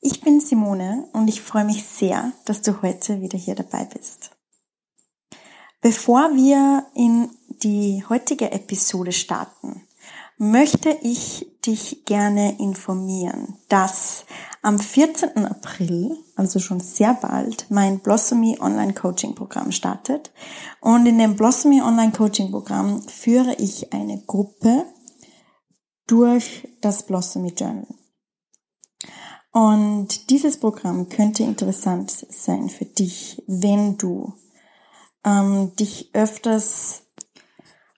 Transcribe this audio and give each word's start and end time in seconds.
Ich 0.00 0.20
bin 0.20 0.40
Simone 0.40 1.08
und 1.12 1.26
ich 1.28 1.40
freue 1.40 1.64
mich 1.64 1.84
sehr, 1.84 2.32
dass 2.44 2.62
du 2.62 2.82
heute 2.82 3.20
wieder 3.20 3.36
hier 3.36 3.56
dabei 3.56 3.84
bist. 3.84 4.30
Bevor 5.80 6.34
wir 6.34 6.86
in 6.94 7.30
die 7.62 8.04
heutige 8.08 8.52
Episode 8.52 9.12
starten, 9.12 9.82
möchte 10.36 10.96
ich 11.02 11.46
dich 11.66 12.04
gerne 12.04 12.58
informieren, 12.60 13.58
dass 13.68 14.24
am 14.62 14.78
14. 14.78 15.46
April, 15.46 16.16
also 16.36 16.60
schon 16.60 16.78
sehr 16.78 17.14
bald, 17.14 17.66
mein 17.68 17.98
Blossomy 17.98 18.58
Online 18.60 18.94
Coaching 18.94 19.34
Programm 19.34 19.72
startet. 19.72 20.32
Und 20.80 21.06
in 21.06 21.18
dem 21.18 21.34
Blossomy 21.36 21.82
Online 21.82 22.12
Coaching 22.12 22.52
Programm 22.52 23.02
führe 23.02 23.54
ich 23.54 23.92
eine 23.92 24.22
Gruppe 24.26 24.84
durch 26.06 26.68
das 26.80 27.04
Blossomy 27.04 27.50
Journal. 27.50 27.97
Und 29.50 30.30
dieses 30.30 30.60
Programm 30.60 31.08
könnte 31.08 31.42
interessant 31.42 32.10
sein 32.10 32.68
für 32.68 32.84
dich, 32.84 33.42
wenn 33.46 33.96
du 33.96 34.34
ähm, 35.24 35.74
dich 35.76 36.10
öfters, 36.12 37.02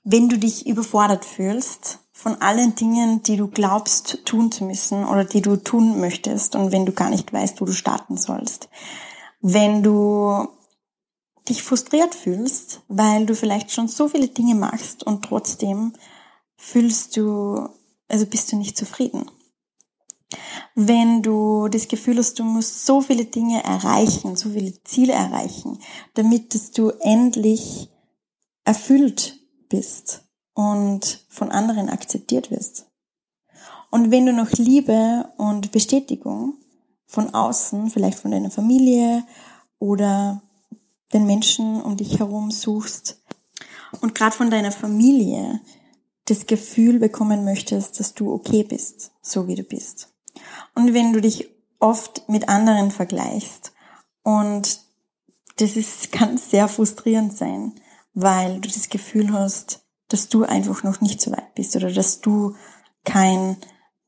wenn 0.05 0.29
du 0.29 0.39
dich 0.39 0.67
überfordert 0.67 1.25
fühlst 1.25 1.99
von 2.13 2.41
allen 2.41 2.75
Dingen, 2.75 3.23
die 3.23 3.37
du 3.37 3.49
glaubst 3.49 4.25
tun 4.25 4.53
zu 4.53 4.65
müssen 4.65 5.05
oder 5.05 5.25
die 5.25 5.41
du 5.41 5.57
tun 5.57 6.01
möchtest 6.01 6.55
und 6.55 6.71
wenn 6.71 6.87
du 6.87 6.93
gar 6.93 7.11
nicht 7.11 7.33
weißt, 7.33 7.61
wo 7.61 7.65
du 7.65 7.73
starten 7.73 8.17
sollst. 8.17 8.69
Wenn 9.41 9.83
du 9.83 10.47
dich 11.49 11.63
frustriert 11.63 12.15
fühlst, 12.15 12.83
weil 12.89 13.27
du 13.27 13.35
vielleicht 13.35 13.73
schon 13.73 13.89
so 13.89 14.09
viele 14.09 14.29
Dinge 14.29 14.55
machst 14.55 15.03
und 15.03 15.25
trotzdem 15.25 15.95
fühlst 16.57 17.17
du, 17.17 17.69
also 18.09 18.27
bist 18.27 18.53
du 18.53 18.57
nicht 18.57 18.77
zufrieden 18.77 19.27
wenn 20.75 21.23
du 21.23 21.69
das 21.69 21.89
Gefühl 21.89 22.19
hast, 22.19 22.39
du 22.39 22.45
musst 22.45 22.87
so 22.87 23.01
viele 23.01 23.25
Dinge 23.25 23.63
erreichen, 23.65 24.37
so 24.37 24.51
viele 24.51 24.83
Ziele 24.85 25.13
erreichen, 25.13 25.79
damit 26.15 26.55
dass 26.55 26.71
du 26.71 26.91
endlich 27.01 27.91
erfüllt 28.65 29.39
bist 29.69 30.25
und 30.55 31.25
von 31.29 31.51
anderen 31.51 31.89
akzeptiert 31.89 32.51
wirst. 32.51 32.87
Und 33.91 34.11
wenn 34.11 34.27
du 34.27 34.33
noch 34.33 34.53
Liebe 34.53 35.29
und 35.37 35.73
Bestätigung 35.73 36.55
von 37.07 37.35
außen, 37.35 37.91
vielleicht 37.91 38.19
von 38.19 38.31
deiner 38.31 38.51
Familie 38.51 39.25
oder 39.79 40.43
den 41.13 41.27
Menschen 41.27 41.83
um 41.83 41.97
dich 41.97 42.21
herum 42.21 42.53
suchst 42.53 43.21
und 44.01 44.15
gerade 44.15 44.37
von 44.37 44.51
deiner 44.51 44.71
Familie 44.71 45.61
das 46.27 46.47
Gefühl 46.47 47.01
bekommen 47.01 47.45
möchtest, 47.45 47.99
dass 47.99 48.15
du 48.15 48.33
okay 48.33 48.63
bist, 48.63 49.11
so 49.21 49.49
wie 49.49 49.57
du 49.57 49.65
bist. 49.65 50.13
Und 50.75 50.95
wenn 50.95 51.13
du 51.13 51.21
dich 51.21 51.49
oft 51.79 52.29
mit 52.29 52.49
anderen 52.49 52.91
vergleichst 52.91 53.73
und 54.23 54.81
das 55.57 55.77
ist, 55.77 56.13
kann 56.13 56.39
sehr 56.39 56.69
frustrierend 56.69 57.37
sein, 57.37 57.75
weil 58.15 58.61
du 58.61 58.69
das 58.69 58.89
Gefühl 58.89 59.33
hast, 59.33 59.81
dass 60.09 60.29
du 60.29 60.45
einfach 60.45 60.83
noch 60.83 61.01
nicht 61.01 61.21
so 61.21 61.31
weit 61.31 61.55
bist 61.55 61.77
oder 61.77 61.93
dass 61.93 62.21
du 62.21 62.57
kein 63.05 63.57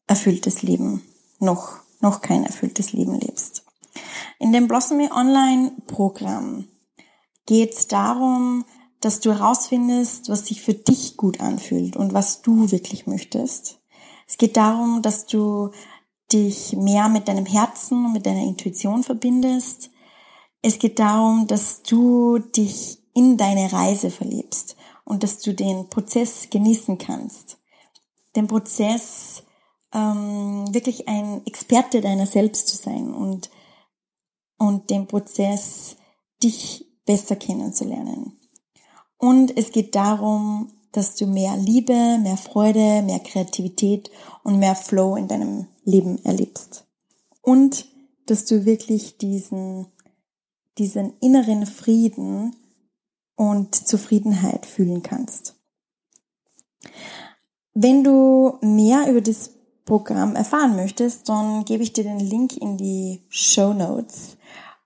erfülltes 0.06 0.62
Leben, 0.62 1.02
noch, 1.38 1.78
noch 2.00 2.20
kein 2.20 2.44
erfülltes 2.44 2.92
Leben 2.92 3.18
lebst. 3.18 3.64
In 4.38 4.52
dem 4.52 4.66
Blossomy 4.66 5.10
Online 5.12 5.72
Programm 5.86 6.66
geht 7.46 7.74
es 7.74 7.86
darum, 7.86 8.64
dass 9.00 9.20
du 9.20 9.32
herausfindest, 9.32 10.28
was 10.28 10.46
sich 10.46 10.62
für 10.62 10.74
dich 10.74 11.16
gut 11.16 11.40
anfühlt 11.40 11.96
und 11.96 12.12
was 12.12 12.42
du 12.42 12.70
wirklich 12.70 13.06
möchtest. 13.06 13.80
Es 14.26 14.38
geht 14.38 14.56
darum, 14.56 15.02
dass 15.02 15.26
du 15.26 15.70
dich 16.32 16.72
mehr 16.74 17.08
mit 17.08 17.28
deinem 17.28 17.46
Herzen 17.46 18.06
und 18.06 18.12
mit 18.12 18.26
deiner 18.26 18.42
Intuition 18.42 19.02
verbindest. 19.02 19.90
Es 20.62 20.78
geht 20.78 20.98
darum, 20.98 21.46
dass 21.46 21.82
du 21.82 22.38
dich 22.38 22.98
in 23.14 23.36
deine 23.36 23.72
Reise 23.72 24.10
verliebst 24.10 24.76
und 25.04 25.22
dass 25.22 25.40
du 25.40 25.52
den 25.52 25.88
Prozess 25.88 26.48
genießen 26.50 26.98
kannst. 26.98 27.58
Den 28.36 28.46
Prozess, 28.46 29.42
ähm, 29.92 30.72
wirklich 30.72 31.08
ein 31.08 31.44
Experte 31.46 32.00
deiner 32.00 32.26
selbst 32.26 32.68
zu 32.68 32.76
sein 32.76 33.12
und, 33.12 33.50
und 34.56 34.88
den 34.90 35.06
Prozess, 35.06 35.96
dich 36.42 36.86
besser 37.04 37.36
kennenzulernen. 37.36 38.38
Und 39.18 39.56
es 39.56 39.70
geht 39.70 39.94
darum, 39.94 40.72
dass 40.92 41.16
du 41.16 41.26
mehr 41.26 41.56
Liebe, 41.56 42.18
mehr 42.18 42.36
Freude, 42.36 43.02
mehr 43.02 43.20
Kreativität 43.20 44.10
und 44.44 44.58
mehr 44.58 44.74
Flow 44.74 45.16
in 45.16 45.28
deinem 45.28 45.66
Leben 45.84 46.24
erlebst. 46.24 46.86
Und 47.40 47.86
dass 48.26 48.44
du 48.44 48.64
wirklich 48.64 49.18
diesen, 49.18 49.86
diesen 50.78 51.14
inneren 51.20 51.66
Frieden 51.66 52.54
und 53.34 53.74
Zufriedenheit 53.74 54.66
fühlen 54.66 55.02
kannst. 55.02 55.56
Wenn 57.74 58.04
du 58.04 58.58
mehr 58.60 59.08
über 59.10 59.20
das 59.20 59.50
Programm 59.84 60.36
erfahren 60.36 60.76
möchtest, 60.76 61.28
dann 61.28 61.64
gebe 61.64 61.82
ich 61.82 61.92
dir 61.92 62.04
den 62.04 62.20
Link 62.20 62.56
in 62.56 62.76
die 62.76 63.22
Show 63.28 63.72
Notes. 63.72 64.36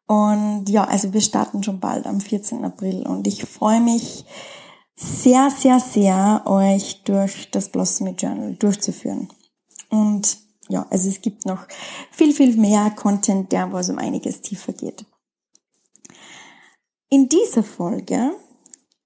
Und 0.06 0.68
ja, 0.68 0.84
also 0.84 1.12
wir 1.12 1.20
starten 1.20 1.62
schon 1.62 1.80
bald 1.80 2.06
am 2.06 2.20
14. 2.20 2.64
April 2.64 3.06
und 3.06 3.26
ich 3.26 3.44
freue 3.44 3.80
mich 3.80 4.24
sehr, 4.96 5.50
sehr, 5.50 5.78
sehr, 5.78 6.42
euch 6.46 7.02
durch 7.04 7.50
das 7.50 7.68
Blossomy 7.68 8.12
Journal 8.12 8.54
durchzuführen. 8.54 9.28
Und 9.90 10.38
ja, 10.68 10.86
also 10.90 11.08
es 11.08 11.20
gibt 11.20 11.46
noch 11.46 11.66
viel, 12.10 12.32
viel 12.32 12.56
mehr 12.56 12.90
Content, 12.90 13.52
der 13.52 13.70
wo 13.70 13.78
es 13.78 13.90
um 13.90 13.98
einiges 13.98 14.40
tiefer 14.40 14.72
geht. 14.72 15.04
In 17.08 17.28
dieser 17.28 17.62
Folge, 17.62 18.32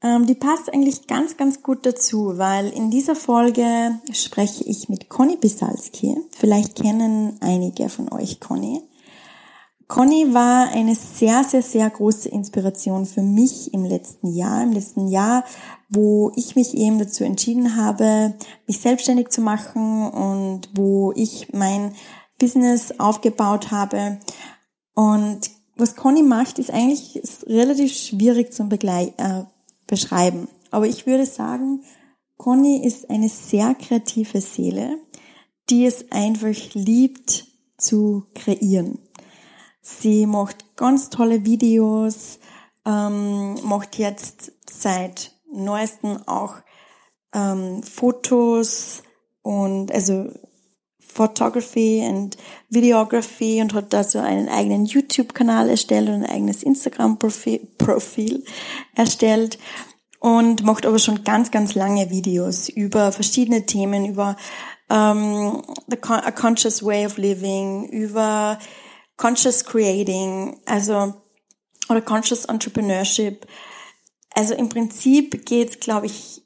ähm, 0.02 0.26
die 0.26 0.34
passt 0.34 0.72
eigentlich 0.72 1.06
ganz, 1.06 1.36
ganz 1.36 1.62
gut 1.62 1.84
dazu, 1.84 2.38
weil 2.38 2.68
in 2.70 2.90
dieser 2.90 3.14
Folge 3.14 4.00
spreche 4.12 4.64
ich 4.64 4.88
mit 4.88 5.10
Conny 5.10 5.36
Bisalski. 5.36 6.16
Vielleicht 6.30 6.76
kennen 6.76 7.36
einige 7.40 7.90
von 7.90 8.10
euch 8.10 8.40
Conny. 8.40 8.80
Conny 9.90 10.32
war 10.32 10.68
eine 10.68 10.94
sehr, 10.94 11.42
sehr, 11.42 11.62
sehr 11.62 11.90
große 11.90 12.28
Inspiration 12.28 13.06
für 13.06 13.22
mich 13.22 13.74
im 13.74 13.84
letzten 13.84 14.32
Jahr. 14.32 14.62
Im 14.62 14.70
letzten 14.70 15.08
Jahr, 15.08 15.44
wo 15.88 16.30
ich 16.36 16.54
mich 16.54 16.74
eben 16.74 17.00
dazu 17.00 17.24
entschieden 17.24 17.74
habe, 17.74 18.34
mich 18.68 18.78
selbstständig 18.78 19.30
zu 19.30 19.40
machen 19.40 20.08
und 20.08 20.70
wo 20.74 21.12
ich 21.16 21.52
mein 21.52 21.92
Business 22.38 23.00
aufgebaut 23.00 23.72
habe. 23.72 24.20
Und 24.94 25.50
was 25.74 25.96
Conny 25.96 26.22
macht, 26.22 26.60
ist 26.60 26.70
eigentlich 26.70 27.20
relativ 27.48 27.92
schwierig 27.92 28.52
zum 28.52 28.68
Begleit 28.68 29.14
äh, 29.16 29.42
beschreiben. 29.88 30.46
Aber 30.70 30.86
ich 30.86 31.08
würde 31.08 31.26
sagen, 31.26 31.82
Conny 32.36 32.86
ist 32.86 33.10
eine 33.10 33.28
sehr 33.28 33.74
kreative 33.74 34.40
Seele, 34.40 34.98
die 35.68 35.84
es 35.84 36.12
einfach 36.12 36.74
liebt 36.74 37.48
zu 37.76 38.22
kreieren. 38.34 39.00
Sie 39.82 40.26
macht 40.26 40.76
ganz 40.76 41.10
tolle 41.10 41.44
Videos, 41.44 42.38
ähm, 42.86 43.54
macht 43.64 43.98
jetzt 43.98 44.52
seit 44.68 45.32
neuesten 45.52 46.16
auch 46.26 46.56
ähm, 47.34 47.82
Fotos 47.82 49.02
und 49.42 49.92
also 49.92 50.30
Photography 50.98 52.06
und 52.08 52.36
Videography 52.68 53.60
und 53.60 53.74
hat 53.74 53.92
dazu 53.92 54.18
einen 54.18 54.48
eigenen 54.48 54.84
YouTube-Kanal 54.84 55.68
erstellt 55.68 56.08
und 56.08 56.22
ein 56.22 56.30
eigenes 56.30 56.62
Instagram-Profil 56.62 58.44
erstellt 58.94 59.58
und 60.20 60.62
macht 60.62 60.86
aber 60.86 60.98
schon 60.98 61.24
ganz, 61.24 61.50
ganz 61.50 61.74
lange 61.74 62.10
Videos 62.10 62.68
über 62.68 63.10
verschiedene 63.10 63.66
Themen, 63.66 64.06
über 64.06 64.36
ähm, 64.88 65.62
the 65.88 65.98
a 66.08 66.30
conscious 66.30 66.84
way 66.84 67.06
of 67.06 67.16
living, 67.16 67.88
über 67.88 68.58
Conscious 69.20 69.66
Creating, 69.66 70.62
also 70.64 71.12
oder 71.90 72.00
Conscious 72.00 72.46
Entrepreneurship. 72.46 73.46
Also 74.30 74.54
im 74.54 74.70
Prinzip 74.70 75.44
geht 75.44 75.70
es, 75.70 75.80
glaube 75.80 76.06
ich, 76.06 76.42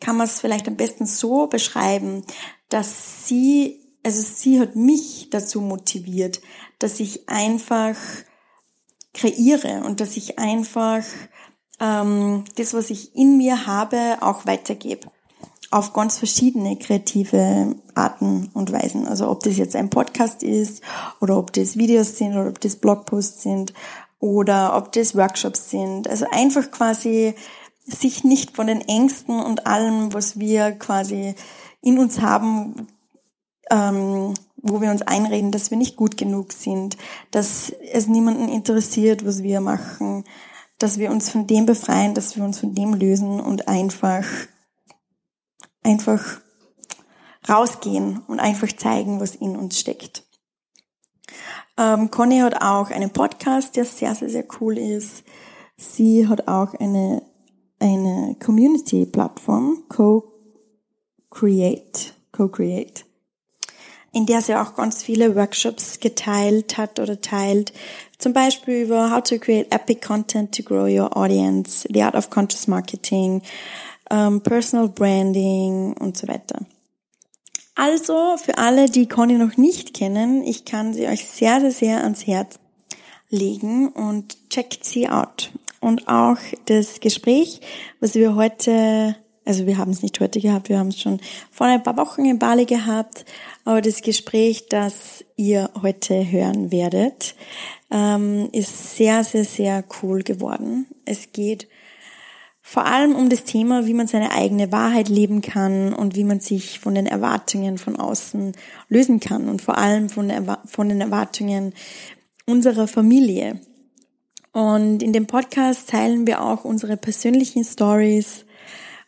kann 0.00 0.16
man 0.16 0.26
es 0.26 0.40
vielleicht 0.40 0.66
am 0.66 0.76
besten 0.76 1.04
so 1.04 1.48
beschreiben, 1.48 2.24
dass 2.70 3.26
sie, 3.26 3.94
also 4.02 4.22
sie 4.22 4.58
hat 4.58 4.74
mich 4.74 5.28
dazu 5.30 5.60
motiviert, 5.60 6.40
dass 6.78 6.98
ich 6.98 7.28
einfach 7.28 7.96
kreiere 9.12 9.82
und 9.84 10.00
dass 10.00 10.16
ich 10.16 10.38
einfach 10.38 11.04
ähm, 11.78 12.44
das, 12.56 12.72
was 12.72 12.88
ich 12.88 13.14
in 13.14 13.36
mir 13.36 13.66
habe, 13.66 14.16
auch 14.22 14.46
weitergebe. 14.46 15.10
Auf 15.74 15.92
ganz 15.92 16.18
verschiedene 16.18 16.76
kreative 16.76 17.74
Arten 17.94 18.48
und 18.54 18.70
Weisen. 18.70 19.08
Also 19.08 19.28
ob 19.28 19.42
das 19.42 19.56
jetzt 19.56 19.74
ein 19.74 19.90
Podcast 19.90 20.44
ist 20.44 20.84
oder 21.20 21.36
ob 21.36 21.52
das 21.52 21.76
Videos 21.76 22.16
sind 22.16 22.34
oder 22.34 22.48
ob 22.48 22.60
das 22.60 22.76
Blogposts 22.76 23.42
sind 23.42 23.74
oder 24.20 24.76
ob 24.76 24.92
das 24.92 25.16
Workshops 25.16 25.70
sind. 25.70 26.08
Also 26.08 26.26
einfach 26.30 26.70
quasi 26.70 27.34
sich 27.84 28.22
nicht 28.22 28.54
von 28.54 28.68
den 28.68 28.82
Ängsten 28.82 29.40
und 29.40 29.66
allem, 29.66 30.14
was 30.14 30.38
wir 30.38 30.70
quasi 30.72 31.34
in 31.80 31.98
uns 31.98 32.20
haben, 32.20 32.86
ähm, 33.68 34.34
wo 34.56 34.80
wir 34.80 34.92
uns 34.92 35.02
einreden, 35.02 35.50
dass 35.50 35.72
wir 35.72 35.76
nicht 35.76 35.96
gut 35.96 36.16
genug 36.16 36.52
sind, 36.52 36.96
dass 37.32 37.72
es 37.92 38.06
niemanden 38.06 38.48
interessiert, 38.48 39.26
was 39.26 39.42
wir 39.42 39.60
machen, 39.60 40.22
dass 40.78 40.98
wir 40.98 41.10
uns 41.10 41.30
von 41.30 41.48
dem 41.48 41.66
befreien, 41.66 42.14
dass 42.14 42.36
wir 42.36 42.44
uns 42.44 42.60
von 42.60 42.76
dem 42.76 42.94
lösen 42.94 43.40
und 43.40 43.66
einfach, 43.66 44.24
einfach 45.84 46.40
rausgehen 47.48 48.22
und 48.26 48.40
einfach 48.40 48.72
zeigen, 48.72 49.20
was 49.20 49.36
in 49.36 49.54
uns 49.56 49.78
steckt. 49.78 50.24
Ähm, 51.76 52.10
Conny 52.10 52.40
hat 52.40 52.60
auch 52.62 52.90
einen 52.90 53.10
Podcast, 53.10 53.76
der 53.76 53.84
sehr, 53.84 54.16
sehr, 54.16 54.30
sehr 54.30 54.46
cool 54.60 54.78
ist. 54.78 55.22
Sie 55.76 56.26
hat 56.26 56.48
auch 56.48 56.74
eine, 56.74 57.22
eine 57.78 58.36
Community-Plattform, 58.42 59.84
Co-Create, 59.88 61.44
Co-Create 62.32 63.04
in 64.14 64.26
der 64.26 64.40
sie 64.40 64.54
auch 64.54 64.74
ganz 64.76 65.02
viele 65.02 65.34
Workshops 65.34 65.98
geteilt 65.98 66.78
hat 66.78 67.00
oder 67.00 67.20
teilt. 67.20 67.72
Zum 68.16 68.32
Beispiel 68.32 68.82
über 68.84 69.10
How 69.10 69.22
to 69.22 69.38
Create 69.38 69.74
Epic 69.74 70.06
Content 70.06 70.54
to 70.54 70.62
Grow 70.62 70.86
Your 70.86 71.16
Audience, 71.16 71.86
The 71.92 72.04
Art 72.04 72.14
of 72.14 72.30
Conscious 72.30 72.68
Marketing, 72.68 73.42
um, 74.14 74.40
Personal 74.42 74.88
Branding 74.88 75.94
und 75.94 76.16
so 76.16 76.28
weiter. 76.28 76.60
Also 77.74 78.36
für 78.36 78.58
alle, 78.58 78.88
die 78.88 79.08
Conny 79.08 79.34
noch 79.34 79.56
nicht 79.56 79.94
kennen, 79.94 80.44
ich 80.44 80.64
kann 80.64 80.94
sie 80.94 81.08
euch 81.08 81.26
sehr, 81.26 81.60
sehr, 81.60 81.72
sehr 81.72 82.04
ans 82.04 82.26
Herz 82.26 82.58
legen 83.30 83.88
und 83.88 84.50
checkt 84.50 84.84
sie 84.84 85.08
out. 85.08 85.50
Und 85.80 86.08
auch 86.08 86.38
das 86.66 87.00
Gespräch, 87.00 87.60
was 88.00 88.14
wir 88.14 88.36
heute 88.36 89.16
also 89.44 89.66
wir 89.66 89.76
haben 89.76 89.90
es 89.90 90.02
nicht 90.02 90.20
heute 90.20 90.40
gehabt, 90.40 90.68
wir 90.68 90.78
haben 90.78 90.88
es 90.88 91.00
schon 91.00 91.20
vor 91.50 91.66
ein 91.66 91.82
paar 91.82 91.96
Wochen 91.96 92.24
in 92.24 92.38
Bali 92.38 92.64
gehabt. 92.64 93.24
Aber 93.64 93.80
das 93.80 94.02
Gespräch, 94.02 94.68
das 94.68 95.24
ihr 95.36 95.70
heute 95.82 96.30
hören 96.30 96.72
werdet, 96.72 97.34
ähm, 97.90 98.48
ist 98.52 98.96
sehr, 98.96 99.24
sehr, 99.24 99.44
sehr 99.44 99.84
cool 100.02 100.22
geworden. 100.22 100.86
Es 101.04 101.32
geht 101.32 101.68
vor 102.66 102.86
allem 102.86 103.14
um 103.14 103.28
das 103.28 103.44
Thema, 103.44 103.86
wie 103.86 103.92
man 103.92 104.06
seine 104.06 104.30
eigene 104.30 104.72
Wahrheit 104.72 105.10
leben 105.10 105.42
kann 105.42 105.92
und 105.92 106.16
wie 106.16 106.24
man 106.24 106.40
sich 106.40 106.80
von 106.80 106.94
den 106.94 107.06
Erwartungen 107.06 107.76
von 107.76 107.96
außen 107.96 108.52
lösen 108.88 109.20
kann 109.20 109.48
und 109.48 109.60
vor 109.60 109.76
allem 109.76 110.08
von, 110.08 110.32
von 110.64 110.88
den 110.88 111.02
Erwartungen 111.02 111.74
unserer 112.46 112.88
Familie. 112.88 113.60
Und 114.52 115.02
in 115.02 115.12
dem 115.12 115.26
Podcast 115.26 115.90
teilen 115.90 116.26
wir 116.26 116.42
auch 116.42 116.64
unsere 116.64 116.96
persönlichen 116.96 117.64
Stories, 117.64 118.44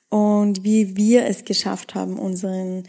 und 0.09 0.65
wie 0.65 0.97
wir 0.97 1.27
es 1.27 1.45
geschafft 1.45 1.95
haben, 1.95 2.19
unseren 2.19 2.85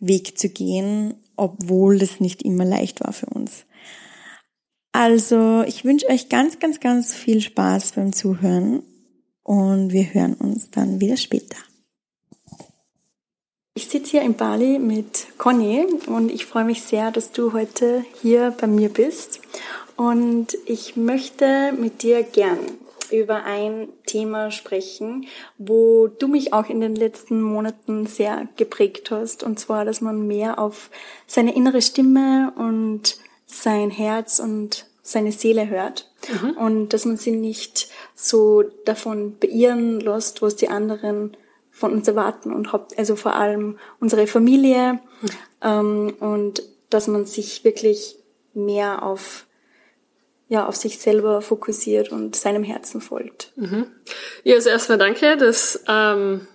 Weg 0.00 0.38
zu 0.38 0.48
gehen, 0.48 1.14
obwohl 1.36 1.98
das 1.98 2.20
nicht 2.20 2.42
immer 2.42 2.64
leicht 2.64 3.00
war 3.00 3.12
für 3.12 3.26
uns. 3.26 3.64
Also, 4.92 5.62
ich 5.62 5.84
wünsche 5.84 6.08
euch 6.08 6.28
ganz, 6.28 6.58
ganz, 6.58 6.80
ganz 6.80 7.14
viel 7.14 7.40
Spaß 7.40 7.92
beim 7.92 8.12
Zuhören 8.12 8.82
und 9.52 9.92
wir 9.92 10.14
hören 10.14 10.32
uns 10.32 10.70
dann 10.70 10.98
wieder 10.98 11.18
später. 11.18 11.58
Ich 13.74 13.86
sitze 13.86 14.12
hier 14.12 14.22
in 14.22 14.32
Bali 14.32 14.78
mit 14.78 15.26
Conny 15.36 15.84
und 16.06 16.30
ich 16.30 16.46
freue 16.46 16.64
mich 16.64 16.80
sehr, 16.82 17.10
dass 17.10 17.32
du 17.32 17.52
heute 17.52 18.02
hier 18.22 18.54
bei 18.58 18.66
mir 18.66 18.88
bist. 18.88 19.40
Und 19.94 20.56
ich 20.64 20.96
möchte 20.96 21.72
mit 21.78 22.02
dir 22.02 22.22
gern 22.22 22.60
über 23.10 23.44
ein 23.44 23.88
Thema 24.06 24.50
sprechen, 24.50 25.26
wo 25.58 26.06
du 26.06 26.28
mich 26.28 26.54
auch 26.54 26.70
in 26.70 26.80
den 26.80 26.96
letzten 26.96 27.42
Monaten 27.42 28.06
sehr 28.06 28.48
geprägt 28.56 29.10
hast. 29.10 29.42
Und 29.42 29.58
zwar, 29.58 29.84
dass 29.84 30.00
man 30.00 30.26
mehr 30.26 30.58
auf 30.58 30.88
seine 31.26 31.54
innere 31.54 31.82
Stimme 31.82 32.54
und 32.56 33.18
sein 33.44 33.90
Herz 33.90 34.38
und 34.38 34.86
seine 35.12 35.32
Seele 35.32 35.68
hört. 35.68 36.10
Mhm. 36.28 36.50
Und 36.52 36.88
dass 36.90 37.04
man 37.04 37.16
sie 37.16 37.32
nicht 37.32 37.88
so 38.14 38.62
davon 38.84 39.38
beirren 39.38 40.00
lässt, 40.00 40.42
was 40.42 40.56
die 40.56 40.68
anderen 40.68 41.36
von 41.70 41.92
uns 41.92 42.06
erwarten 42.06 42.52
und 42.52 42.68
also 42.96 43.16
vor 43.16 43.34
allem 43.34 43.78
unsere 43.98 44.26
Familie 44.26 44.94
mhm. 44.94 45.28
ähm, 45.62 46.14
und 46.20 46.62
dass 46.90 47.08
man 47.08 47.24
sich 47.24 47.64
wirklich 47.64 48.18
mehr 48.54 49.02
auf 49.02 49.46
ja, 50.52 50.66
auf 50.66 50.76
sich 50.76 50.98
selber 50.98 51.40
fokussiert 51.40 52.12
und 52.12 52.36
seinem 52.36 52.62
Herzen 52.62 53.00
folgt. 53.00 53.52
Mhm. 53.56 53.86
Ja, 54.44 54.56
also 54.56 54.68
erstmal 54.68 54.98
danke, 54.98 55.38
dass, 55.38 55.82
ähm, 55.88 56.46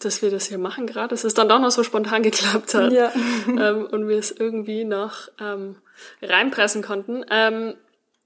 dass 0.00 0.20
wir 0.20 0.30
das 0.30 0.48
hier 0.48 0.58
machen 0.58 0.86
gerade, 0.86 1.08
dass 1.08 1.24
es 1.24 1.32
dann 1.32 1.48
doch 1.48 1.58
noch 1.58 1.70
so 1.70 1.82
spontan 1.82 2.22
geklappt 2.22 2.74
hat 2.74 2.92
ja. 2.92 3.10
ähm, 3.48 3.86
und 3.90 4.06
wir 4.06 4.18
es 4.18 4.32
irgendwie 4.32 4.84
noch 4.84 5.28
ähm, 5.40 5.76
reinpressen 6.20 6.82
konnten. 6.82 7.24
Ähm, 7.30 7.72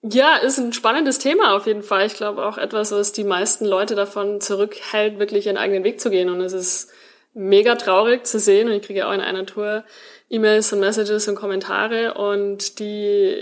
ja, 0.03 0.37
ist 0.37 0.59
ein 0.59 0.73
spannendes 0.73 1.19
Thema 1.19 1.55
auf 1.55 1.67
jeden 1.67 1.83
Fall. 1.83 2.07
Ich 2.07 2.15
glaube 2.15 2.45
auch 2.45 2.59
etwas, 2.59 2.91
was 2.91 3.13
die 3.13 3.25
meisten 3.25 3.65
Leute 3.65 3.95
davon 3.95 4.41
zurückhält, 4.41 5.19
wirklich 5.19 5.47
ihren 5.47 5.57
eigenen 5.57 5.85
Weg 5.85 6.01
zu 6.01 6.11
gehen. 6.11 6.29
Und 6.29 6.41
es 6.41 6.53
ist 6.53 6.91
mega 7.35 7.77
traurig 7.77 8.27
zu 8.27 8.41
sehen. 8.41 8.69
Und 8.69 8.75
ich 8.75 8.83
kriege 8.83 9.07
auch 9.07 9.13
in 9.13 9.21
einer 9.21 9.47
Tour 9.47 9.85
E-Mails 10.29 10.73
und 10.73 10.81
Messages 10.81 11.29
und 11.29 11.37
Kommentare 11.37 12.15
und 12.15 12.81
die 12.81 13.37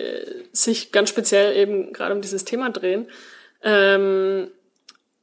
sich 0.52 0.92
ganz 0.92 1.08
speziell 1.08 1.56
eben 1.56 1.92
gerade 1.92 2.14
um 2.14 2.20
dieses 2.20 2.44
Thema 2.44 2.70
drehen. 2.70 3.08
Ähm, 3.62 4.50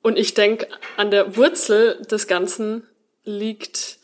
und 0.01 0.17
ich 0.17 0.33
denke, 0.33 0.67
an 0.95 1.11
der 1.11 1.35
Wurzel 1.35 2.01
des 2.09 2.27
Ganzen 2.27 2.87
liegt 3.25 3.96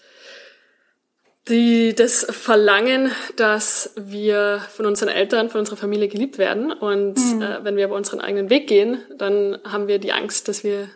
die, 1.50 1.94
das 1.94 2.26
Verlangen, 2.30 3.12
dass 3.36 3.92
wir 3.98 4.62
von 4.74 4.86
unseren 4.86 5.10
Eltern, 5.10 5.50
von 5.50 5.60
unserer 5.60 5.78
Familie 5.78 6.08
geliebt 6.08 6.38
werden. 6.38 6.72
Und 6.72 7.16
mhm. 7.18 7.42
äh, 7.42 7.64
wenn 7.64 7.76
wir 7.76 7.86
aber 7.86 7.96
unseren 7.96 8.22
eigenen 8.22 8.50
Weg 8.50 8.68
gehen, 8.68 9.00
dann 9.18 9.60
haben 9.64 9.88
wir 9.88 10.00
die 10.00 10.14
Angst, 10.14 10.48
dass 10.48 10.64
wir 10.64 10.90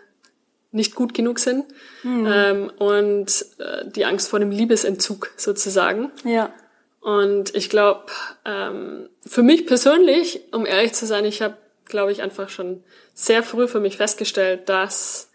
nicht 0.71 0.95
gut 0.95 1.13
genug 1.13 1.39
sind 1.39 1.65
mhm. 2.03 2.27
ähm, 2.31 2.71
und 2.77 3.45
äh, 3.59 3.89
die 3.89 4.05
Angst 4.05 4.29
vor 4.29 4.39
dem 4.39 4.51
Liebesentzug 4.51 5.31
sozusagen. 5.35 6.11
Ja. 6.23 6.53
Und 7.01 7.55
ich 7.55 7.69
glaube, 7.69 8.05
ähm, 8.45 9.09
für 9.25 9.43
mich 9.43 9.65
persönlich, 9.65 10.41
um 10.51 10.65
ehrlich 10.65 10.93
zu 10.93 11.05
sein, 11.05 11.25
ich 11.25 11.41
habe, 11.41 11.57
glaube 11.85 12.11
ich, 12.11 12.21
einfach 12.21 12.49
schon 12.49 12.83
sehr 13.13 13.43
früh 13.43 13.67
für 13.67 13.79
mich 13.79 13.97
festgestellt, 13.97 14.67
dass 14.69 15.26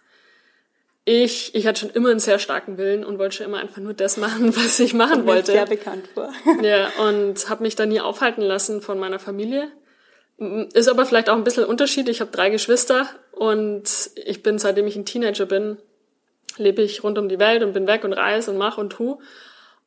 ich, 1.04 1.54
ich 1.54 1.66
hatte 1.66 1.80
schon 1.80 1.90
immer 1.90 2.10
einen 2.10 2.20
sehr 2.20 2.38
starken 2.38 2.78
Willen 2.78 3.04
und 3.04 3.18
wollte 3.18 3.36
schon 3.36 3.46
immer 3.46 3.58
einfach 3.58 3.78
nur 3.78 3.94
das 3.94 4.16
machen, 4.16 4.54
was 4.56 4.78
ich 4.78 4.94
machen 4.94 5.26
wollte. 5.26 5.52
Sehr 5.52 5.66
bekannt 5.66 6.08
vor. 6.14 6.32
ja, 6.62 6.90
und 7.06 7.48
habe 7.48 7.62
mich 7.62 7.76
da 7.76 7.86
nie 7.86 8.00
aufhalten 8.00 8.42
lassen 8.42 8.80
von 8.82 8.98
meiner 8.98 9.18
Familie. 9.18 9.70
Ist 10.72 10.88
aber 10.88 11.06
vielleicht 11.06 11.28
auch 11.28 11.36
ein 11.36 11.44
bisschen 11.44 11.64
Unterschied. 11.64 12.08
Ich 12.08 12.20
habe 12.20 12.30
drei 12.30 12.50
Geschwister 12.50 13.06
und 13.32 14.10
ich 14.16 14.42
bin, 14.42 14.58
seitdem 14.58 14.86
ich 14.86 14.96
ein 14.96 15.04
Teenager 15.04 15.46
bin, 15.46 15.78
lebe 16.56 16.82
ich 16.82 17.04
rund 17.04 17.18
um 17.18 17.28
die 17.28 17.38
Welt 17.38 17.62
und 17.62 17.72
bin 17.72 17.86
weg 17.86 18.04
und 18.04 18.12
reise 18.12 18.50
und 18.50 18.58
mache 18.58 18.80
und 18.80 18.90
tu. 18.90 19.20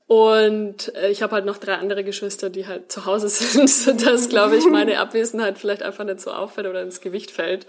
Und 0.07 0.93
äh, 0.95 1.09
ich 1.09 1.23
habe 1.23 1.33
halt 1.33 1.45
noch 1.45 1.57
drei 1.57 1.75
andere 1.75 2.03
Geschwister, 2.03 2.49
die 2.49 2.67
halt 2.67 2.91
zu 2.91 3.05
Hause 3.05 3.27
sind, 3.29 3.69
sodass, 3.69 4.29
glaube 4.29 4.55
ich, 4.57 4.65
meine 4.65 4.99
Abwesenheit 4.99 5.57
vielleicht 5.57 5.81
einfach 5.81 6.03
nicht 6.03 6.21
so 6.21 6.31
auffällt 6.31 6.67
oder 6.67 6.81
ins 6.81 7.01
Gewicht 7.01 7.31
fällt. 7.31 7.65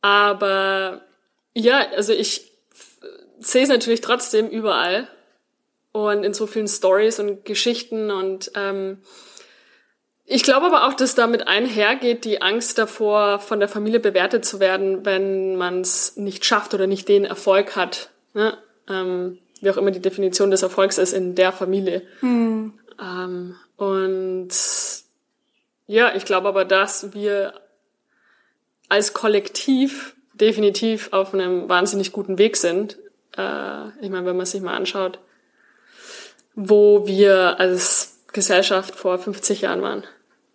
Aber 0.00 1.02
ja, 1.54 1.86
also 1.96 2.12
ich 2.12 2.52
sehe 3.40 3.62
es 3.62 3.68
natürlich 3.68 4.00
trotzdem 4.00 4.48
überall 4.48 5.08
und 5.92 6.24
in 6.24 6.34
so 6.34 6.46
vielen 6.46 6.68
Stories 6.68 7.18
und 7.20 7.44
Geschichten 7.44 8.10
und 8.10 8.50
ähm, 8.54 8.98
ich 10.26 10.42
glaube 10.42 10.66
aber 10.66 10.86
auch, 10.88 10.94
dass 10.94 11.14
damit 11.14 11.46
einhergeht 11.46 12.24
die 12.24 12.40
Angst 12.40 12.78
davor, 12.78 13.40
von 13.40 13.60
der 13.60 13.68
Familie 13.68 14.00
bewertet 14.00 14.44
zu 14.44 14.58
werden, 14.58 15.04
wenn 15.04 15.56
man 15.56 15.82
es 15.82 16.16
nicht 16.16 16.46
schafft 16.46 16.72
oder 16.72 16.86
nicht 16.86 17.08
den 17.08 17.26
Erfolg 17.26 17.76
hat. 17.76 18.10
Ne? 18.32 18.56
Ähm, 18.88 19.38
wie 19.60 19.70
auch 19.70 19.76
immer 19.76 19.90
die 19.90 20.00
Definition 20.00 20.50
des 20.50 20.62
Erfolgs 20.62 20.96
ist 20.96 21.12
in 21.12 21.34
der 21.34 21.52
Familie. 21.52 22.02
Mhm. 22.22 22.72
Ähm, 23.00 23.56
und 23.76 24.48
ja, 25.86 26.14
ich 26.14 26.24
glaube 26.24 26.48
aber, 26.48 26.64
dass 26.64 27.12
wir 27.12 27.52
als 28.88 29.12
Kollektiv 29.12 30.16
definitiv 30.34 31.12
auf 31.12 31.34
einem 31.34 31.68
wahnsinnig 31.68 32.12
guten 32.12 32.38
Weg 32.38 32.56
sind. 32.56 32.98
Äh, 33.36 33.88
ich 34.00 34.10
meine, 34.10 34.26
wenn 34.26 34.36
man 34.36 34.46
sich 34.46 34.62
mal 34.62 34.76
anschaut, 34.76 35.18
wo 36.54 37.06
wir 37.06 37.58
als 37.58 38.18
Gesellschaft 38.32 38.94
vor 38.94 39.18
50 39.18 39.62
Jahren 39.62 39.82
waren. 39.82 40.04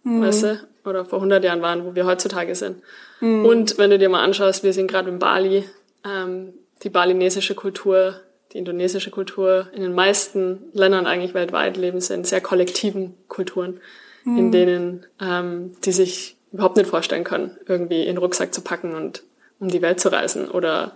Mhm. 0.04 0.22
Weißt 0.22 0.44
du? 0.44 0.70
oder 0.86 1.06
vor 1.06 1.20
100 1.20 1.44
Jahren 1.44 1.62
waren, 1.62 1.86
wo 1.86 1.96
wir 1.96 2.06
heutzutage 2.06 2.56
sind. 2.56 2.82
Mhm. 3.22 3.46
Und 3.46 3.78
wenn 3.78 3.90
du 3.90 3.98
dir 3.98 4.10
mal 4.10 4.24
anschaust, 4.24 4.64
wir 4.64 4.74
sind 4.74 4.88
gerade 4.90 5.10
in 5.10 5.20
Bali, 5.20 5.66
ähm, 6.06 6.54
die 6.84 6.90
balinesische 6.90 7.56
Kultur, 7.56 8.16
die 8.54 8.58
indonesische 8.58 9.12
Kultur, 9.12 9.68
in 9.74 9.82
den 9.82 9.94
meisten 9.94 10.64
Ländern 10.74 11.06
eigentlich 11.06 11.34
weltweit 11.34 11.78
leben 11.78 12.02
sie 12.02 12.14
in 12.14 12.24
sehr 12.24 12.42
kollektiven 12.42 13.16
Kulturen, 13.28 13.80
mhm. 14.24 14.38
in 14.38 14.52
denen 14.52 15.06
ähm, 15.22 15.74
die 15.84 15.92
sich 15.92 16.36
überhaupt 16.52 16.78
nicht 16.78 16.90
vorstellen 16.90 17.24
können, 17.24 17.58
irgendwie 17.68 18.02
in 18.02 18.16
den 18.16 18.18
Rucksack 18.18 18.54
zu 18.54 18.62
packen 18.62 18.96
und 18.96 19.24
um 19.60 19.70
die 19.70 19.82
Welt 19.82 20.00
zu 20.00 20.12
reisen 20.12 20.50
oder 20.50 20.96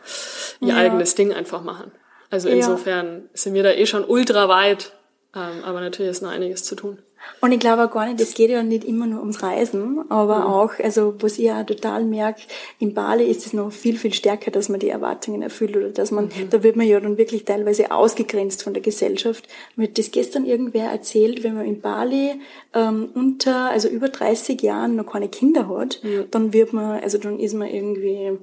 ihr 0.60 0.70
ja. 0.70 0.75
eigenes 0.75 1.15
Ding 1.15 1.34
einfach 1.34 1.63
machen. 1.63 1.91
Also 2.29 2.50
insofern 2.50 3.08
ja. 3.08 3.22
sind 3.34 3.53
wir 3.53 3.63
da 3.63 3.72
eh 3.72 3.86
schon 3.86 4.03
ultra 4.05 4.50
weit, 4.50 4.93
ähm, 5.36 5.63
aber 5.63 5.82
natürlich 5.82 6.12
ist 6.12 6.22
noch 6.22 6.32
einiges 6.32 6.63
zu 6.63 6.75
tun. 6.75 6.98
Und 7.41 7.51
ich 7.51 7.60
glaube 7.60 7.86
auch 7.86 7.91
gar 7.91 8.05
nicht, 8.08 8.22
es 8.22 8.34
geht 8.34 8.50
ja 8.50 8.63
nicht 8.63 8.84
immer 8.84 9.05
nur 9.05 9.20
ums 9.20 9.43
Reisen, 9.43 10.03
aber 10.10 10.39
mhm. 10.39 10.46
auch, 10.46 10.79
also 10.79 11.15
was 11.20 11.38
ich 11.38 11.51
auch 11.51 11.65
total 11.65 12.03
merke, 12.05 12.41
in 12.79 12.93
Bali 12.93 13.25
ist 13.25 13.46
es 13.46 13.53
noch 13.53 13.72
viel, 13.72 13.98
viel 13.98 14.13
stärker, 14.13 14.51
dass 14.51 14.70
man 14.70 14.79
die 14.79 14.89
Erwartungen 14.89 15.41
erfüllt 15.41 15.75
oder 15.75 15.89
dass 15.89 16.12
man, 16.12 16.25
mhm. 16.25 16.50
da 16.50 16.63
wird 16.63 16.75
man 16.75 16.88
ja 16.88 17.00
dann 17.00 17.17
wirklich 17.17 17.46
teilweise 17.46 17.91
ausgegrenzt 17.91 18.63
von 18.63 18.74
der 18.74 18.84
Gesellschaft. 18.84 19.48
Mir 19.75 19.88
hat 19.88 19.98
das 19.98 20.12
gestern 20.12 20.46
irgendwer 20.46 20.89
erzählt, 20.89 21.43
wenn 21.43 21.55
man 21.55 21.65
in 21.65 21.82
Bali 21.82 22.41
ähm, 22.74 23.10
unter, 23.13 23.70
also 23.70 23.88
über 23.88 24.10
30 24.10 24.62
Jahren 24.62 24.96
noch 24.96 25.12
keine 25.12 25.29
Kinder 25.29 25.70
hat, 25.70 26.00
mhm. 26.03 26.25
dann 26.32 26.53
wird 26.53 26.74
man, 26.74 27.01
also 27.01 27.17
dann 27.17 27.39
ist 27.39 27.53
man 27.53 27.67
irgendwie, 27.67 28.38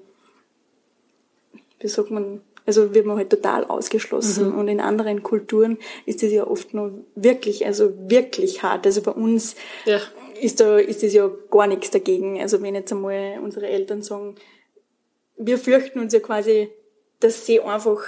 wie 1.81 1.89
sagt 1.89 2.11
man, 2.11 2.43
also 2.67 2.95
wird 2.95 3.07
man 3.07 3.17
halt 3.17 3.31
total 3.31 3.65
ausgeschlossen. 3.65 4.51
Mhm. 4.51 4.59
Und 4.59 4.69
in 4.69 4.81
anderen 4.81 5.23
Kulturen 5.23 5.79
ist 6.07 6.23
das 6.23 6.31
ja 6.31 6.47
oft 6.47 6.75
noch 6.75 6.91
wirklich, 7.15 7.67
also 7.67 7.93
wirklich 8.09 8.63
hart. 8.63 8.87
Also 8.87 9.03
bei 9.03 9.13
uns 9.13 9.57
ja. 9.87 9.99
ist 10.41 10.61
da, 10.61 10.79
ist 10.79 11.03
das 11.03 11.13
ja 11.13 11.31
gar 11.51 11.67
nichts 11.67 11.91
dagegen. 11.91 12.41
Also 12.41 12.63
wenn 12.63 12.75
jetzt 12.75 12.93
einmal 12.93 13.39
unsere 13.43 13.67
Eltern 13.67 14.03
sagen, 14.03 14.37
wir 15.37 15.59
fürchten 15.59 15.99
uns 15.99 16.13
ja 16.13 16.21
quasi, 16.21 16.69
dass 17.19 17.47
sie 17.47 17.61
einfach 17.61 18.03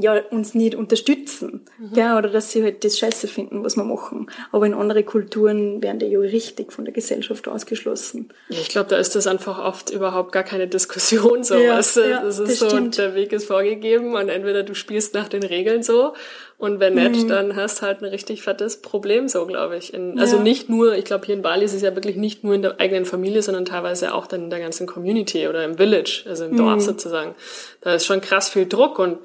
ja, 0.00 0.20
uns 0.30 0.54
nicht 0.54 0.76
unterstützen, 0.76 1.62
mhm. 1.78 1.92
gell? 1.92 2.16
oder 2.16 2.28
dass 2.28 2.52
sie 2.52 2.62
halt 2.62 2.84
das 2.84 2.98
Scheiße 2.98 3.26
finden, 3.26 3.64
was 3.64 3.76
wir 3.76 3.84
machen. 3.84 4.30
Aber 4.52 4.64
in 4.64 4.72
andere 4.72 5.02
Kulturen 5.02 5.82
werden 5.82 5.98
die 5.98 6.06
ja 6.06 6.20
richtig 6.20 6.72
von 6.72 6.84
der 6.84 6.94
Gesellschaft 6.94 7.48
ausgeschlossen. 7.48 8.28
Ja, 8.48 8.58
ich 8.60 8.68
glaube, 8.68 8.88
da 8.88 8.96
ist 8.96 9.16
das 9.16 9.26
einfach 9.26 9.58
oft 9.58 9.90
überhaupt 9.90 10.30
gar 10.30 10.44
keine 10.44 10.68
Diskussion 10.68 11.42
so. 11.42 11.56
Ja, 11.56 11.76
weißt 11.76 11.96
du? 11.96 12.10
ja, 12.10 12.22
das 12.22 12.38
ist 12.38 12.50
das 12.50 12.58
so, 12.60 12.68
stimmt. 12.68 12.96
der 12.96 13.16
Weg 13.16 13.32
ist 13.32 13.46
vorgegeben 13.46 14.14
und 14.14 14.28
entweder 14.28 14.62
du 14.62 14.74
spielst 14.74 15.14
nach 15.14 15.28
den 15.28 15.42
Regeln 15.42 15.82
so 15.82 16.14
und 16.58 16.80
wenn 16.80 16.94
nicht, 16.94 17.24
mhm. 17.24 17.28
dann 17.28 17.56
hast 17.56 17.82
halt 17.82 18.02
ein 18.02 18.06
richtig 18.06 18.42
fettes 18.42 18.82
Problem 18.82 19.28
so, 19.28 19.46
glaube 19.46 19.76
ich. 19.76 19.94
In, 19.94 20.18
also 20.18 20.38
ja. 20.38 20.42
nicht 20.42 20.68
nur, 20.68 20.96
ich 20.96 21.04
glaube, 21.04 21.24
hier 21.24 21.36
in 21.36 21.42
Bali 21.42 21.64
ist 21.64 21.72
es 21.72 21.82
ja 21.82 21.94
wirklich 21.94 22.16
nicht 22.16 22.42
nur 22.42 22.52
in 22.52 22.62
der 22.62 22.80
eigenen 22.80 23.04
Familie, 23.04 23.42
sondern 23.42 23.64
teilweise 23.64 24.12
auch 24.12 24.26
dann 24.26 24.44
in 24.44 24.50
der 24.50 24.58
ganzen 24.58 24.86
Community 24.86 25.46
oder 25.46 25.64
im 25.64 25.76
Village, 25.76 26.24
also 26.28 26.44
im 26.44 26.56
Dorf 26.56 26.76
mhm. 26.76 26.80
sozusagen. 26.80 27.34
Da 27.80 27.94
ist 27.94 28.06
schon 28.06 28.20
krass 28.20 28.48
viel 28.48 28.66
Druck 28.66 28.98
und 28.98 29.18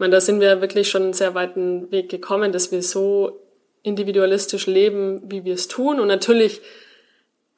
meine, 0.00 0.12
da 0.12 0.20
sind 0.20 0.40
wir 0.40 0.60
wirklich 0.60 0.88
schon 0.88 1.02
einen 1.02 1.12
sehr 1.12 1.34
weiten 1.34 1.90
Weg 1.92 2.08
gekommen, 2.08 2.52
dass 2.52 2.72
wir 2.72 2.82
so 2.82 3.40
individualistisch 3.82 4.66
leben, 4.66 5.22
wie 5.30 5.44
wir 5.44 5.54
es 5.54 5.68
tun. 5.68 6.00
Und 6.00 6.08
natürlich 6.08 6.60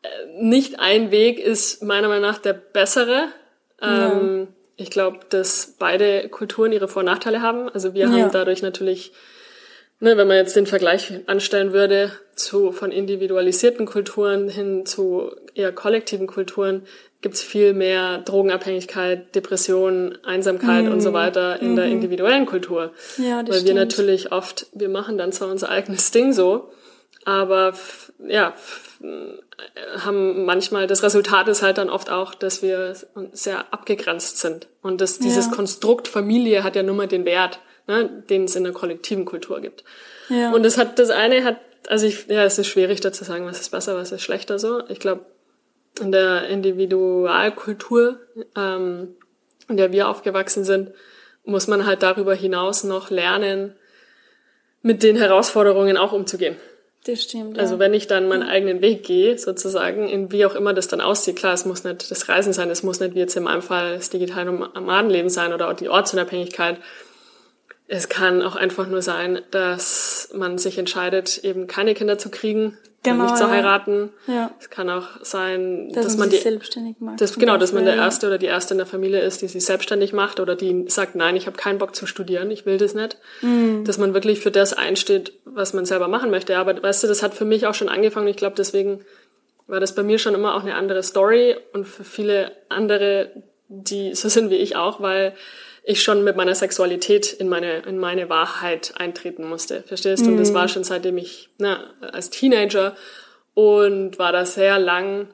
äh, 0.02 0.08
nicht 0.40 0.78
ein 0.78 1.10
Weg 1.10 1.38
ist 1.40 1.82
meiner 1.82 2.08
Meinung 2.08 2.22
nach 2.22 2.38
der 2.38 2.52
bessere. 2.52 3.28
Ja. 3.80 4.12
Ähm, 4.12 4.48
ich 4.76 4.90
glaube, 4.90 5.20
dass 5.30 5.76
beide 5.78 6.28
Kulturen 6.28 6.72
ihre 6.72 6.88
Vor- 6.88 7.00
und 7.00 7.06
Nachteile 7.06 7.42
haben. 7.42 7.68
Also 7.68 7.94
wir 7.94 8.06
ja. 8.06 8.10
haben 8.10 8.32
dadurch 8.32 8.62
natürlich, 8.62 9.12
ne, 10.00 10.16
wenn 10.16 10.28
man 10.28 10.36
jetzt 10.36 10.56
den 10.56 10.66
Vergleich 10.66 11.12
anstellen 11.26 11.72
würde, 11.72 12.12
zu 12.34 12.72
von 12.72 12.90
individualisierten 12.90 13.86
Kulturen 13.86 14.48
hin 14.48 14.86
zu 14.86 15.34
eher 15.54 15.72
kollektiven 15.72 16.26
Kulturen, 16.26 16.86
gibt 17.22 17.36
es 17.36 17.42
viel 17.42 17.72
mehr 17.72 18.18
Drogenabhängigkeit, 18.18 19.34
Depression, 19.34 20.18
Einsamkeit 20.24 20.84
mm. 20.84 20.92
und 20.92 21.00
so 21.00 21.10
mhm. 21.10 21.14
weiter 21.14 21.62
in 21.62 21.72
mm 21.72 21.76
der 21.76 21.86
mhm. 21.86 21.92
individuellen 21.92 22.46
Kultur. 22.46 22.92
Ja, 23.16 23.42
das 23.42 23.48
Weil 23.48 23.60
stimmt. 23.60 23.66
wir 23.66 23.74
natürlich 23.74 24.32
oft, 24.32 24.66
wir 24.72 24.88
machen 24.88 25.16
dann 25.16 25.32
zwar 25.32 25.48
unser 25.48 25.70
eigenes 25.70 26.10
Ding 26.10 26.32
so, 26.32 26.70
aber 27.24 27.74
ja, 28.26 28.54
haben 29.98 30.44
manchmal, 30.44 30.86
das 30.86 31.02
Resultat 31.02 31.48
ist 31.48 31.62
halt 31.62 31.78
dann 31.78 31.90
oft 31.90 32.10
auch, 32.10 32.34
dass 32.34 32.62
wir 32.62 32.94
sehr 33.32 33.72
abgegrenzt 33.72 34.38
sind. 34.38 34.66
Und 34.82 35.00
dass 35.00 35.18
dieses 35.18 35.46
ja. 35.46 35.52
Konstrukt 35.52 36.08
Familie 36.08 36.64
hat 36.64 36.76
ja 36.76 36.82
nur 36.82 36.94
mal 36.94 37.08
den 37.08 37.24
Wert, 37.24 37.60
ne, 37.86 38.24
den 38.28 38.44
es 38.44 38.56
in 38.56 38.64
der 38.64 38.72
kollektiven 38.72 39.24
Kultur 39.24 39.60
gibt. 39.60 39.84
Ja. 40.28 40.52
Und 40.52 40.64
das 40.64 40.78
hat, 40.78 40.98
das 40.98 41.10
eine 41.10 41.44
hat, 41.44 41.58
also 41.88 42.06
ich, 42.06 42.26
ja, 42.28 42.44
es 42.44 42.58
ist 42.58 42.68
schwierig 42.68 43.00
da 43.00 43.12
zu 43.12 43.24
sagen, 43.24 43.46
was 43.46 43.60
ist 43.60 43.70
besser, 43.70 43.96
was 43.96 44.12
ist 44.12 44.22
schlechter 44.22 44.58
so. 44.58 44.82
Ich 44.88 44.98
glaube, 44.98 45.24
in 46.00 46.12
der 46.12 46.48
Individualkultur, 46.48 48.20
ähm, 48.56 49.14
in 49.68 49.76
der 49.76 49.92
wir 49.92 50.08
aufgewachsen 50.08 50.64
sind, 50.64 50.90
muss 51.44 51.66
man 51.66 51.86
halt 51.86 52.02
darüber 52.02 52.34
hinaus 52.34 52.84
noch 52.84 53.10
lernen, 53.10 53.74
mit 54.82 55.02
den 55.02 55.16
Herausforderungen 55.16 55.96
auch 55.96 56.12
umzugehen. 56.12 56.56
Das 57.04 57.22
stimmt. 57.22 57.58
Also 57.58 57.80
wenn 57.80 57.94
ich 57.94 58.06
dann 58.06 58.28
meinen 58.28 58.44
eigenen 58.44 58.80
Weg 58.80 59.02
gehe, 59.02 59.36
sozusagen, 59.36 60.08
in 60.08 60.30
wie 60.30 60.46
auch 60.46 60.54
immer 60.54 60.72
das 60.72 60.86
dann 60.86 61.00
aussieht, 61.00 61.36
klar, 61.36 61.52
es 61.52 61.64
muss 61.64 61.82
nicht 61.82 62.10
das 62.10 62.28
Reisen 62.28 62.52
sein, 62.52 62.70
es 62.70 62.84
muss 62.84 63.00
nicht 63.00 63.14
wie 63.14 63.20
jetzt 63.20 63.36
in 63.36 63.42
meinem 63.42 63.62
Fall 63.62 63.96
das 63.96 64.10
digitale 64.10 64.52
Nomadenleben 64.52 65.28
sein 65.28 65.52
oder 65.52 65.68
auch 65.68 65.74
die 65.74 65.88
Ortsunabhängigkeit. 65.88 66.78
Es 67.94 68.08
kann 68.08 68.40
auch 68.40 68.56
einfach 68.56 68.86
nur 68.86 69.02
sein, 69.02 69.42
dass 69.50 70.30
man 70.34 70.56
sich 70.56 70.78
entscheidet, 70.78 71.44
eben 71.44 71.66
keine 71.66 71.92
Kinder 71.92 72.16
zu 72.16 72.30
kriegen, 72.30 72.78
genau, 73.02 73.24
nicht 73.24 73.36
zu 73.36 73.50
heiraten. 73.50 74.08
Ja. 74.26 74.50
Es 74.58 74.70
kann 74.70 74.88
auch 74.88 75.08
sein, 75.20 75.92
dass, 75.92 76.06
dass 76.06 76.16
man, 76.16 76.30
die 76.30 76.38
selbstständig 76.38 77.00
macht. 77.00 77.20
Das, 77.20 77.36
genau, 77.36 77.58
dass 77.58 77.74
man 77.74 77.84
der 77.84 77.96
erste 77.96 78.28
oder 78.28 78.38
die 78.38 78.46
erste 78.46 78.72
in 78.72 78.78
der 78.78 78.86
Familie 78.86 79.20
ist, 79.20 79.42
die 79.42 79.48
sich 79.48 79.62
selbstständig 79.66 80.14
macht 80.14 80.40
oder 80.40 80.56
die 80.56 80.86
sagt, 80.88 81.16
nein, 81.16 81.36
ich 81.36 81.46
habe 81.46 81.58
keinen 81.58 81.76
Bock 81.76 81.94
zu 81.94 82.06
studieren, 82.06 82.50
ich 82.50 82.64
will 82.64 82.78
das 82.78 82.94
nicht. 82.94 83.18
Mhm. 83.42 83.84
Dass 83.84 83.98
man 83.98 84.14
wirklich 84.14 84.40
für 84.40 84.50
das 84.50 84.72
einsteht, 84.72 85.34
was 85.44 85.74
man 85.74 85.84
selber 85.84 86.08
machen 86.08 86.30
möchte. 86.30 86.56
Aber 86.56 86.82
weißt 86.82 87.04
du, 87.04 87.08
das 87.08 87.22
hat 87.22 87.34
für 87.34 87.44
mich 87.44 87.66
auch 87.66 87.74
schon 87.74 87.90
angefangen. 87.90 88.28
Ich 88.28 88.36
glaube, 88.36 88.56
deswegen 88.56 89.00
war 89.66 89.80
das 89.80 89.94
bei 89.94 90.02
mir 90.02 90.18
schon 90.18 90.34
immer 90.34 90.54
auch 90.54 90.62
eine 90.62 90.76
andere 90.76 91.02
Story 91.02 91.56
und 91.74 91.86
für 91.86 92.04
viele 92.04 92.52
andere, 92.70 93.32
die 93.68 94.14
so 94.14 94.30
sind 94.30 94.48
wie 94.48 94.56
ich 94.56 94.76
auch, 94.76 95.02
weil 95.02 95.34
ich 95.84 96.02
schon 96.02 96.22
mit 96.22 96.36
meiner 96.36 96.54
Sexualität 96.54 97.32
in 97.32 97.48
meine, 97.48 97.80
in 97.80 97.98
meine 97.98 98.28
Wahrheit 98.28 98.94
eintreten 98.96 99.48
musste. 99.48 99.82
Verstehst 99.82 100.22
du? 100.22 100.26
Mhm. 100.26 100.32
Und 100.32 100.38
das 100.38 100.54
war 100.54 100.68
schon 100.68 100.84
seitdem 100.84 101.18
ich, 101.18 101.50
na, 101.58 101.90
als 102.00 102.30
Teenager 102.30 102.96
und 103.54 104.18
war 104.18 104.32
da 104.32 104.46
sehr 104.46 104.78
lang 104.78 105.28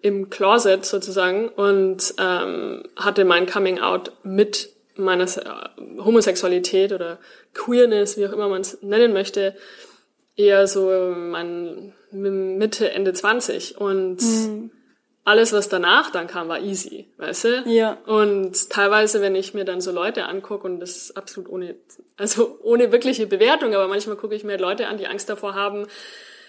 im 0.00 0.30
Closet 0.30 0.84
sozusagen 0.84 1.48
und 1.48 2.14
ähm, 2.18 2.84
hatte 2.96 3.24
mein 3.24 3.46
Coming 3.46 3.78
Out 3.78 4.12
mit 4.22 4.70
meiner 4.96 5.24
äh, 5.24 6.02
Homosexualität 6.02 6.92
oder 6.92 7.18
Queerness, 7.54 8.16
wie 8.16 8.26
auch 8.26 8.32
immer 8.32 8.48
man 8.48 8.60
es 8.60 8.82
nennen 8.82 9.12
möchte, 9.12 9.54
eher 10.36 10.66
so 10.66 11.14
mein 11.16 11.94
Mitte, 12.10 12.90
Ende 12.90 13.12
20. 13.12 13.78
Und 13.78 14.22
mhm 14.22 14.70
alles, 15.24 15.52
was 15.52 15.68
danach 15.68 16.10
dann 16.10 16.26
kam, 16.26 16.48
war 16.48 16.60
easy, 16.60 17.06
weißt 17.18 17.44
du? 17.44 17.62
Ja. 17.66 17.98
Und 18.06 18.70
teilweise, 18.70 19.20
wenn 19.20 19.36
ich 19.36 19.54
mir 19.54 19.64
dann 19.64 19.80
so 19.80 19.92
Leute 19.92 20.24
angucke, 20.24 20.66
und 20.66 20.80
das 20.80 20.96
ist 20.96 21.16
absolut 21.16 21.48
ohne, 21.48 21.76
also 22.16 22.58
ohne 22.62 22.90
wirkliche 22.90 23.26
Bewertung, 23.26 23.74
aber 23.74 23.86
manchmal 23.86 24.16
gucke 24.16 24.34
ich 24.34 24.42
mir 24.42 24.58
Leute 24.58 24.88
an, 24.88 24.98
die 24.98 25.06
Angst 25.06 25.28
davor 25.28 25.54
haben, 25.54 25.86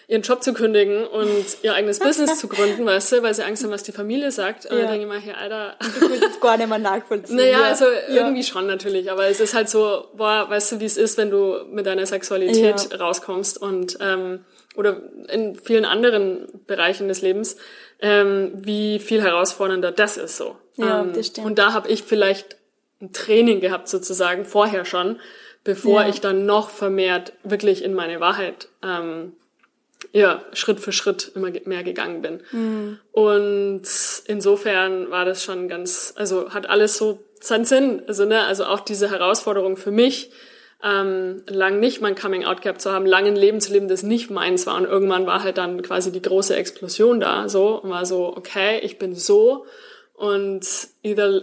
ihren 0.08 0.24
Job 0.24 0.44
zu 0.44 0.54
kündigen 0.54 1.06
und 1.06 1.46
ihr 1.62 1.76
eigenes 1.76 2.00
Business 2.00 2.40
zu 2.40 2.48
gründen, 2.48 2.86
weißt 2.86 3.14
du, 3.14 3.24
weil 3.24 3.34
sie 3.34 3.44
Angst 3.44 3.64
haben, 3.64 3.72
was 3.72 3.84
die 3.84 3.92
Familie 3.92 4.32
sagt. 4.32 4.66
Und 4.66 4.74
ja. 4.74 4.82
dann 4.82 4.92
denke 4.92 5.06
ich 5.06 5.12
mal, 5.12 5.20
hier, 5.20 5.38
Alter. 5.38 5.76
Du 5.80 6.08
kannst 6.08 6.24
jetzt 6.24 6.42
gar 6.42 6.58
nicht 6.58 6.68
mehr 6.68 6.80
nachvollziehen. 6.80 7.38
Naja, 7.38 7.62
ja. 7.62 7.64
also 7.64 7.86
irgendwie 8.10 8.42
ja. 8.42 8.48
schon 8.48 8.68
natürlich, 8.68 9.12
aber 9.12 9.28
es 9.28 9.40
ist 9.40 9.54
halt 9.54 9.70
so, 9.70 10.08
boah, 10.16 10.50
weißt 10.50 10.74
du, 10.74 10.80
wie 10.80 10.86
es 10.86 10.98
ist, 10.98 11.18
wenn 11.18 11.30
du 11.30 11.64
mit 11.72 11.86
deiner 11.86 12.06
Sexualität 12.06 12.90
ja. 12.92 12.98
rauskommst 12.98 13.62
und 13.62 13.98
ähm, 14.02 14.44
oder 14.76 15.02
in 15.30 15.56
vielen 15.56 15.86
anderen 15.86 16.48
Bereichen 16.66 17.08
des 17.08 17.22
Lebens 17.22 17.58
ähm, 18.04 18.52
wie 18.54 19.00
viel 19.00 19.24
herausfordernder 19.24 19.92
das 19.92 20.18
ist 20.18 20.38
so. 20.38 20.58
Ja, 20.76 21.02
ähm, 21.02 21.14
das 21.14 21.28
stimmt. 21.28 21.48
Und 21.48 21.58
da 21.58 21.74
habe 21.74 21.90
ich 21.90 22.04
vielleicht 22.04 22.58
ein 23.02 23.14
Training 23.14 23.62
gehabt 23.62 23.88
sozusagen 23.88 24.46
vorher 24.46 24.86
schon, 24.86 25.20
bevor 25.64 26.04
ja. 26.04 26.10
ich 26.10 26.20
dann 26.20 26.46
noch 26.46 26.70
vermehrt 26.70 27.34
wirklich 27.44 27.84
in 27.84 27.94
meine 27.94 28.20
Wahrheit 28.20 28.68
ähm, 28.84 29.32
ja, 30.12 30.44
Schritt 30.52 30.82
für 30.82 30.92
Schritt 30.92 31.32
immer 31.34 31.50
mehr 31.64 31.84
gegangen 31.84 32.22
bin. 32.22 32.42
Mhm. 32.52 33.00
Und 33.14 33.84
insofern 34.26 35.10
war 35.10 35.24
das 35.24 35.42
schon 35.42 35.70
ganz, 35.70 36.14
also 36.18 36.54
hat 36.54 36.70
alles 36.70 36.98
so 36.98 37.24
seinen 37.40 37.64
Sinn. 37.64 38.02
Also, 38.08 38.26
ne, 38.26 38.44
also 38.44 38.66
auch 38.66 38.82
diese 38.82 39.10
Herausforderung 39.10 39.78
für 39.78 39.92
mich, 39.92 40.30
ähm, 40.84 41.44
lang 41.48 41.80
nicht 41.80 42.02
mein 42.02 42.16
Coming 42.16 42.44
Out 42.44 42.62
gehabt 42.62 42.82
zu 42.82 42.92
haben, 42.92 43.06
lang 43.06 43.26
ein 43.26 43.36
Leben 43.36 43.62
zu 43.62 43.72
leben, 43.72 43.88
das 43.88 44.04
nicht 44.04 44.30
meins 44.30 44.68
war. 44.68 44.76
Und 44.76 44.86
irgendwann 44.86 45.26
war 45.26 45.44
halt 45.44 45.58
dann 45.58 45.82
quasi 45.82 46.12
die 46.12 46.22
große 46.22 46.56
Explosion 46.56 47.20
da, 47.20 47.48
so, 47.48 47.82
und 47.82 47.90
war 47.90 48.06
so, 48.06 48.36
okay, 48.36 48.80
ich 48.80 49.00
bin 49.00 49.16
so 49.16 49.66
und 50.14 50.66
either 51.02 51.42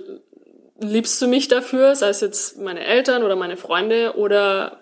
liebst 0.79 1.21
du 1.21 1.27
mich 1.27 1.49
dafür, 1.49 1.95
sei 1.95 2.09
es 2.09 2.21
jetzt 2.21 2.59
meine 2.59 2.85
Eltern 2.85 3.23
oder 3.23 3.37
meine 3.37 3.57
Freunde, 3.57 4.15
oder 4.17 4.81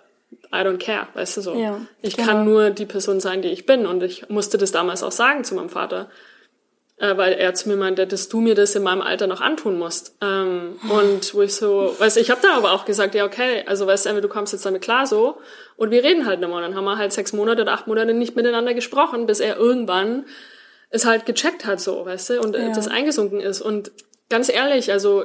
I 0.53 0.57
don't 0.57 0.77
care, 0.77 1.07
weißt 1.13 1.37
du 1.37 1.41
so. 1.41 1.55
Ja, 1.55 1.81
ich 2.01 2.15
genau. 2.15 2.27
kann 2.27 2.45
nur 2.45 2.69
die 2.69 2.85
Person 2.85 3.19
sein, 3.19 3.41
die 3.41 3.49
ich 3.49 3.65
bin. 3.65 3.85
Und 3.85 4.01
ich 4.03 4.29
musste 4.29 4.57
das 4.57 4.71
damals 4.71 5.03
auch 5.03 5.11
sagen 5.11 5.43
zu 5.43 5.55
meinem 5.55 5.69
Vater. 5.69 6.09
Äh, 6.99 7.15
weil 7.15 7.31
er 7.33 7.53
zu 7.53 7.69
mir 7.69 7.77
meinte, 7.77 8.05
dass 8.05 8.27
du 8.27 8.41
mir 8.41 8.55
das 8.55 8.75
in 8.75 8.83
meinem 8.83 9.01
Alter 9.01 9.25
noch 9.27 9.39
antun 9.39 9.79
musst. 9.79 10.15
Ähm, 10.21 10.77
und 10.89 11.33
wo 11.33 11.41
ich 11.41 11.55
so, 11.55 11.95
weißt 11.97 12.17
du, 12.17 12.19
ich 12.21 12.29
habe 12.29 12.41
dann 12.41 12.51
aber 12.51 12.73
auch 12.73 12.83
gesagt, 12.83 13.15
ja, 13.15 13.23
okay, 13.25 13.63
also 13.67 13.87
weißt 13.87 14.05
du, 14.07 14.19
du 14.21 14.27
kommst 14.27 14.51
jetzt 14.51 14.65
damit 14.65 14.81
klar 14.81 15.07
so 15.07 15.37
und 15.77 15.91
wir 15.91 16.03
reden 16.03 16.25
halt 16.25 16.41
nochmal. 16.41 16.61
Dann 16.61 16.75
haben 16.75 16.83
wir 16.83 16.97
halt 16.97 17.13
sechs 17.13 17.31
Monate 17.31 17.61
oder 17.61 17.71
acht 17.71 17.87
Monate 17.87 18.13
nicht 18.13 18.35
miteinander 18.35 18.73
gesprochen, 18.73 19.27
bis 19.27 19.39
er 19.39 19.55
irgendwann 19.55 20.25
es 20.89 21.05
halt 21.05 21.25
gecheckt 21.25 21.65
hat, 21.65 21.79
so, 21.79 22.05
weißt 22.05 22.31
du, 22.31 22.41
und 22.41 22.53
äh, 22.55 22.63
Ja. 22.67 22.73
das 22.73 22.89
eingesunken 22.89 23.39
ist. 23.39 23.61
Und 23.61 23.91
ganz 24.29 24.49
ehrlich, 24.49 24.91
also 24.91 25.23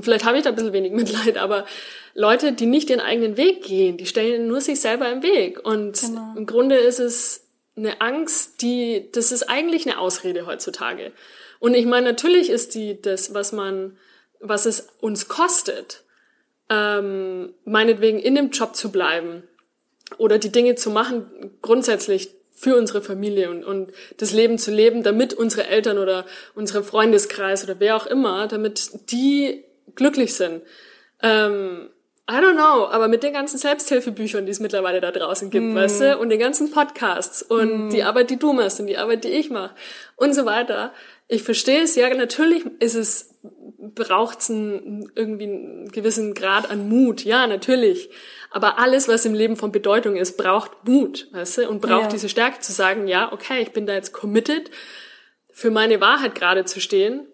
vielleicht 0.00 0.24
habe 0.24 0.38
ich 0.38 0.44
da 0.44 0.50
ein 0.50 0.54
bisschen 0.54 0.72
wenig 0.72 0.92
Mitleid, 0.92 1.36
aber 1.36 1.66
Leute, 2.14 2.52
die 2.52 2.64
nicht 2.66 2.88
ihren 2.88 3.00
eigenen 3.00 3.36
Weg 3.36 3.62
gehen, 3.62 3.98
die 3.98 4.06
stellen 4.06 4.46
nur 4.48 4.62
sich 4.62 4.80
selber 4.80 5.10
im 5.12 5.22
Weg. 5.22 5.60
Und 5.66 6.00
Genau. 6.00 6.32
im 6.34 6.46
Grunde 6.46 6.76
ist 6.76 6.98
es 6.98 7.44
eine 7.76 8.00
Angst, 8.00 8.62
die, 8.62 9.10
das 9.12 9.32
ist 9.32 9.44
eigentlich 9.44 9.86
eine 9.86 9.98
Ausrede 9.98 10.46
heutzutage. 10.46 11.12
Und 11.58 11.74
ich 11.74 11.86
meine, 11.86 12.06
natürlich 12.06 12.50
ist 12.50 12.74
die 12.74 13.00
das, 13.00 13.34
was 13.34 13.52
man, 13.52 13.96
was 14.40 14.66
es 14.66 14.88
uns 15.00 15.28
kostet, 15.28 16.04
ähm, 16.68 17.54
meinetwegen 17.64 18.18
in 18.18 18.34
dem 18.34 18.50
Job 18.50 18.76
zu 18.76 18.90
bleiben 18.90 19.44
oder 20.18 20.38
die 20.38 20.52
Dinge 20.52 20.74
zu 20.74 20.90
machen, 20.90 21.56
grundsätzlich 21.62 22.34
für 22.50 22.76
unsere 22.76 23.02
Familie 23.02 23.50
und, 23.50 23.64
und 23.64 23.92
das 24.18 24.32
Leben 24.32 24.58
zu 24.58 24.70
leben, 24.70 25.02
damit 25.02 25.34
unsere 25.34 25.66
Eltern 25.66 25.98
oder 25.98 26.26
unsere 26.54 26.84
Freundeskreis 26.84 27.64
oder 27.64 27.80
wer 27.80 27.96
auch 27.96 28.06
immer, 28.06 28.46
damit 28.46 29.10
die 29.10 29.64
glücklich 29.94 30.34
sind. 30.34 30.62
Ähm, 31.22 31.90
I 32.32 32.36
don't 32.36 32.54
know, 32.54 32.86
aber 32.88 33.08
mit 33.08 33.22
den 33.22 33.34
ganzen 33.34 33.58
Selbsthilfebüchern, 33.58 34.46
die 34.46 34.52
es 34.52 34.58
mittlerweile 34.58 35.02
da 35.02 35.10
draußen 35.10 35.50
gibt, 35.50 35.74
weißt 35.74 36.00
du, 36.00 36.18
und 36.18 36.30
den 36.30 36.38
ganzen 36.38 36.70
Podcasts 36.70 37.42
und 37.42 37.90
die 37.90 38.04
Arbeit, 38.04 38.30
die 38.30 38.38
du 38.38 38.54
machst 38.54 38.80
und 38.80 38.86
die 38.86 38.96
Arbeit, 38.96 39.24
die 39.24 39.28
ich 39.28 39.50
mache 39.50 39.74
und 40.16 40.34
so 40.34 40.46
weiter. 40.46 40.94
Ich 41.28 41.42
verstehe 41.42 41.82
es, 41.82 41.94
ja, 41.94 42.08
natürlich 42.14 42.64
ist 42.78 42.94
es, 42.94 43.34
braucht's 43.94 44.50
einen, 44.50 45.10
irgendwie 45.14 45.44
einen 45.44 45.88
gewissen 45.92 46.32
Grad 46.32 46.70
an 46.70 46.88
Mut, 46.88 47.22
ja, 47.22 47.46
natürlich. 47.46 48.08
Aber 48.50 48.78
alles, 48.78 49.08
was 49.08 49.26
im 49.26 49.34
Leben 49.34 49.56
von 49.56 49.70
Bedeutung 49.70 50.16
ist, 50.16 50.38
braucht 50.38 50.70
Mut, 50.88 51.28
weißt 51.32 51.58
du, 51.58 51.68
und 51.68 51.82
braucht 51.82 52.04
Ja. 52.04 52.08
diese 52.08 52.30
Stärke 52.30 52.60
zu 52.60 52.72
sagen, 52.72 53.08
ja, 53.08 53.30
okay, 53.30 53.60
ich 53.60 53.72
bin 53.72 53.86
da 53.86 53.92
jetzt 53.92 54.12
committed, 54.12 54.70
für 55.50 55.70
meine 55.70 56.00
Wahrheit 56.00 56.34
gerade 56.34 56.64
zu 56.64 56.80
stehen 56.80 57.26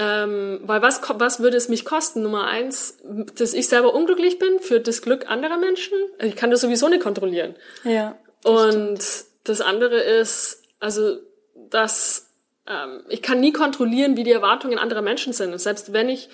ähm, 0.00 0.60
weil 0.62 0.80
was, 0.80 1.02
was 1.06 1.40
würde 1.40 1.58
es 1.58 1.68
mich 1.68 1.84
kosten? 1.84 2.22
Nummer 2.22 2.46
eins, 2.46 2.96
dass 3.36 3.52
ich 3.52 3.68
selber 3.68 3.92
unglücklich 3.92 4.38
bin 4.38 4.58
für 4.58 4.80
das 4.80 5.02
Glück 5.02 5.30
anderer 5.30 5.58
Menschen. 5.58 5.92
Ich 6.20 6.36
kann 6.36 6.50
das 6.50 6.62
sowieso 6.62 6.88
nicht 6.88 7.02
kontrollieren. 7.02 7.54
Ja. 7.84 8.16
Und 8.42 9.00
das 9.44 9.60
andere 9.60 10.00
ist, 10.00 10.62
also, 10.80 11.18
dass 11.68 12.30
ähm, 12.66 13.02
ich 13.10 13.20
kann 13.20 13.40
nie 13.40 13.52
kontrollieren, 13.52 14.16
wie 14.16 14.24
die 14.24 14.32
Erwartungen 14.32 14.78
anderer 14.78 15.02
Menschen 15.02 15.34
sind. 15.34 15.52
Und 15.52 15.58
selbst 15.58 15.92
wenn 15.92 16.08
ich, 16.08 16.30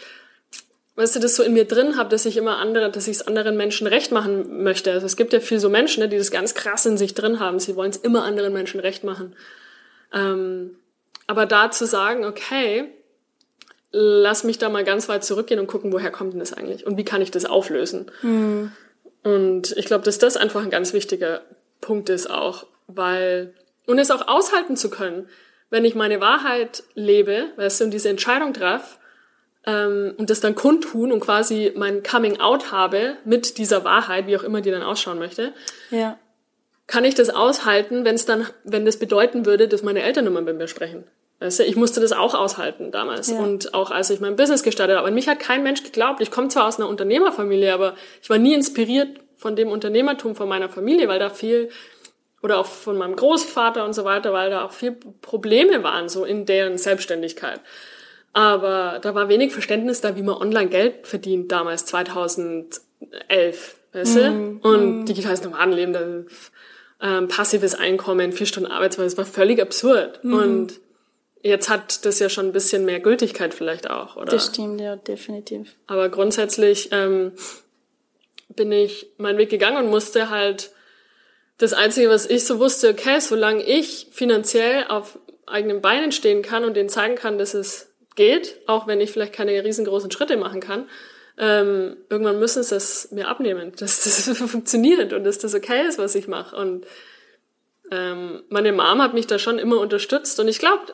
weißt 0.94 1.16
du, 1.16 1.20
das 1.20 1.34
so 1.34 1.42
in 1.42 1.52
mir 1.52 1.64
drin 1.64 1.96
habe, 1.96 2.08
dass 2.08 2.24
ich 2.24 2.36
immer 2.36 2.58
andere, 2.58 2.92
dass 2.92 3.08
ich 3.08 3.16
es 3.16 3.26
anderen 3.26 3.56
Menschen 3.56 3.88
recht 3.88 4.12
machen 4.12 4.62
möchte. 4.62 4.92
Also 4.92 5.06
es 5.06 5.16
gibt 5.16 5.32
ja 5.32 5.40
viel 5.40 5.58
so 5.58 5.70
Menschen, 5.70 6.04
ne, 6.04 6.08
die 6.08 6.18
das 6.18 6.30
ganz 6.30 6.54
krass 6.54 6.86
in 6.86 6.98
sich 6.98 7.14
drin 7.14 7.40
haben. 7.40 7.58
Sie 7.58 7.74
wollen 7.74 7.90
es 7.90 7.96
immer 7.96 8.22
anderen 8.22 8.52
Menschen 8.52 8.78
recht 8.78 9.02
machen. 9.02 9.34
Ähm, 10.12 10.78
aber 11.26 11.46
da 11.46 11.72
zu 11.72 11.84
sagen, 11.84 12.24
okay, 12.24 12.92
lass 13.98 14.44
mich 14.44 14.58
da 14.58 14.68
mal 14.68 14.84
ganz 14.84 15.08
weit 15.08 15.24
zurückgehen 15.24 15.58
und 15.58 15.68
gucken, 15.68 15.90
woher 15.90 16.10
kommt 16.10 16.34
denn 16.34 16.40
das 16.40 16.52
eigentlich 16.52 16.86
und 16.86 16.98
wie 16.98 17.04
kann 17.04 17.22
ich 17.22 17.30
das 17.30 17.46
auflösen. 17.46 18.10
Und 19.22 19.72
ich 19.76 19.86
glaube, 19.86 20.04
dass 20.04 20.18
das 20.18 20.36
einfach 20.36 20.62
ein 20.62 20.70
ganz 20.70 20.92
wichtiger 20.92 21.40
Punkt 21.80 22.08
ist 22.10 22.30
auch, 22.30 22.66
weil 22.86 23.54
und 23.86 23.98
es 23.98 24.10
auch 24.10 24.28
aushalten 24.28 24.76
zu 24.76 24.90
können, 24.90 25.28
wenn 25.70 25.84
ich 25.84 25.94
meine 25.94 26.20
Wahrheit 26.20 26.82
lebe, 26.94 27.46
weißt 27.56 27.80
du, 27.80 27.84
und 27.86 27.90
diese 27.92 28.08
Entscheidung 28.08 28.52
treffe 28.52 28.98
ähm, 29.64 30.14
und 30.18 30.28
das 30.30 30.40
dann 30.40 30.54
kundtun 30.54 31.10
und 31.10 31.20
quasi 31.20 31.72
mein 31.74 32.02
Coming 32.02 32.38
Out 32.40 32.70
habe 32.72 33.16
mit 33.24 33.58
dieser 33.58 33.84
Wahrheit, 33.84 34.26
wie 34.26 34.36
auch 34.36 34.42
immer 34.44 34.60
die 34.60 34.70
dann 34.70 34.82
ausschauen 34.82 35.18
möchte, 35.18 35.52
Ja. 35.90 36.18
kann 36.86 37.04
ich 37.04 37.14
das 37.14 37.30
aushalten, 37.30 38.04
wenn 38.04 38.14
es 38.14 38.26
dann, 38.26 38.46
wenn 38.64 38.84
das 38.84 38.98
bedeuten 38.98 39.46
würde, 39.46 39.66
dass 39.68 39.82
meine 39.82 40.02
Eltern 40.02 40.26
immer 40.26 40.40
mit 40.42 40.56
mir 40.56 40.68
sprechen. 40.68 41.04
Weißt 41.38 41.58
du, 41.58 41.64
ich 41.64 41.76
musste 41.76 42.00
das 42.00 42.12
auch 42.12 42.34
aushalten 42.34 42.90
damals. 42.90 43.30
Ja. 43.30 43.38
Und 43.38 43.74
auch 43.74 43.90
als 43.90 44.08
ich 44.08 44.20
mein 44.20 44.36
Business 44.36 44.62
gestartet 44.62 44.96
habe. 44.96 45.06
Und 45.06 45.14
mich 45.14 45.28
hat 45.28 45.38
kein 45.38 45.62
Mensch 45.62 45.82
geglaubt. 45.82 46.20
Ich 46.22 46.30
komme 46.30 46.48
zwar 46.48 46.66
aus 46.66 46.78
einer 46.78 46.88
Unternehmerfamilie, 46.88 47.72
aber 47.74 47.94
ich 48.22 48.30
war 48.30 48.38
nie 48.38 48.54
inspiriert 48.54 49.20
von 49.36 49.54
dem 49.54 49.68
Unternehmertum 49.68 50.34
von 50.34 50.48
meiner 50.48 50.70
Familie, 50.70 51.08
weil 51.08 51.18
da 51.18 51.28
viel, 51.28 51.68
oder 52.42 52.58
auch 52.58 52.66
von 52.66 52.96
meinem 52.96 53.16
Großvater 53.16 53.84
und 53.84 53.92
so 53.92 54.04
weiter, 54.04 54.32
weil 54.32 54.48
da 54.48 54.64
auch 54.64 54.72
viel 54.72 54.92
Probleme 54.92 55.82
waren, 55.82 56.08
so 56.08 56.24
in 56.24 56.46
deren 56.46 56.78
Selbstständigkeit. 56.78 57.60
Aber 58.32 58.98
da 59.02 59.14
war 59.14 59.28
wenig 59.28 59.52
Verständnis 59.52 60.00
da, 60.00 60.16
wie 60.16 60.22
man 60.22 60.36
online 60.36 60.68
Geld 60.68 61.06
verdient 61.06 61.52
damals, 61.52 61.84
2011, 61.84 62.80
weißt 63.92 64.16
du? 64.16 64.58
Und 64.62 65.04
digitales 65.06 65.44
Nomadenleben, 65.44 65.92
da, 65.92 66.00
ähm, 67.02 67.28
passives 67.28 67.74
Einkommen, 67.74 68.32
vier 68.32 68.46
Stunden 68.46 68.70
Arbeitsweise, 68.70 69.16
das 69.16 69.18
war 69.18 69.26
völlig 69.26 69.60
absurd. 69.60 70.20
Und 70.24 70.80
jetzt 71.46 71.68
hat 71.68 72.04
das 72.04 72.18
ja 72.18 72.28
schon 72.28 72.46
ein 72.46 72.52
bisschen 72.52 72.84
mehr 72.84 73.00
Gültigkeit 73.00 73.54
vielleicht 73.54 73.90
auch, 73.90 74.16
oder? 74.16 74.26
Das 74.26 74.46
stimmt, 74.46 74.80
ja, 74.80 74.96
definitiv. 74.96 75.74
Aber 75.86 76.08
grundsätzlich 76.08 76.90
ähm, 76.92 77.32
bin 78.48 78.72
ich 78.72 79.08
meinen 79.18 79.38
Weg 79.38 79.50
gegangen 79.50 79.84
und 79.84 79.90
musste 79.90 80.30
halt 80.30 80.70
das 81.58 81.72
Einzige, 81.72 82.10
was 82.10 82.26
ich 82.26 82.44
so 82.44 82.58
wusste, 82.58 82.90
okay, 82.90 83.20
solange 83.20 83.62
ich 83.62 84.08
finanziell 84.12 84.84
auf 84.88 85.18
eigenen 85.46 85.80
Beinen 85.80 86.12
stehen 86.12 86.42
kann 86.42 86.64
und 86.64 86.74
denen 86.74 86.88
zeigen 86.88 87.14
kann, 87.14 87.38
dass 87.38 87.54
es 87.54 87.92
geht, 88.14 88.58
auch 88.66 88.86
wenn 88.86 89.00
ich 89.00 89.12
vielleicht 89.12 89.32
keine 89.32 89.62
riesengroßen 89.62 90.10
Schritte 90.10 90.36
machen 90.36 90.60
kann, 90.60 90.88
ähm, 91.38 91.96
irgendwann 92.08 92.38
müssen 92.38 92.62
sie 92.62 92.74
es 92.74 93.10
mir 93.10 93.28
abnehmen, 93.28 93.72
dass 93.78 94.04
das 94.04 94.38
funktioniert 94.50 95.12
und 95.12 95.24
dass 95.24 95.38
das 95.38 95.54
okay 95.54 95.86
ist, 95.86 95.98
was 95.98 96.14
ich 96.14 96.28
mache. 96.28 96.56
Und 96.56 96.86
ähm, 97.90 98.42
meine 98.48 98.72
Mom 98.72 99.02
hat 99.02 99.14
mich 99.14 99.26
da 99.26 99.38
schon 99.38 99.58
immer 99.58 99.78
unterstützt 99.78 100.40
und 100.40 100.48
ich 100.48 100.58
glaube, 100.58 100.92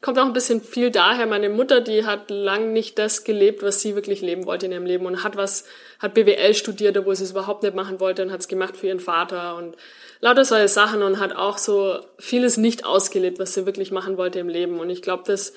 kommt 0.00 0.18
auch 0.18 0.26
ein 0.26 0.32
bisschen 0.32 0.60
viel 0.60 0.90
daher. 0.90 1.26
Meine 1.26 1.48
Mutter, 1.48 1.80
die 1.80 2.06
hat 2.06 2.30
lang 2.30 2.72
nicht 2.72 2.98
das 2.98 3.24
gelebt, 3.24 3.62
was 3.62 3.80
sie 3.80 3.94
wirklich 3.94 4.20
leben 4.20 4.46
wollte 4.46 4.66
in 4.66 4.72
ihrem 4.72 4.86
Leben 4.86 5.06
und 5.06 5.24
hat 5.24 5.36
was, 5.36 5.64
hat 5.98 6.14
BWL 6.14 6.54
studiert, 6.54 6.96
obwohl 6.96 7.16
sie 7.16 7.24
es 7.24 7.32
überhaupt 7.32 7.62
nicht 7.62 7.74
machen 7.74 8.00
wollte 8.00 8.22
und 8.22 8.32
hat 8.32 8.40
es 8.40 8.48
gemacht 8.48 8.76
für 8.76 8.86
ihren 8.86 9.00
Vater 9.00 9.56
und 9.56 9.76
lauter 10.20 10.44
solche 10.44 10.68
Sachen 10.68 11.02
und 11.02 11.18
hat 11.18 11.34
auch 11.34 11.58
so 11.58 11.98
vieles 12.18 12.56
nicht 12.56 12.84
ausgelebt, 12.84 13.38
was 13.38 13.54
sie 13.54 13.66
wirklich 13.66 13.90
machen 13.90 14.16
wollte 14.16 14.38
im 14.38 14.48
Leben. 14.48 14.78
Und 14.78 14.90
ich 14.90 15.02
glaube, 15.02 15.24
dass 15.26 15.52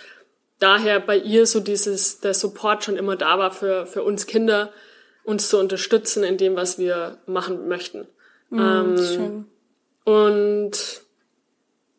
daher 0.60 1.00
bei 1.00 1.18
ihr 1.18 1.46
so 1.46 1.60
dieses, 1.60 2.20
der 2.20 2.34
Support 2.34 2.84
schon 2.84 2.98
immer 2.98 3.16
da 3.16 3.38
war 3.38 3.52
für, 3.52 3.86
für 3.86 4.04
uns 4.04 4.26
Kinder, 4.26 4.72
uns 5.24 5.50
zu 5.50 5.60
unterstützen 5.60 6.24
in 6.24 6.38
dem, 6.38 6.56
was 6.56 6.80
wir 6.80 7.20
machen 7.26 7.68
möchten. 7.68 8.08
Mhm, 8.50 8.98
schön. 8.98 9.46
Und 10.04 11.02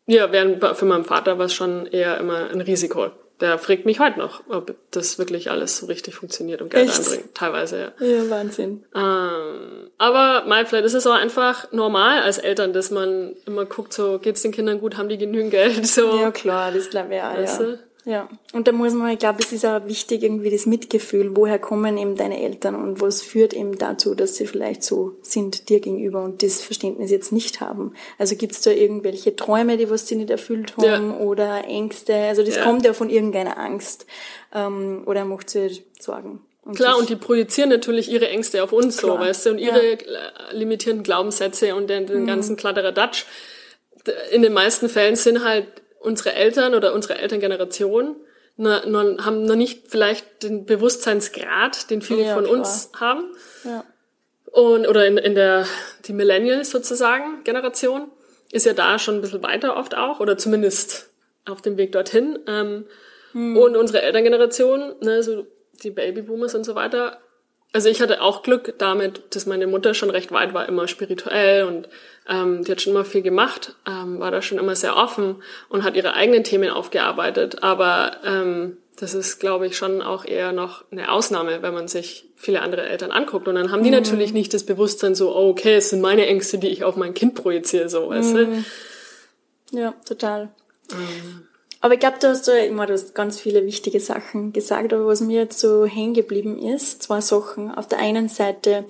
ja, 0.05 0.31
während 0.31 0.63
für 0.77 0.85
meinen 0.85 1.05
Vater 1.05 1.37
war 1.37 1.45
es 1.45 1.53
schon 1.53 1.85
eher 1.85 2.17
immer 2.17 2.49
ein 2.49 2.61
Risiko. 2.61 3.11
Der 3.39 3.57
fragt 3.57 3.85
mich 3.85 3.99
heute 3.99 4.19
noch, 4.19 4.43
ob 4.47 4.75
das 4.91 5.17
wirklich 5.17 5.49
alles 5.49 5.77
so 5.77 5.87
richtig 5.87 6.15
funktioniert 6.15 6.61
und 6.61 6.69
Geld 6.69 6.87
Echt? 6.87 6.99
einbringt. 6.99 7.35
Teilweise, 7.35 7.93
ja. 7.99 8.05
Ja, 8.05 8.29
Wahnsinn. 8.29 8.85
Ähm, 8.95 9.89
aber 9.97 10.45
mal, 10.47 10.65
vielleicht 10.65 10.85
ist 10.85 10.93
es 10.93 11.07
auch 11.07 11.15
einfach 11.15 11.71
normal 11.71 12.21
als 12.21 12.37
Eltern, 12.37 12.73
dass 12.73 12.91
man 12.91 13.35
immer 13.45 13.65
guckt, 13.65 13.91
so 13.91 14.19
geht's 14.19 14.43
den 14.43 14.51
Kindern 14.51 14.79
gut, 14.79 14.97
haben 14.97 15.09
die 15.09 15.17
genügend 15.17 15.51
Geld, 15.51 15.85
so. 15.87 16.19
Ja, 16.19 16.31
klar, 16.31 16.71
das 16.71 16.89
glaube 16.89 17.15
ich 17.15 17.21
auch, 17.21 17.35
Weißt 17.35 17.59
ja. 17.59 17.65
du? 17.65 17.79
Ja, 18.05 18.27
und 18.51 18.67
da 18.67 18.73
muss 18.73 18.91
man, 18.93 19.11
ich 19.11 19.19
glaube, 19.19 19.39
es 19.41 19.53
ist 19.53 19.65
auch 19.65 19.85
wichtig, 19.87 20.23
irgendwie 20.23 20.49
das 20.49 20.65
Mitgefühl, 20.65 21.35
woher 21.37 21.57
kommen 21.57 21.97
eben 21.97 22.17
deine 22.17 22.41
Eltern 22.41 22.75
und 22.75 22.99
was 22.99 23.21
führt 23.21 23.53
eben 23.53 23.77
dazu, 23.77 24.13
dass 24.13 24.35
sie 24.35 24.45
vielleicht 24.45 24.83
so 24.83 25.15
sind 25.21 25.69
dir 25.69 25.79
gegenüber 25.79 26.21
und 26.21 26.43
das 26.43 26.61
Verständnis 26.61 27.11
jetzt 27.11 27.31
nicht 27.31 27.61
haben. 27.61 27.93
Also 28.17 28.35
gibt's 28.35 28.59
da 28.61 28.71
irgendwelche 28.71 29.37
Träume, 29.37 29.77
die 29.77 29.89
was 29.89 30.05
sie 30.07 30.15
nicht 30.17 30.29
erfüllt 30.29 30.75
haben 30.75 31.11
Ja. 31.11 31.17
oder 31.19 31.63
Ängste? 31.65 32.13
Also 32.13 32.43
das 32.43 32.57
Ja. 32.57 32.63
kommt 32.63 32.85
ja 32.85 32.91
von 32.93 33.09
irgendeiner 33.09 33.57
Angst 33.57 34.05
ähm, 34.53 35.03
oder 35.05 35.23
macht 35.23 35.49
sie 35.49 35.83
Sorgen. 35.97 36.41
Und 36.65 36.75
Klar, 36.75 36.97
und 36.97 37.07
die 37.09 37.15
projizieren 37.15 37.69
natürlich 37.69 38.11
ihre 38.11 38.27
Ängste 38.27 38.63
auf 38.63 38.73
uns 38.73 38.97
Klar. 38.97 39.15
so, 39.17 39.21
weißt 39.23 39.45
du, 39.45 39.49
und 39.51 39.59
Ja. 39.59 39.67
ihre 39.75 39.93
äh, 39.93 39.97
limitierenden 40.51 41.03
Glaubenssätze 41.03 41.73
und 41.75 41.89
den, 41.89 42.05
den 42.05 42.23
Mhm. 42.23 42.27
ganzen 42.27 42.55
Kladderadatsch. 42.57 43.25
D- 44.07 44.11
In 44.35 44.41
den 44.41 44.51
meisten 44.53 44.89
Fällen 44.89 45.15
sind 45.15 45.43
halt 45.45 45.67
unsere 46.03 46.33
Eltern 46.33 46.75
oder 46.75 46.93
unsere 46.93 47.17
Elterngeneration 47.17 48.15
noch, 48.57 48.85
noch, 48.85 49.25
haben 49.25 49.45
noch 49.45 49.55
nicht 49.55 49.87
vielleicht 49.89 50.43
den 50.43 50.65
Bewusstseinsgrad, 50.65 51.89
den 51.89 52.01
viele 52.01 52.23
Ja, 52.23 52.33
von 52.35 52.43
klar. 52.45 52.57
uns 52.57 52.91
haben. 52.99 53.35
ja. 53.63 53.83
Und, 54.51 54.87
oder 54.87 55.07
in, 55.07 55.17
in 55.17 55.33
der, 55.33 55.65
die 56.05 56.13
Millennials 56.13 56.69
sozusagen, 56.69 57.43
Generation, 57.43 58.11
ist 58.51 58.67
ja 58.67 58.73
da 58.73 58.99
schon 58.99 59.15
ein 59.15 59.21
bisschen 59.21 59.41
weiter 59.41 59.75
oft 59.77 59.97
auch, 59.97 60.19
oder 60.19 60.37
zumindest 60.37 61.09
auf 61.45 61.63
dem 61.63 61.75
Weg 61.77 61.91
dorthin. 61.91 62.37
Ähm, 62.45 62.85
Und 63.33 63.75
unsere 63.75 64.03
Elterngeneration, 64.03 64.93
ne, 65.01 65.23
so 65.23 65.47
die 65.81 65.89
Babyboomers 65.89 66.53
und 66.53 66.63
so 66.65 66.75
weiter, 66.75 67.17
also 67.73 67.89
ich 67.89 68.01
hatte 68.01 68.21
auch 68.21 68.43
Glück 68.43 68.75
damit, 68.77 69.35
dass 69.35 69.47
meine 69.47 69.65
Mutter 69.65 69.95
schon 69.95 70.11
recht 70.11 70.31
weit 70.31 70.53
war, 70.53 70.69
immer 70.69 70.87
spirituell 70.87 71.63
und 71.63 71.89
ähm, 72.29 72.63
die 72.63 72.71
hat 72.71 72.81
schon 72.81 72.93
immer 72.93 73.03
viel 73.03 73.23
gemacht, 73.23 73.75
ähm, 73.87 74.19
war 74.19 74.29
da 74.29 74.41
schon 74.43 74.59
immer 74.59 74.75
sehr 74.75 74.95
offen 74.95 75.41
und 75.69 75.83
hat 75.83 75.95
ihre 75.95 76.13
eigenen 76.13 76.43
Themen 76.43 76.69
aufgearbeitet. 76.69 77.63
Aber 77.63 78.17
ähm, 78.23 78.77
das 78.97 79.15
ist, 79.15 79.39
glaube 79.39 79.65
ich, 79.65 79.75
schon 79.75 80.03
auch 80.03 80.23
eher 80.23 80.51
noch 80.51 80.85
eine 80.91 81.11
Ausnahme, 81.11 81.63
wenn 81.63 81.73
man 81.73 81.87
sich 81.87 82.25
viele 82.35 82.61
andere 82.61 82.83
Eltern 82.83 83.11
anguckt. 83.11 83.47
Und 83.47 83.55
dann 83.55 83.71
haben 83.71 83.83
die 83.83 83.89
mhm. 83.89 83.95
natürlich 83.95 84.33
nicht 84.33 84.53
das 84.53 84.65
Bewusstsein 84.65 85.15
so, 85.15 85.35
oh, 85.35 85.49
okay, 85.49 85.75
es 85.75 85.89
sind 85.89 86.01
meine 86.01 86.27
Ängste, 86.27 86.59
die 86.59 86.67
ich 86.67 86.83
auf 86.83 86.95
mein 86.95 87.15
Kind 87.15 87.33
projiziere, 87.33 87.89
so, 87.89 88.09
weißt 88.09 88.35
du? 88.35 88.47
Mhm. 88.47 88.65
Ja, 89.71 89.95
total. 90.05 90.53
Ähm. 90.91 91.47
Aber 91.83 91.95
ich 91.95 91.99
glaube, 91.99 92.17
du 92.21 92.29
hast 92.29 92.47
ja 92.47 92.55
immer 92.59 92.85
du 92.85 92.93
hast 92.93 93.13
ganz 93.13 93.41
viele 93.41 93.65
wichtige 93.65 93.99
Sachen 93.99 94.53
gesagt, 94.53 94.93
aber 94.93 95.05
was 95.05 95.19
mir 95.19 95.41
jetzt 95.41 95.59
so 95.59 95.85
hängen 95.85 96.13
geblieben 96.13 96.57
ist, 96.57 97.03
zwei 97.03 97.19
Sachen. 97.19 97.69
Auf 97.71 97.89
der 97.89 97.99
einen 97.99 98.29
Seite, 98.29 98.85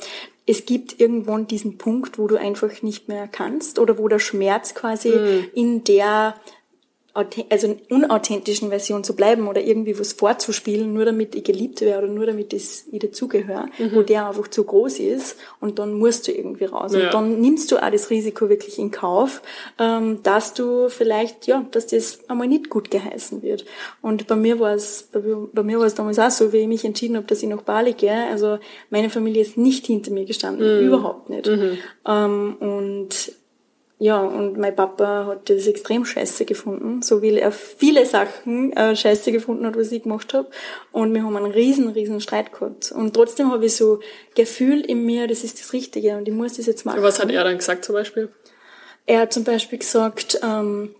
es 0.46 0.68
gibt 0.68 1.02
irgendwann 1.02 1.48
diesen 1.48 1.80
Punkt, 1.80 2.20
wo 2.20 2.28
du 2.28 2.36
einfach 2.36 2.84
nicht 2.84 3.08
mehr 3.08 3.28
kannst 3.28 3.80
oder 3.80 3.98
wo 3.98 4.08
der 4.08 4.20
Schmerz 4.20 4.76
quasi 4.76 5.10
mhm. 5.10 5.46
in 5.56 5.84
der 5.84 6.36
also 7.14 7.76
unauthentischen 7.90 8.70
Version 8.70 9.04
zu 9.04 9.16
bleiben 9.16 9.48
oder 9.48 9.62
irgendwie 9.62 10.00
was 10.00 10.14
vorzuspielen, 10.14 10.94
nur 10.94 11.06
damit 11.06 11.36
ich 11.36 11.44
geliebt 11.44 11.82
werde 11.82 12.06
oder 12.06 12.14
nur 12.14 12.26
damit 12.26 12.54
ich, 12.54 12.86
dazugehöre, 12.92 13.68
mhm. 13.78 13.92
wo 13.94 14.02
der 14.02 14.28
einfach 14.28 14.48
zu 14.48 14.64
groß 14.64 15.00
ist 15.00 15.38
und 15.60 15.78
dann 15.78 15.94
musst 15.94 16.28
du 16.28 16.32
irgendwie 16.32 16.66
raus. 16.66 16.94
Ja. 16.94 17.06
Und 17.06 17.14
dann 17.14 17.40
nimmst 17.40 17.72
du 17.72 17.78
auch 17.78 17.92
das 17.92 18.10
Risiko 18.10 18.50
wirklich 18.50 18.80
in 18.80 18.90
Kauf, 18.90 19.44
ähm, 19.78 20.24
dass 20.24 20.56
du 20.56 20.90
vielleicht, 20.90 21.46
ja, 21.46 21.64
dass 21.70 21.86
das 21.86 22.20
einmal 22.28 22.48
nicht 22.48 22.72
gut 22.72 22.90
geheißen 22.90 23.44
wird. 23.44 23.64
Und 24.02 24.26
bei 24.26 24.36
mir 24.36 24.60
war 24.60 24.74
es, 24.74 25.10
bei, 25.12 25.22
bei 25.54 25.62
mir 25.62 25.78
war 25.78 25.86
es 25.86 25.94
damals 25.94 26.18
auch 26.18 26.32
so, 26.32 26.52
wie 26.52 26.58
ich 26.58 26.68
mich 26.68 26.84
entschieden 26.84 27.16
habe, 27.16 27.28
dass 27.28 27.44
ich 27.44 27.50
nach 27.50 27.62
Bali 27.62 27.94
gehe. 27.94 28.26
Also 28.32 28.58
meine 28.90 29.12
Familie 29.12 29.44
ist 29.44 29.56
nicht 29.56 29.86
hinter 29.86 30.10
mir 30.12 30.26
gestanden, 30.26 30.80
mhm. 30.80 30.88
überhaupt 30.88 31.30
nicht. 31.30 31.46
Mhm. 31.46 31.78
Ähm, 32.08 32.56
und 32.60 33.34
ja, 34.00 34.20
und 34.20 34.58
mein 34.58 34.76
Papa 34.76 35.28
hat 35.28 35.50
das 35.50 35.68
extrem 35.68 36.04
scheiße 36.04 36.46
gefunden, 36.46 37.02
so 37.02 37.22
wie 37.22 37.38
er 37.38 37.52
viele 37.52 38.06
Sachen 38.06 38.74
äh, 38.74 38.96
scheiße 38.96 39.32
gefunden 39.32 39.66
hat, 39.66 39.78
was 39.78 39.92
ich 39.92 40.04
gemacht 40.04 40.34
habe. 40.34 40.50
Und 40.92 41.14
wir 41.14 41.24
haben 41.24 41.36
einen 41.38 41.52
riesen, 41.52 41.90
riesen 41.90 42.20
Streit 42.20 42.52
gehabt. 42.52 42.92
Und 42.92 43.14
trotzdem 43.14 43.52
habe 43.52 43.66
ich 43.66 43.76
so 43.76 44.00
Gefühl 44.36 44.82
in 44.82 45.06
mir, 45.06 45.28
das 45.28 45.44
ist 45.44 45.60
das 45.60 45.74
Richtige 45.74 46.18
und 46.18 46.28
ich 46.28 46.34
muss 46.34 46.54
das 46.54 46.66
jetzt 46.66 46.86
machen. 46.86 47.02
Was 47.02 47.20
hat 47.20 47.32
er 47.32 47.44
dann 47.44 47.58
gesagt 47.58 47.86
zum 47.86 47.94
Beispiel? 47.94 48.30
Er 49.06 49.22
hat 49.22 49.34
zum 49.34 49.44
Beispiel 49.44 49.80
gesagt, 49.80 50.40
ähm, 50.44 50.96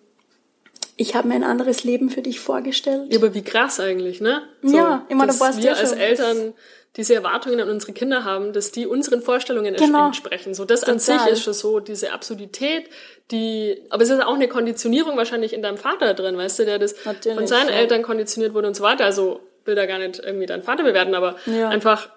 ich 0.96 1.16
habe 1.16 1.28
mir 1.28 1.36
ein 1.36 1.44
anderes 1.44 1.84
Leben 1.84 2.10
für 2.10 2.22
dich 2.22 2.40
vorgestellt. 2.40 3.12
Ja, 3.12 3.18
aber 3.18 3.34
wie 3.34 3.44
krass 3.44 3.80
eigentlich, 3.80 4.22
ne? 4.22 4.44
So, 4.62 4.78
ja, 4.78 5.06
immer 5.10 5.26
da 5.26 5.40
warst 5.40 5.58
wir 5.60 5.72
ja 5.72 5.74
als 5.74 5.92
Eltern 5.92 6.54
diese 6.96 7.16
Erwartungen 7.16 7.60
an 7.60 7.70
unsere 7.70 7.92
Kinder 7.92 8.24
haben, 8.24 8.54
dass 8.54 8.72
die 8.72 8.86
unseren 8.86 9.22
Vorstellungen 9.22 9.76
genau. 9.76 10.08
entsprechen. 10.08 10.54
So, 10.54 10.64
das 10.64 10.82
Total. 10.82 10.94
an 10.94 11.00
sich 11.00 11.26
ist 11.28 11.44
schon 11.44 11.54
so 11.54 11.80
diese 11.80 12.14
Absurdität, 12.14 12.86
die, 13.32 13.82
aber 13.90 14.04
es 14.04 14.10
ist 14.10 14.22
auch 14.22 14.36
eine 14.36 14.48
Konditionierung 14.48 15.18
wahrscheinlich 15.18 15.54
in 15.54 15.64
deinem 15.64 15.78
Vater 15.78 16.14
drin, 16.14 16.38
weißt 16.38 16.60
du, 16.60 16.66
der 16.66 16.78
das 16.78 16.94
Natürlich, 17.04 17.38
von 17.38 17.48
seinen 17.48 17.70
ja. 17.70 17.76
Eltern 17.76 18.04
konditioniert 18.04 18.54
wurde 18.54 18.68
und 18.68 18.76
so 18.76 18.84
weiter. 18.84 19.06
Also 19.06 19.42
will 19.66 19.76
da 19.76 19.86
gar 19.86 19.98
nicht 19.98 20.20
irgendwie 20.20 20.46
deinen 20.46 20.64
Vater 20.64 20.84
bewerten, 20.84 21.16
aber 21.16 21.36
ja. 21.48 21.70
einfach 21.70 22.10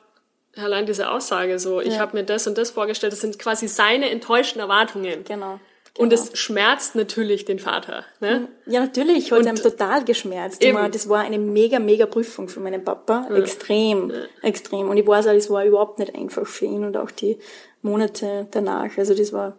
allein 0.56 0.86
diese 0.86 1.10
Aussage 1.10 1.58
so, 1.58 1.80
ich 1.80 1.94
ja. 1.94 1.98
habe 2.00 2.16
mir 2.16 2.24
das 2.24 2.46
und 2.46 2.58
das 2.58 2.70
vorgestellt, 2.70 3.12
das 3.12 3.20
sind 3.20 3.38
quasi 3.38 3.68
seine 3.68 4.10
enttäuschten 4.10 4.60
Erwartungen. 4.60 5.24
Genau. 5.24 5.60
Und 5.98 6.12
es 6.12 6.24
genau. 6.24 6.36
schmerzt 6.36 6.94
natürlich 6.94 7.44
den 7.44 7.58
Vater. 7.58 8.04
Ne? 8.20 8.48
Ja, 8.66 8.80
natürlich 8.80 9.32
hat 9.32 9.40
es 9.40 9.46
ihm 9.46 9.56
total 9.56 10.04
geschmerzt. 10.04 10.62
Eben. 10.62 10.92
Das 10.92 11.08
war 11.08 11.20
eine 11.20 11.38
mega, 11.38 11.78
mega 11.78 12.06
Prüfung 12.06 12.48
für 12.48 12.60
meinen 12.60 12.84
Papa. 12.84 13.26
Ja. 13.30 13.36
Extrem, 13.36 14.10
ja. 14.10 14.16
extrem. 14.42 14.90
Und 14.90 14.96
ich 14.96 15.06
weiß 15.06 15.26
auch, 15.26 15.32
das 15.32 15.48
war 15.50 15.64
überhaupt 15.64 15.98
nicht 15.98 16.14
einfach 16.14 16.46
für 16.46 16.66
ihn 16.66 16.84
und 16.84 16.96
auch 16.96 17.10
die 17.10 17.38
Monate 17.82 18.46
danach. 18.50 18.96
Also 18.98 19.14
das 19.14 19.32
war 19.32 19.56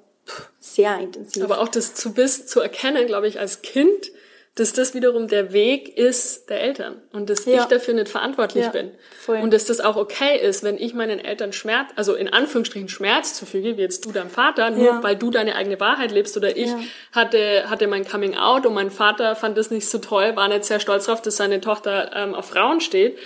sehr 0.60 1.00
intensiv. 1.00 1.44
Aber 1.44 1.60
auch 1.62 1.70
das 1.70 1.96
zu 1.96 2.14
bist, 2.14 2.50
zu 2.50 2.60
erkennen, 2.60 3.08
glaube 3.08 3.28
ich, 3.28 3.40
als 3.40 3.62
Kind, 3.62 4.12
dass 4.60 4.74
das 4.74 4.96
wiederum 4.96 5.28
der 5.28 5.54
Weg 5.54 5.98
ist 5.98 6.50
der 6.50 6.62
Eltern 6.62 7.00
und 7.12 7.30
dass 7.30 7.46
ja. 7.46 7.62
ich 7.62 7.66
dafür 7.66 7.94
nicht 7.94 8.10
verantwortlich 8.10 8.66
ja, 8.66 8.72
bin. 8.72 8.92
Voll. 9.20 9.38
Und 9.38 9.54
dass 9.54 9.66
das 9.66 9.80
auch 9.80 9.96
okay 9.96 10.40
ist, 10.40 10.64
wenn 10.64 10.78
ich 10.80 10.96
meinen 10.96 11.20
Eltern 11.20 11.54
Schmerz, 11.54 11.92
also 11.96 12.16
in 12.16 12.34
Anführungsstrichen 12.34 12.90
Schmerz 12.90 13.36
zufüge, 13.36 13.78
wie 13.78 13.82
jetzt 13.82 14.06
du 14.06 14.12
deinem 14.12 14.32
Vater, 14.32 14.72
nur 14.72 14.86
ja. 14.86 15.04
weil 15.04 15.16
du 15.16 15.30
deine 15.30 15.56
eigene 15.56 15.80
Wahrheit 15.80 16.12
lebst 16.12 16.36
oder 16.38 16.58
ich 16.58 16.72
hatte, 17.12 17.70
hatte 17.70 17.86
mein 17.86 18.04
Coming 18.04 18.36
Out 18.36 18.66
und 18.66 18.74
mein 18.74 18.90
Vater 18.90 19.36
fand 19.36 19.58
das 19.60 19.70
nicht 19.70 19.88
so 19.88 20.00
toll, 20.00 20.36
war 20.36 20.48
nicht 20.48 20.66
sehr 20.66 20.80
stolz 20.80 21.06
darauf, 21.06 21.22
dass 21.22 21.38
seine 21.38 21.62
Tochter 21.62 22.12
ähm, 22.16 22.34
auf 22.34 22.46
Frauen 22.46 22.82
steht. 22.82 23.18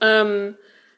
Ähm, 0.00 0.56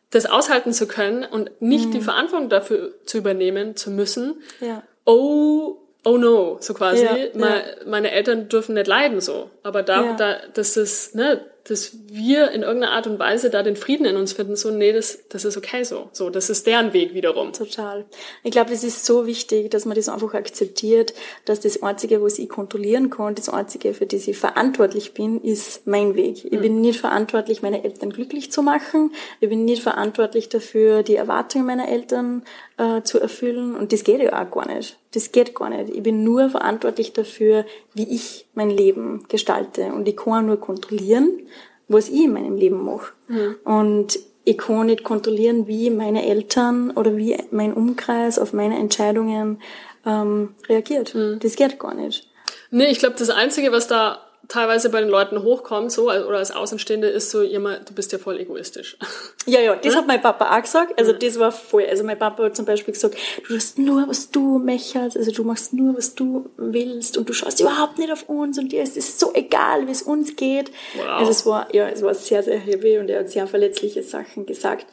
das 0.09 0.27
aushalten 0.27 0.73
zu 0.73 0.87
können 0.87 1.25
und 1.25 1.51
nicht 1.61 1.87
mhm. 1.87 1.93
die 1.93 2.01
Verantwortung 2.01 2.49
dafür 2.49 2.93
zu 3.07 3.19
übernehmen 3.19 3.77
zu 3.77 3.91
müssen. 3.91 4.43
Ja. 4.61 4.83
Oh, 5.05 5.82
oh 6.05 6.17
no, 6.17 6.59
so 6.61 6.75
quasi, 6.75 7.05
ja, 7.05 7.17
meine, 7.35 7.57
ja. 7.57 7.87
meine 7.87 8.11
Eltern 8.11 8.49
dürfen 8.49 8.75
nicht 8.75 8.87
leiden 8.87 9.21
so. 9.21 9.51
Aber 9.63 9.83
da, 9.83 10.05
ja. 10.05 10.13
da, 10.17 10.37
das 10.55 10.77
ist, 10.77 11.15
ne, 11.15 11.45
dass 11.65 11.93
wir 12.09 12.51
in 12.51 12.63
irgendeiner 12.63 12.93
Art 12.93 13.07
und 13.07 13.19
Weise 13.19 13.51
da 13.51 13.63
den 13.63 13.77
Frieden 13.77 14.05
in 14.05 14.17
uns 14.17 14.33
finden, 14.33 14.57
so, 14.57 14.71
nee, 14.71 14.93
das, 14.93 15.21
das 15.29 15.45
ist 15.45 15.57
okay 15.57 15.85
so. 15.85 16.09
So, 16.13 16.31
das 16.31 16.51
ist 16.51 16.67
deren 16.67 16.93
Weg 16.93 17.15
wiederum. 17.15 17.53
Total. 17.53 18.05
Ich 18.43 18.51
glaube, 18.51 18.73
es 18.73 18.83
ist 18.83 19.05
so 19.05 19.27
wichtig, 19.27 19.71
dass 19.71 19.85
man 19.85 19.97
das 19.97 20.09
einfach 20.09 20.35
akzeptiert, 20.35 21.15
dass 21.45 21.61
das 21.61 21.83
Einzige, 21.83 22.23
was 22.23 22.39
ich 22.39 22.49
kontrollieren 22.49 23.11
kann, 23.11 23.35
das 23.35 23.49
Einzige, 23.49 23.95
für 23.95 24.07
das 24.07 24.27
ich 24.27 24.37
verantwortlich 24.37 25.15
bin, 25.15 25.41
ist 25.41 25.87
mein 25.87 26.15
Weg. 26.17 26.45
Ich 26.45 26.53
mhm. 26.53 26.61
bin 26.61 26.81
nicht 26.81 27.01
verantwortlich, 27.01 27.63
meine 27.63 27.85
Eltern 27.85 28.11
glücklich 28.11 28.51
zu 28.51 28.63
machen. 28.63 29.13
Ich 29.41 29.49
bin 29.49 29.65
nicht 29.65 29.83
verantwortlich 29.83 30.49
dafür, 30.49 31.03
die 31.03 31.17
Erwartungen 31.17 31.67
meiner 31.67 31.89
Eltern 31.89 32.43
äh, 32.77 33.03
zu 33.03 33.21
erfüllen. 33.21 33.77
Und 33.77 33.93
das 33.93 34.05
geht 34.05 34.21
ja 34.21 34.43
auch 34.43 34.51
gar 34.51 34.67
nicht. 34.67 34.99
Das 35.13 35.31
geht 35.31 35.55
gar 35.55 35.69
nicht. 35.69 35.95
Ich 35.95 36.03
bin 36.03 36.25
nur 36.25 36.51
verantwortlich 36.51 37.13
dafür, 37.13 37.65
wie 37.95 38.09
ich 38.09 38.47
mein 38.55 38.71
Leben 38.71 39.25
gestalte. 39.29 39.87
Und 39.87 40.09
ich 40.09 40.17
kann 40.17 40.47
nur 40.47 40.59
kontrollieren, 40.59 41.41
was 41.89 42.09
ich 42.09 42.25
in 42.25 42.33
meinem 42.33 42.57
Leben 42.57 42.85
mache. 42.85 43.13
Mhm. 43.29 43.57
Und 43.65 44.19
ich 44.45 44.59
kann 44.59 44.87
nicht 44.87 45.05
kontrollieren, 45.05 45.67
wie 45.67 45.91
meine 45.91 46.27
Eltern 46.27 46.91
oder 46.91 47.17
wie 47.17 47.37
mein 47.51 47.73
Umkreis 47.75 48.39
auf 48.39 48.53
meine 48.53 48.79
Entscheidungen 48.79 49.61
ähm, 50.05 50.55
reagiert. 50.69 51.15
Mhm. 51.15 51.39
Das 51.41 51.57
geht 51.57 51.79
gar 51.79 51.95
nicht. 51.95 52.29
Nee, 52.71 52.91
ich 52.91 52.99
glaube, 52.99 53.17
das 53.19 53.31
Einzige, 53.31 53.73
was 53.73 53.87
da 53.87 54.27
teilweise 54.49 54.91
bei 54.91 55.01
den 55.01 55.09
Leuten 55.09 55.43
hochkommt, 55.43 55.93
so, 55.93 56.11
oder 56.11 56.39
als 56.39 56.51
Außenstehende, 56.51 57.09
ist 57.09 57.31
so 57.31 57.43
immer, 57.43 57.79
du 57.79 57.95
bist 57.95 58.13
ja 58.13 58.19
voll 58.19 58.39
egoistisch. 58.41 58.97
Ja, 59.45 59.59
ja, 59.59 59.75
das 59.75 59.95
ja? 59.95 59.99
hat 59.99 60.07
mein 60.07 60.23
Papa 60.23 60.57
auch 60.57 60.63
gesagt. 60.63 60.97
Also, 61.01 61.11
ja. 61.11 61.19
das 61.19 61.37
war 61.37 61.51
voll. 61.51 61.85
Also, 61.91 62.05
mein 62.05 62.17
Papa 62.17 62.45
hat 62.45 62.55
zum 62.55 62.65
Beispiel 62.65 62.95
gesagt, 62.95 63.17
du 63.39 63.55
tust 63.55 63.77
nur, 63.77 64.07
was 64.07 64.31
du 64.31 64.61
möchtest, 64.61 65.17
also, 65.17 65.33
du 65.33 65.43
machst 65.43 65.73
nur, 65.73 65.97
was 65.97 66.15
du 66.15 66.49
willst 66.57 67.19
und 67.19 67.29
du 67.29 67.33
schaust 67.33 67.59
überhaupt 67.59 67.99
nicht 67.99 68.13
auf 68.13 68.29
uns 68.29 68.57
und 68.57 68.71
dir 68.71 68.85
ist 68.85 68.97
es 68.97 69.19
so 69.19 69.33
egal, 69.35 69.89
wie 69.89 69.91
es 69.91 70.03
uns 70.03 70.37
geht. 70.37 70.71
Wow. 70.95 71.07
Also, 71.09 71.33
es 71.33 71.45
war, 71.45 71.75
ja, 71.75 71.89
es 71.89 72.03
war 72.03 72.15
sehr, 72.15 72.45
sehr 72.45 72.57
heavy 72.57 72.99
und 72.99 73.11
er 73.11 73.21
hat 73.21 73.31
sehr 73.31 73.49
verletzliche 73.49 74.05
Sachen 74.05 74.47
gesagt. 74.47 74.87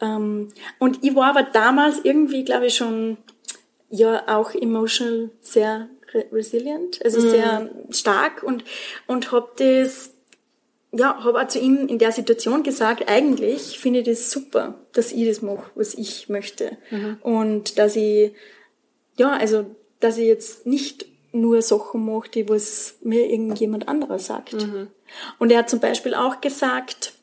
Ähm, 0.00 0.48
und 0.80 1.04
ich 1.04 1.14
war 1.14 1.30
aber 1.30 1.44
damals 1.44 2.00
irgendwie, 2.02 2.44
glaube 2.44 2.66
ich, 2.66 2.74
schon, 2.74 3.18
ja, 3.88 4.24
auch 4.26 4.52
emotional 4.52 5.30
sehr 5.42 5.88
resilient, 6.14 7.04
also 7.04 7.20
mhm. 7.20 7.30
sehr 7.30 7.70
stark 7.90 8.42
und, 8.42 8.64
und 9.06 9.32
habe 9.32 9.50
das, 9.56 10.12
ja, 10.92 11.22
habe 11.24 11.40
auch 11.40 11.48
zu 11.48 11.58
ihm 11.58 11.88
in 11.88 11.98
der 11.98 12.12
Situation 12.12 12.62
gesagt, 12.62 13.08
eigentlich 13.08 13.78
finde 13.78 14.00
ich 14.00 14.06
das 14.06 14.30
super, 14.30 14.74
dass 14.92 15.12
ich 15.12 15.26
das 15.26 15.42
mache, 15.42 15.70
was 15.74 15.94
ich 15.94 16.28
möchte. 16.28 16.76
Mhm. 16.90 17.18
Und 17.22 17.78
dass 17.78 17.96
ich, 17.96 18.32
ja, 19.16 19.32
also, 19.32 19.66
dass 20.00 20.18
ich 20.18 20.26
jetzt 20.26 20.66
nicht 20.66 21.06
nur 21.32 21.62
Sachen 21.62 22.04
mache, 22.04 22.28
die 22.30 22.48
was 22.48 22.96
mir 23.02 23.30
irgendjemand 23.30 23.88
anderer 23.88 24.18
sagt. 24.18 24.54
Mhm. 24.54 24.88
Und 25.38 25.50
er 25.50 25.60
hat 25.60 25.70
zum 25.70 25.80
Beispiel 25.80 26.14
auch 26.14 26.40
gesagt, 26.40 27.14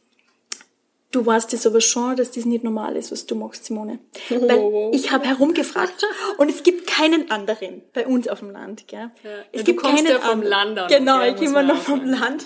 Du 1.12 1.26
weißt 1.26 1.54
es 1.54 1.65
aber 1.65 1.82
schon, 1.82 2.15
dass 2.15 2.32
das 2.32 2.45
nicht 2.45 2.63
normal 2.63 2.95
ist, 2.95 3.12
was 3.12 3.26
du 3.26 3.34
machst, 3.34 3.65
Simone. 3.65 3.98
Oh. 4.30 4.48
Weil 4.48 4.95
ich 4.95 5.12
habe 5.12 5.26
herumgefragt 5.26 6.06
und 6.38 6.50
es 6.50 6.62
gibt 6.62 6.86
keinen 6.86 7.32
anderen 7.32 7.82
bei 7.93 8.06
uns 8.06 8.28
auf 8.28 8.39
dem 8.39 8.52
Land. 8.52 8.88
Gell? 8.88 9.10
Ja. 9.24 9.30
Es 9.52 9.62
ja, 9.62 9.63
gibt 9.63 9.80
du 9.80 9.84
kommst 9.84 10.06
keinen 10.06 10.17
ja 10.17 10.19
vom 10.19 10.43
Land 10.43 10.78
an. 10.78 10.88
Genau, 10.88 11.24
ich 11.24 11.36
komme 11.36 11.63
noch 11.63 11.82
vom 11.82 12.06
Land. 12.06 12.45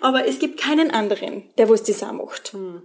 Aber 0.00 0.26
es 0.26 0.40
gibt 0.40 0.60
keinen 0.60 0.90
anderen, 0.90 1.44
der 1.56 1.68
was 1.68 1.84
das 1.84 2.02
auch 2.02 2.12
macht. 2.12 2.52
Hm. 2.52 2.82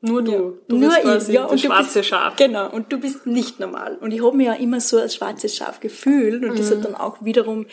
Nur 0.00 0.22
du. 0.22 0.32
Ja. 0.32 0.52
Du 0.68 0.76
Nur 0.78 0.90
bist 0.90 1.28
ich. 1.28 1.34
Ja, 1.34 1.44
und 1.44 1.60
schwarze 1.60 2.00
bist, 2.00 2.08
Schaf. 2.08 2.34
Genau, 2.36 2.68
und 2.68 2.92
du 2.92 2.98
bist 2.98 3.24
nicht 3.24 3.60
normal. 3.60 3.96
Und 4.00 4.12
ich 4.12 4.22
habe 4.24 4.36
mich 4.36 4.46
ja 4.46 4.54
immer 4.54 4.80
so 4.80 4.98
als 4.98 5.14
schwarzes 5.14 5.54
Schaf 5.54 5.78
gefühlt 5.78 6.42
und 6.42 6.50
mhm. 6.50 6.56
das 6.56 6.70
hat 6.72 6.84
dann 6.84 6.96
auch 6.96 7.24
wiederum 7.24 7.66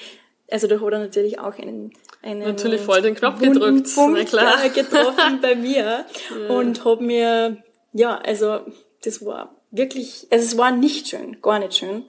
also 0.54 0.68
da 0.68 0.80
hat 0.80 0.94
er 0.94 1.00
natürlich 1.00 1.40
auch 1.40 1.58
einen, 1.58 1.94
einen 2.24 2.40
natürlich 2.40 2.82
voll 2.82 3.02
den 3.02 3.16
Knopf 3.16 3.40
gedrückt, 3.40 3.94
Punkt, 3.94 4.18
na 4.18 4.24
klar. 4.24 4.70
getroffen 4.70 5.40
bei 5.42 5.56
mir 5.56 6.06
und 6.50 6.84
habe 6.86 7.04
mir 7.04 7.58
ja 7.92 8.18
also 8.18 8.62
das 9.04 9.26
war 9.26 9.54
wirklich 9.72 10.28
also 10.32 10.46
es 10.46 10.58
war 10.58 10.72
nicht 10.72 11.10
schön, 11.10 11.42
gar 11.42 11.60
nicht 11.60 11.76
schön. 11.76 12.06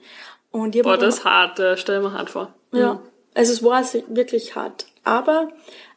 Und 0.51 0.73
ich 0.73 0.83
Boah, 0.83 0.97
das 0.97 1.17
ist 1.17 1.25
hart, 1.25 1.59
äh, 1.59 1.75
stell 1.75 2.01
mir 2.01 2.13
hart 2.13 2.29
vor. 2.29 2.53
Ja, 2.71 2.93
mhm. 2.93 2.99
also 3.33 3.51
es 3.51 3.61
war 3.61 3.83
wirklich 4.07 4.55
hart. 4.55 4.85
Aber 5.03 5.49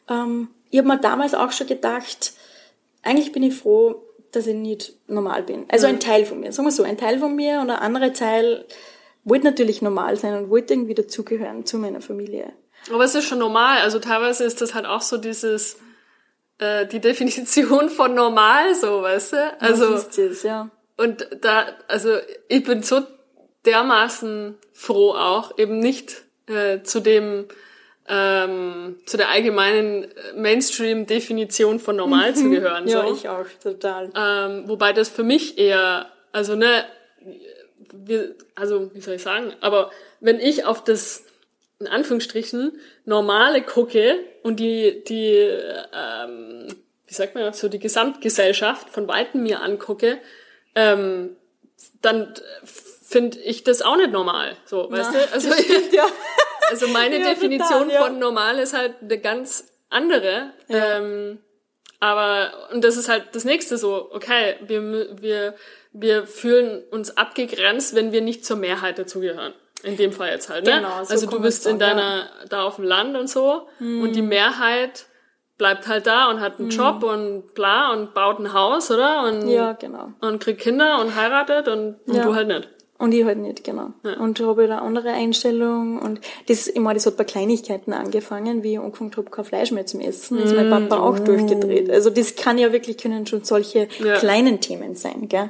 ähm, 0.09 0.49
ich 0.69 0.79
habe 0.79 0.87
mir 0.89 0.99
damals 0.99 1.33
auch 1.33 1.53
schon 1.53 1.67
gedacht, 1.67 2.33
eigentlich 3.01 3.31
bin 3.31 3.43
ich 3.43 3.55
froh, 3.55 4.03
dass 4.31 4.47
ich 4.47 4.55
nicht 4.55 4.93
normal 5.07 5.43
bin. 5.43 5.65
Also 5.69 5.87
ein 5.87 5.99
Teil 5.99 6.25
von 6.25 6.41
mir, 6.41 6.51
sagen 6.51 6.67
wir 6.67 6.71
so, 6.71 6.83
ein 6.83 6.97
Teil 6.97 7.19
von 7.19 7.35
mir 7.35 7.61
und 7.61 7.69
ein 7.69 7.79
anderer 7.79 8.13
Teil 8.13 8.65
wollte 9.23 9.45
natürlich 9.45 9.81
normal 9.81 10.17
sein 10.17 10.35
und 10.35 10.49
wollte 10.49 10.73
irgendwie 10.73 10.93
dazugehören 10.93 11.65
zu 11.65 11.77
meiner 11.77 12.01
Familie. 12.01 12.51
Aber 12.91 13.03
es 13.03 13.15
ist 13.15 13.25
schon 13.25 13.39
normal. 13.39 13.79
Also 13.79 13.99
teilweise 13.99 14.43
ist 14.43 14.61
das 14.61 14.73
halt 14.73 14.85
auch 14.85 15.01
so 15.01 15.17
dieses, 15.17 15.77
äh, 16.59 16.85
die 16.85 16.99
Definition 16.99 17.89
von 17.89 18.13
normal, 18.13 18.75
so, 18.75 19.01
weißt 19.01 19.33
du? 19.33 19.57
Also, 19.59 19.93
Was 19.93 20.07
ist 20.07 20.17
das, 20.17 20.43
ja. 20.43 20.69
und 20.97 21.27
da, 21.41 21.65
also 21.87 22.17
ich 22.47 22.63
bin 22.63 22.83
so 22.83 23.01
dermaßen 23.65 24.57
froh 24.73 25.11
auch, 25.11 25.57
eben 25.57 25.79
nicht 25.79 26.23
äh, 26.47 26.81
zu 26.83 26.99
dem, 26.99 27.45
ähm, 28.07 28.97
zu 29.05 29.17
der 29.17 29.29
allgemeinen 29.29 30.07
Mainstream-Definition 30.35 31.79
von 31.79 31.95
normal 31.95 32.35
zu 32.35 32.49
gehören. 32.49 32.87
Ja, 32.87 33.07
so. 33.07 33.13
ich 33.13 33.29
auch, 33.29 33.45
total. 33.61 34.09
Ähm, 34.15 34.63
wobei 34.67 34.93
das 34.93 35.09
für 35.09 35.23
mich 35.23 35.57
eher, 35.57 36.07
also 36.31 36.55
ne, 36.55 36.85
wir, 37.93 38.35
also 38.55 38.93
wie 38.93 39.01
soll 39.01 39.15
ich 39.15 39.23
sagen, 39.23 39.53
aber 39.61 39.91
wenn 40.19 40.39
ich 40.39 40.65
auf 40.65 40.83
das 40.83 41.25
in 41.79 41.87
Anführungsstrichen 41.87 42.79
normale 43.05 43.61
gucke 43.61 44.19
und 44.43 44.59
die 44.59 45.03
die 45.07 45.35
ähm, 45.37 46.67
wie 47.09 47.13
sagt 47.13 47.33
man 47.35 47.51
so 47.53 47.67
die 47.69 47.79
Gesamtgesellschaft 47.79 48.89
von 48.89 49.07
weitem 49.07 49.41
mir 49.41 49.61
angucke, 49.61 50.19
ähm, 50.75 51.35
dann 52.01 52.33
finde 53.09 53.39
ich 53.39 53.63
das 53.63 53.81
auch 53.81 53.95
nicht 53.97 54.11
normal, 54.11 54.55
so, 54.65 54.91
weißt 54.91 55.13
Ja, 55.13 55.19
du? 55.19 55.33
Also, 55.33 55.49
ja. 55.91 56.05
also 56.69 56.87
meine 56.89 57.19
Ja, 57.19 57.29
Definition 57.29 57.83
total, 57.89 57.91
ja. 57.91 58.03
von 58.03 58.19
normal 58.19 58.59
ist 58.59 58.73
halt 58.73 58.95
eine 59.01 59.17
ganz 59.17 59.71
andere. 59.89 60.51
Ähm, 60.69 61.39
aber, 61.99 62.69
und 62.71 62.83
das 62.83 62.95
ist 62.95 63.09
halt 63.09 63.29
das 63.33 63.43
nächste 63.43 63.77
so, 63.79 64.09
okay, 64.13 64.55
wir, 64.61 65.19
wir, 65.19 65.55
wir 65.91 66.27
fühlen 66.27 66.83
uns 66.91 67.17
abgegrenzt, 67.17 67.95
wenn 67.95 68.11
wir 68.11 68.21
nicht 68.21 68.45
zur 68.45 68.57
Mehrheit 68.57 68.99
dazugehören. 68.99 69.53
In 69.83 69.95
dem 69.97 70.11
Fall 70.11 70.29
jetzt 70.31 70.49
halt, 70.49 70.65
ne? 70.65 70.71
Genau, 70.77 71.03
so 71.03 71.13
also 71.13 71.25
du 71.29 71.39
bist 71.41 71.65
in 71.65 71.79
deiner, 71.79 72.27
da 72.49 72.63
auf 72.63 72.75
dem 72.75 72.83
Land 72.85 73.15
und 73.17 73.29
so, 73.29 73.67
und 73.79 74.01
Mhm. 74.01 74.11
die 74.13 74.21
Mehrheit 74.21 75.05
bleibt 75.57 75.87
halt 75.87 76.07
da 76.07 76.29
und 76.29 76.39
hat 76.41 76.59
einen 76.59 76.69
Job 76.69 77.03
und 77.03 77.53
bla 77.53 77.91
und 77.91 78.13
baut 78.13 78.39
ein 78.39 78.53
Haus, 78.53 78.91
oder? 78.91 79.23
Und, 79.23 79.47
Ja, 79.49 79.73
genau. 79.73 80.09
und 80.21 80.39
kriegt 80.41 80.61
Kinder 80.61 80.99
und 81.01 81.15
heiratet 81.15 81.67
und, 81.67 81.97
und 82.07 82.15
Ja. 82.15 82.23
du 82.23 82.33
halt 82.35 82.47
nicht. 82.47 82.67
Und 82.99 83.13
ich 83.13 83.23
halt 83.23 83.37
nicht, 83.37 83.63
genau. 83.63 83.91
Und 84.19 84.39
habe 84.41 84.61
halt 84.63 84.71
eine 84.71 84.81
andere 84.81 85.11
Einstellung. 85.11 85.99
Und 85.99 86.19
das, 86.49 86.67
ich 86.67 86.79
meine, 86.79 86.95
das 86.95 87.05
hat 87.05 87.15
bei 87.15 87.23
Kleinigkeiten 87.23 87.93
angefangen, 87.93 88.61
wie 88.61 88.73
ich 88.73 88.79
angefangen 88.79 89.11
habe, 89.15 89.29
kein 89.29 89.45
Fleisch 89.45 89.71
mehr 89.71 89.85
zum 89.85 90.01
Essen, 90.01 90.37
ist 90.37 90.53
mein 90.53 90.69
Papa 90.69 90.99
auch 90.99 91.17
durchgedreht. 91.17 91.89
Also 91.89 92.09
das 92.09 92.35
kann 92.35 92.57
ja 92.57 92.73
wirklich, 92.73 92.97
können 92.97 93.25
schon 93.25 93.45
solche 93.45 93.87
Ja. 94.03 94.17
kleinen 94.19 94.59
Themen 94.59 94.95
sein, 94.95 95.29
gell? 95.29 95.49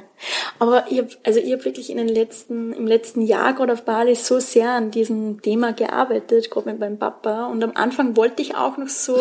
Aber 0.60 0.84
ich 0.90 0.98
hab, 1.00 1.08
also 1.24 1.40
ich 1.40 1.52
habe 1.52 1.64
wirklich 1.64 1.90
in 1.90 1.96
den 1.96 2.08
letzten, 2.08 2.72
im 2.72 2.86
letzten 2.86 3.22
Jahr 3.22 3.52
gerade 3.54 3.72
auf 3.72 3.82
Bali 3.82 4.14
so 4.14 4.38
sehr 4.38 4.70
an 4.70 4.92
diesem 4.92 5.42
Thema 5.42 5.72
gearbeitet, 5.72 6.50
gerade 6.52 6.70
mit 6.70 6.78
meinem 6.78 6.98
Papa. 7.00 7.46
Und 7.46 7.64
am 7.64 7.72
Anfang 7.74 8.16
wollte 8.16 8.42
ich 8.42 8.54
auch 8.54 8.76
noch 8.76 8.88
so, 8.88 9.16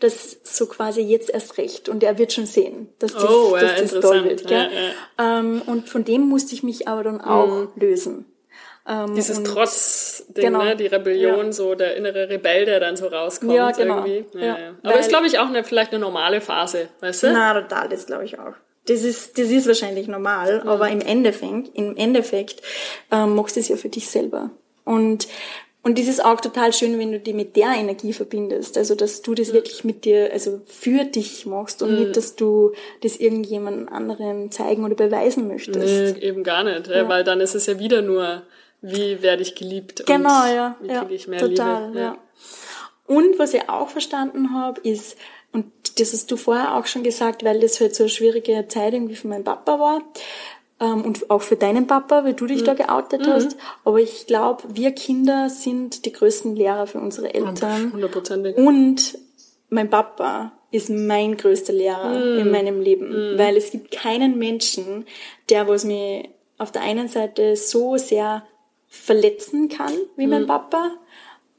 das 0.00 0.38
so 0.42 0.66
quasi 0.66 1.02
jetzt 1.02 1.28
erst 1.28 1.58
recht. 1.58 1.88
Und 1.90 2.02
er 2.02 2.16
wird 2.18 2.32
schon 2.32 2.46
sehen, 2.46 2.88
dass 2.98 3.12
das, 3.12 3.24
Oh, 3.24 3.56
ja, 3.56 3.62
dass 3.62 3.90
das 3.90 4.00
toll 4.00 4.24
wird, 4.24 4.46
gell? 4.46 4.68
Ja, 5.18 5.38
Ähm, 5.40 5.60
und 5.66 5.88
von 5.88 6.04
dem 6.04 6.22
musste 6.28 6.54
ich 6.54 6.62
mich 6.62 6.86
aber 6.88 7.02
dann 7.02 7.20
auch 7.20 7.57
lösen. 7.76 8.26
Ähm, 8.86 9.14
Dieses 9.14 9.42
Trotz-Ding, 9.42 10.46
Genau. 10.46 10.62
ne? 10.64 10.74
Die 10.76 10.86
Rebellion, 10.86 11.46
Ja. 11.46 11.52
so 11.52 11.74
der 11.74 11.96
innere 11.96 12.28
Rebell, 12.30 12.64
der 12.64 12.80
dann 12.80 12.96
so 12.96 13.06
rauskommt 13.08 13.52
Ja, 13.52 13.70
genau. 13.70 14.04
irgendwie. 14.06 14.38
Ja. 14.38 14.44
ja. 14.46 14.56
Aber 14.82 14.94
Weil- 14.94 15.00
ist, 15.00 15.08
glaube 15.10 15.26
ich, 15.26 15.38
auch 15.38 15.46
eine, 15.48 15.62
vielleicht 15.64 15.92
eine 15.92 16.00
normale 16.00 16.40
Phase, 16.40 16.88
weißt 17.00 17.24
du? 17.24 17.32
Na, 17.32 17.60
total, 17.60 17.88
das 17.90 18.06
glaube 18.06 18.24
ich 18.24 18.38
auch. 18.38 18.54
Das 18.86 19.02
ist, 19.02 19.36
das 19.36 19.48
ist 19.50 19.66
wahrscheinlich 19.66 20.08
normal, 20.08 20.62
aber 20.64 20.88
im 20.88 21.02
Endeffekt, 21.02 21.68
im 21.74 21.94
Endeffekt 21.98 22.62
ähm, 23.12 23.34
machst 23.34 23.56
du 23.56 23.60
es 23.60 23.68
ja 23.68 23.76
für 23.76 23.90
dich 23.90 24.08
selber. 24.08 24.50
Und 24.84 25.28
und 25.82 25.98
das 25.98 26.06
ist 26.06 26.24
auch 26.24 26.40
total 26.40 26.72
schön, 26.72 26.98
wenn 26.98 27.12
du 27.12 27.20
die 27.20 27.32
mit 27.32 27.56
der 27.56 27.72
Energie 27.76 28.12
verbindest. 28.12 28.76
Also, 28.76 28.94
dass 28.94 29.22
du 29.22 29.34
das 29.34 29.52
wirklich 29.52 29.84
mit 29.84 30.04
dir, 30.04 30.30
also 30.32 30.60
für 30.66 31.04
dich 31.04 31.46
machst 31.46 31.82
und 31.82 31.98
nicht, 31.98 32.16
dass 32.16 32.36
du 32.36 32.72
das 33.00 33.16
irgendjemand 33.16 33.90
anderen 33.90 34.50
zeigen 34.50 34.84
oder 34.84 34.96
beweisen 34.96 35.46
möchtest. 35.46 36.18
Nee, 36.18 36.20
eben 36.20 36.42
gar 36.42 36.64
nicht, 36.64 36.88
ja. 36.88 37.08
weil 37.08 37.24
dann 37.24 37.40
ist 37.40 37.54
es 37.54 37.66
ja 37.66 37.78
wieder 37.78 38.02
nur, 38.02 38.42
wie 38.80 39.22
werde 39.22 39.42
ich 39.42 39.54
geliebt 39.54 40.04
Genau, 40.04 40.42
und 40.42 40.54
ja. 40.54 40.76
wie 40.80 40.88
ja, 40.88 41.00
kriege 41.00 41.14
ich 41.14 41.28
mehr 41.28 41.40
total, 41.40 41.86
Liebe. 41.88 41.98
Ja. 41.98 42.18
Und 43.06 43.38
was 43.38 43.54
ich 43.54 43.68
auch 43.68 43.88
verstanden 43.88 44.54
habe, 44.54 44.80
ist, 44.82 45.16
und 45.52 45.72
das 45.98 46.12
hast 46.12 46.30
du 46.30 46.36
vorher 46.36 46.74
auch 46.74 46.86
schon 46.86 47.02
gesagt, 47.02 47.44
weil 47.44 47.60
das 47.60 47.80
halt 47.80 47.94
so 47.94 48.02
eine 48.02 48.10
schwierige 48.10 48.66
Zeit 48.68 48.92
irgendwie 48.92 49.16
für 49.16 49.28
meinen 49.28 49.44
Papa 49.44 49.78
war, 49.78 50.02
ähm, 50.80 51.02
und 51.02 51.30
auch 51.30 51.42
für 51.42 51.56
deinen 51.56 51.86
Papa, 51.86 52.24
weil 52.24 52.34
du 52.34 52.46
dich 52.46 52.64
da 52.64 52.74
geoutet 52.74 53.26
hast. 53.26 53.56
Aber 53.84 53.98
ich 53.98 54.26
glaube, 54.26 54.62
wir 54.68 54.92
Kinder 54.92 55.50
sind 55.50 56.04
die 56.04 56.12
größten 56.12 56.56
Lehrer 56.56 56.86
für 56.86 57.00
unsere 57.00 57.34
Eltern. 57.34 57.92
Hundertprozentig. 57.92 58.56
Und 58.56 59.18
mein 59.70 59.90
Papa 59.90 60.52
ist 60.70 60.90
mein 60.90 61.36
größter 61.36 61.72
Lehrer 61.72 62.36
in 62.38 62.50
meinem 62.50 62.80
Leben, 62.80 63.38
weil 63.38 63.56
es 63.56 63.70
gibt 63.70 63.90
keinen 63.90 64.38
Menschen, 64.38 65.06
der 65.48 65.66
was 65.66 65.84
mir 65.84 66.24
auf 66.58 66.72
der 66.72 66.82
einen 66.82 67.08
Seite 67.08 67.56
so 67.56 67.96
sehr 67.96 68.42
verletzen 68.86 69.68
kann 69.68 69.92
wie 70.16 70.26
mein 70.26 70.46
Papa 70.46 70.90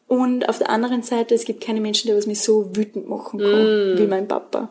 und 0.08 0.50
auf 0.50 0.58
der 0.58 0.70
anderen 0.72 1.04
Seite 1.04 1.36
es 1.36 1.46
gibt 1.46 1.62
keine 1.62 1.82
Menschen, 1.82 2.08
der 2.08 2.18
was 2.18 2.26
mich 2.26 2.42
so 2.42 2.76
wütend 2.76 3.08
machen 3.08 3.40
kann 3.40 3.98
wie 3.98 4.08
mein 4.08 4.28
Papa. 4.28 4.70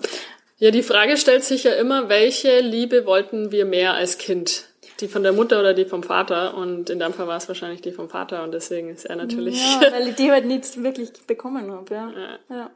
Ja, 0.58 0.70
die 0.72 0.82
Frage 0.82 1.16
stellt 1.16 1.44
sich 1.44 1.64
ja 1.64 1.72
immer, 1.72 2.08
welche 2.08 2.60
Liebe 2.60 3.06
wollten 3.06 3.52
wir 3.52 3.64
mehr 3.64 3.94
als 3.94 4.18
Kind? 4.18 4.64
Die 5.00 5.06
von 5.06 5.22
der 5.22 5.32
Mutter 5.32 5.60
oder 5.60 5.74
die 5.74 5.84
vom 5.84 6.02
Vater? 6.02 6.56
Und 6.56 6.90
in 6.90 6.98
deinem 6.98 7.14
Fall 7.14 7.28
war 7.28 7.36
es 7.36 7.46
wahrscheinlich 7.46 7.80
die 7.80 7.92
vom 7.92 8.08
Vater 8.08 8.42
und 8.42 8.52
deswegen 8.52 8.90
ist 8.90 9.06
er 9.06 9.14
natürlich. 9.14 9.56
Ja, 9.80 9.92
weil 9.92 10.08
ich 10.08 10.16
die 10.16 10.32
halt 10.32 10.46
nicht 10.46 10.82
wirklich 10.82 11.12
bekommen 11.26 11.70
habe. 11.70 11.94
Ja. 11.94 12.10
Ja. 12.50 12.70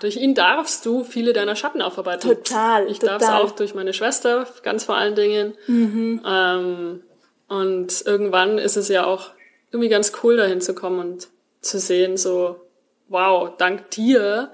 Durch 0.00 0.16
ihn 0.16 0.34
darfst 0.34 0.86
du 0.86 1.02
viele 1.02 1.32
deiner 1.32 1.56
Schatten 1.56 1.82
aufarbeiten. 1.82 2.28
Total, 2.28 2.88
Ich 2.88 3.00
darf 3.00 3.20
es 3.20 3.28
auch 3.28 3.50
durch 3.50 3.74
meine 3.74 3.92
Schwester, 3.92 4.46
ganz 4.62 4.84
vor 4.84 4.96
allen 4.96 5.16
Dingen. 5.16 5.54
Ähm, 6.24 7.02
und 7.48 8.02
irgendwann 8.06 8.58
ist 8.58 8.76
es 8.76 8.88
ja 8.88 9.04
auch 9.04 9.30
irgendwie 9.72 9.88
ganz 9.88 10.12
cool, 10.22 10.36
dahin 10.36 10.60
zu 10.60 10.74
kommen 10.76 11.00
und 11.00 11.28
zu 11.60 11.80
sehen, 11.80 12.16
so, 12.16 12.60
wow, 13.08 13.50
dank 13.58 13.90
dir 13.90 14.52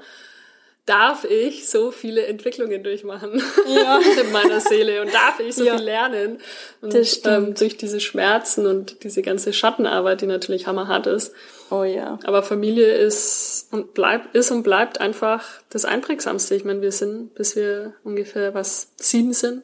darf 0.91 1.25
ich 1.25 1.69
so 1.69 1.91
viele 1.91 2.27
Entwicklungen 2.27 2.83
durchmachen 2.83 3.33
in 4.21 4.33
meiner 4.33 4.61
Seele 4.61 5.01
und 5.03 5.13
darf 5.15 5.41
ich 5.41 5.55
so 5.55 5.65
Ja. 5.65 5.77
viel 5.77 5.85
lernen. 5.85 6.39
Und 6.81 6.93
Das 6.95 7.13
stimmt. 7.13 7.49
ähm, 7.49 7.55
durch 7.55 7.77
diese 7.77 8.01
Schmerzen 8.01 8.67
und 8.67 9.03
diese 9.05 9.23
ganze 9.23 9.53
Schattenarbeit, 9.53 10.21
die 10.21 10.27
natürlich 10.27 10.67
hammerhart 10.67 11.07
ist. 11.07 11.33
Oh 11.71 11.85
ja. 11.85 12.19
Aber 12.25 12.43
Familie 12.43 12.93
ist 12.95 13.69
und 13.71 13.95
bleibt, 13.95 14.35
ist 14.35 14.51
und 14.51 14.63
bleibt 14.65 15.01
einfach 15.01 15.45
das 15.71 15.85
Einprägsamste. 15.85 16.55
Ich 16.57 16.65
meine, 16.65 16.83
wir 16.83 16.93
sind, 16.93 17.35
bis 17.35 17.55
wir 17.57 17.95
ungefähr 18.03 18.53
was 18.55 18.89
sieben 18.97 19.33
sind, 19.33 19.63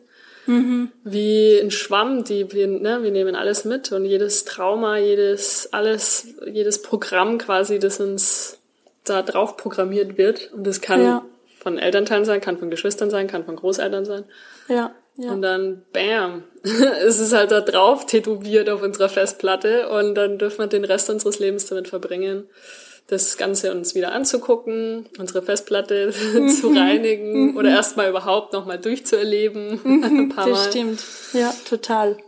wie 1.02 1.58
ein 1.58 1.72
Schwamm, 1.72 2.22
die 2.22 2.52
wir, 2.52 2.68
ne, 2.68 3.02
wir 3.02 3.10
nehmen 3.10 3.34
alles 3.34 3.64
mit 3.64 3.90
und 3.90 4.04
jedes 4.04 4.44
Trauma, 4.44 4.96
jedes, 4.96 5.72
alles, 5.72 6.28
jedes 6.46 6.82
Programm 6.82 7.38
quasi, 7.38 7.80
das 7.80 7.98
uns 7.98 8.55
da 9.08 9.22
drauf 9.22 9.56
programmiert 9.56 10.18
wird. 10.18 10.52
Und 10.52 10.66
das 10.66 10.80
kann 10.80 11.02
Ja. 11.02 11.24
von 11.58 11.78
Elternteilen 11.78 12.24
sein, 12.24 12.40
kann 12.40 12.58
von 12.58 12.70
Geschwistern 12.70 13.10
sein, 13.10 13.26
kann 13.26 13.44
von 13.44 13.56
Großeltern 13.56 14.04
sein. 14.04 14.24
Ja. 14.68 14.94
Ja. 15.18 15.32
Und 15.32 15.40
dann, 15.40 15.82
bam, 15.94 16.44
es 16.62 17.18
ist 17.20 17.32
halt 17.32 17.50
da 17.50 17.62
drauf 17.62 18.04
tätowiert 18.04 18.68
auf 18.68 18.82
unserer 18.82 19.08
Festplatte 19.08 19.88
und 19.88 20.14
dann 20.14 20.36
dürfen 20.38 20.58
wir 20.58 20.66
den 20.66 20.84
Rest 20.84 21.08
unseres 21.08 21.38
Lebens 21.38 21.64
damit 21.66 21.88
verbringen, 21.88 22.44
das 23.06 23.38
Ganze 23.38 23.72
uns 23.72 23.94
wieder 23.94 24.12
anzugucken, 24.12 25.06
unsere 25.18 25.40
Festplatte 25.40 26.10
zu 26.60 26.68
reinigen 26.68 27.56
oder 27.56 27.70
erstmal 27.70 28.10
überhaupt 28.10 28.52
nochmal 28.52 28.78
durchzuerleben. 28.78 29.80
ein 30.04 30.28
paar 30.28 30.48
Mal. 30.48 30.52
Das 30.52 30.66
stimmt. 30.66 31.02
Ja, 31.32 31.54
total. 31.66 32.18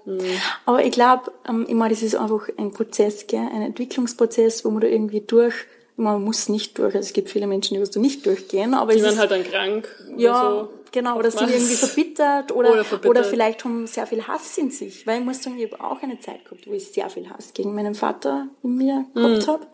Aber 0.65 0.83
ich 0.83 0.93
glaube, 0.93 1.33
ähm, 1.47 1.67
meine, 1.73 1.93
das 1.93 2.03
ist 2.03 2.15
einfach 2.15 2.49
ein 2.57 2.71
Prozess, 2.73 3.27
gell? 3.27 3.47
ein 3.53 3.63
Entwicklungsprozess, 3.63 4.65
wo 4.65 4.71
man 4.71 4.81
da 4.81 4.87
irgendwie 4.87 5.21
durch, 5.21 5.55
man 5.99 6.23
muss 6.25 6.49
nicht 6.49 6.79
durch, 6.79 6.95
also 6.95 7.07
es 7.07 7.13
gibt 7.13 7.29
viele 7.29 7.47
Menschen, 7.47 7.75
die 7.75 7.81
wirst 7.81 7.95
du 7.97 8.01
nicht 8.01 8.25
durchgehen, 8.25 8.73
aber 8.75 8.95
Die 8.95 9.03
werden 9.03 9.19
halt 9.19 9.31
dann 9.31 9.45
krank. 9.45 9.89
ja, 10.17 10.31
Oder 10.31 10.61
so. 10.65 10.71
genau, 10.93 11.19
oder 11.19 11.31
sind 11.31 11.51
irgendwie 11.51 11.75
verbittert 11.75 12.53
oder, 12.53 12.59
Oder 12.71 12.71
oder, 12.71 12.85
verbittert. 12.85 13.27
vielleicht 13.27 13.65
haben 13.65 13.87
sehr 13.87 14.07
viel 14.07 14.27
Hass 14.27 14.57
in 14.59 14.71
sich, 14.71 15.07
weil 15.07 15.19
ich 15.21 15.25
muss 15.25 15.43
sagen, 15.43 15.59
ich 15.59 15.71
habe 15.73 15.83
auch 15.85 16.01
eine 16.03 16.19
Zeit 16.21 16.45
gehabt, 16.45 16.67
wo 16.67 16.73
ich 16.73 16.87
sehr 16.93 17.11
viel 17.11 17.29
Hass 17.29 17.53
gegen 17.53 17.75
meinen 17.75 17.95
Vater 17.95 18.47
in 18.63 18.77
mir 18.77 19.05
gehabt 19.15 19.43
Mhm. 19.43 19.51
habe. 19.51 19.67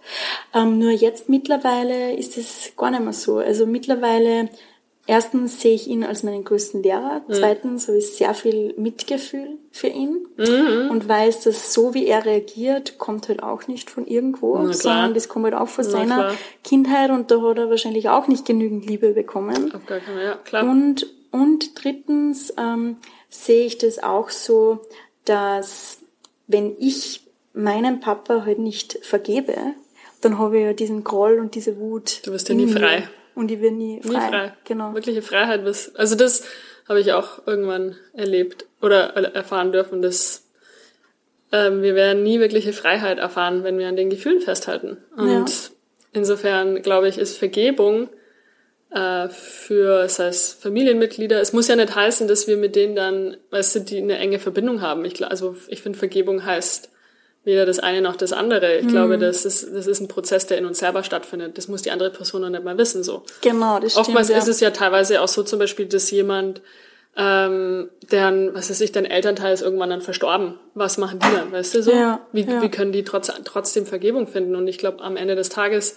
Ähm, 0.55 0.79
nur 0.79 0.91
jetzt 0.93 1.29
mittlerweile 1.29 2.15
ist 2.17 2.37
es 2.39 2.73
gar 2.77 2.91
nicht 2.91 3.03
mehr 3.05 3.13
so. 3.13 3.37
Also 3.39 3.67
mittlerweile 3.67 4.49
Erstens 5.07 5.61
sehe 5.61 5.75
ich 5.75 5.87
ihn 5.87 6.03
als 6.03 6.23
meinen 6.23 6.45
größten 6.45 6.83
Lehrer. 6.83 7.23
Mhm. 7.29 7.33
Zweitens 7.35 7.89
habe 7.89 7.99
ich 7.99 8.17
sehr 8.17 8.33
viel 8.33 8.73
Mitgefühl 8.79 9.59
für 9.71 9.89
ihn 9.89 10.27
Mhm. 10.39 10.91
und 10.91 11.07
weiß, 11.09 11.43
dass 11.43 11.75
so 11.75 11.93
wie 11.93 12.07
er 12.07 12.25
reagiert, 12.25 12.97
kommt 12.97 13.29
halt 13.29 13.43
auch 13.43 13.67
nicht 13.69 13.91
von 13.91 14.07
irgendwo, 14.07 14.73
sondern 14.73 15.13
das 15.15 15.29
kommt 15.29 15.45
halt 15.45 15.55
auch 15.55 15.69
von 15.69 15.85
Na 15.85 15.91
seiner 15.91 16.15
klar. 16.17 16.35
Kindheit 16.63 17.11
und 17.11 17.31
da 17.31 17.43
hat 17.43 17.59
er 17.59 17.69
wahrscheinlich 17.69 18.09
auch 18.09 18.29
nicht 18.29 18.47
genügend 18.47 18.87
Liebe 18.87 19.11
bekommen. 19.13 19.75
Auf 19.75 19.85
gar 19.85 19.99
keinen 20.01 20.15
Fall, 20.17 20.25
ja, 20.25 20.35
klar. 20.37 20.65
Und, 20.65 21.07
und 21.33 21.83
drittens 21.85 22.55
ähm, 22.57 22.97
sehe 23.29 23.67
ich 23.67 23.77
das 23.79 24.03
auch 24.03 24.31
so, 24.31 24.81
dass 25.27 25.99
wenn 26.47 26.75
ich 26.79 27.21
meinem 27.53 28.01
Papa 28.01 28.45
halt 28.47 28.59
nicht 28.59 28.99
vergebe, 29.03 29.55
dann 30.23 30.39
habe 30.39 30.59
ich 30.59 30.65
ja 30.65 30.73
diesen 30.73 31.05
Groll 31.05 31.39
und 31.39 31.55
diese 31.55 31.79
Wut. 31.79 32.21
Du 32.27 32.33
wirst 32.33 32.49
ja 32.49 32.55
nie 32.55 32.69
frei. 32.69 33.07
Und 33.35 33.51
ich 33.51 33.61
werde 33.61 33.77
nie 33.77 34.01
frei. 34.03 34.09
Nie 34.11 34.29
frei. 34.29 34.53
Genau. 34.65 34.95
Wirkliche 34.95 35.23
Freiheit 35.23 35.65
bist. 35.65 35.99
Also 35.99 36.15
das 36.15 36.45
habe 36.89 37.01
ich 37.01 37.13
auch 37.13 37.47
irgendwann 37.47 37.97
erlebt 38.13 38.67
oder 38.81 39.15
erfahren 39.35 39.73
dürfen, 39.73 40.03
dass 40.03 40.49
ähm, 41.53 41.83
wir 41.83 41.95
werden 41.95 42.23
nie 42.23 42.41
wirkliche 42.41 42.73
Freiheit 42.73 43.19
erfahren, 43.19 43.65
wenn 43.65 43.79
wir 43.79 43.89
an 43.89 43.97
den 43.97 44.11
Gefühlen 44.11 44.41
festhalten. 44.41 44.99
Und 45.17 45.51
ja. 45.51 45.71
insofern 46.13 46.83
glaube 46.83 47.09
ich, 47.09 47.19
ist 47.19 47.39
Vergebung 47.39 48.09
äh, 48.91 49.29
für, 49.29 50.09
sei 50.09 50.29
es 50.29 50.53
Familienmitglieder, 50.53 51.41
es 51.41 51.53
muss 51.53 51.69
ja 51.69 51.77
nicht 51.77 51.95
heißen, 51.95 52.29
dass 52.29 52.47
wir 52.47 52.57
mit 52.57 52.77
denen 52.77 52.95
dann, 52.95 53.37
weißt 53.51 53.77
du, 53.77 53.81
die 53.81 53.99
eine 53.99 54.19
enge 54.19 54.39
Verbindung 54.39 54.81
haben. 54.81 55.05
Ich, 55.05 55.25
also 55.27 55.57
ich 55.69 55.83
finde, 55.83 55.99
Vergebung 55.99 56.45
heißt 56.45 56.91
weder 57.45 57.67
das 57.67 57.79
eine 57.79 58.01
noch 58.01 58.17
das 58.17 58.33
andere. 58.33 58.77
Ich 58.79 58.87
mhm. 58.87 58.91
glaube, 58.91 59.19
das 59.19 59.45
ist, 59.45 59.69
das 59.75 59.87
ist 59.87 60.01
ein 60.01 60.09
Prozess, 60.09 60.47
der 60.47 60.59
in 60.59 60.67
uns 60.67 60.79
selber 60.79 61.05
stattfindet. 61.05 61.57
Das 61.59 61.69
muss 61.69 61.83
die 61.83 61.91
andere 61.91 62.11
Person 62.11 62.43
noch 62.43 62.51
nicht 62.51 62.65
mal 62.65 62.77
wissen. 62.79 63.03
So. 63.03 63.23
Genau, 63.43 63.79
das 63.79 63.93
stimmt. 63.93 64.07
Oftmals 64.09 64.29
ja. 64.29 64.39
ist 64.39 64.49
es 64.49 64.61
ja 64.61 64.71
teilweise 64.71 65.21
auch 65.21 65.29
so 65.29 65.43
zum 65.43 65.59
Beispiel, 65.59 65.87
dass 65.87 66.11
jemand, 66.11 66.63
ähm, 67.17 67.91
deren, 68.11 68.55
was 68.55 68.71
weiß 68.71 68.81
ich, 68.81 68.93
dein 68.93 69.05
Elternteil 69.05 69.53
ist 69.53 69.63
irgendwann 69.63 69.91
dann 69.91 70.01
verstorben. 70.01 70.59
Was 70.75 70.99
machen 70.99 71.21
die 71.21 71.37
dann, 71.37 71.53
weißt 71.53 71.75
du 71.75 71.83
so? 71.83 71.93
Ja, 71.93 72.27
wie, 72.33 72.45
ja. 72.45 72.63
wie 72.63 72.71
können 72.71 72.93
die 72.93 73.05
trotz, 73.05 73.31
trotzdem 73.45 73.87
Vergebung 73.87 74.27
finden? 74.27 74.57
Und 74.57 74.67
ich 74.67 74.79
glaube, 74.79 75.03
am 75.03 75.17
Ende 75.17 75.37
des 75.37 75.51
Tages 75.51 75.97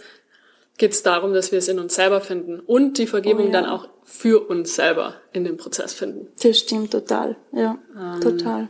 geht 0.78 0.92
es 0.92 1.02
darum, 1.02 1.34
dass 1.34 1.52
wir 1.52 1.60
es 1.60 1.68
in 1.68 1.80
uns 1.80 1.96
selber 1.96 2.22
finden 2.22 2.60
und 2.60 2.98
die 2.98 3.08
Vergebung 3.08 3.46
oh, 3.46 3.48
ja. 3.48 3.62
dann 3.62 3.66
auch 3.66 3.88
für 4.04 4.48
uns 4.48 4.76
selber 4.76 5.16
in 5.34 5.44
dem 5.44 5.58
Prozess 5.58 5.94
finden. 5.94 6.28
Das 6.42 6.60
stimmt 6.60 6.92
total, 6.92 7.36
ja, 7.52 7.78
ähm, 7.98 8.22
total. 8.22 8.70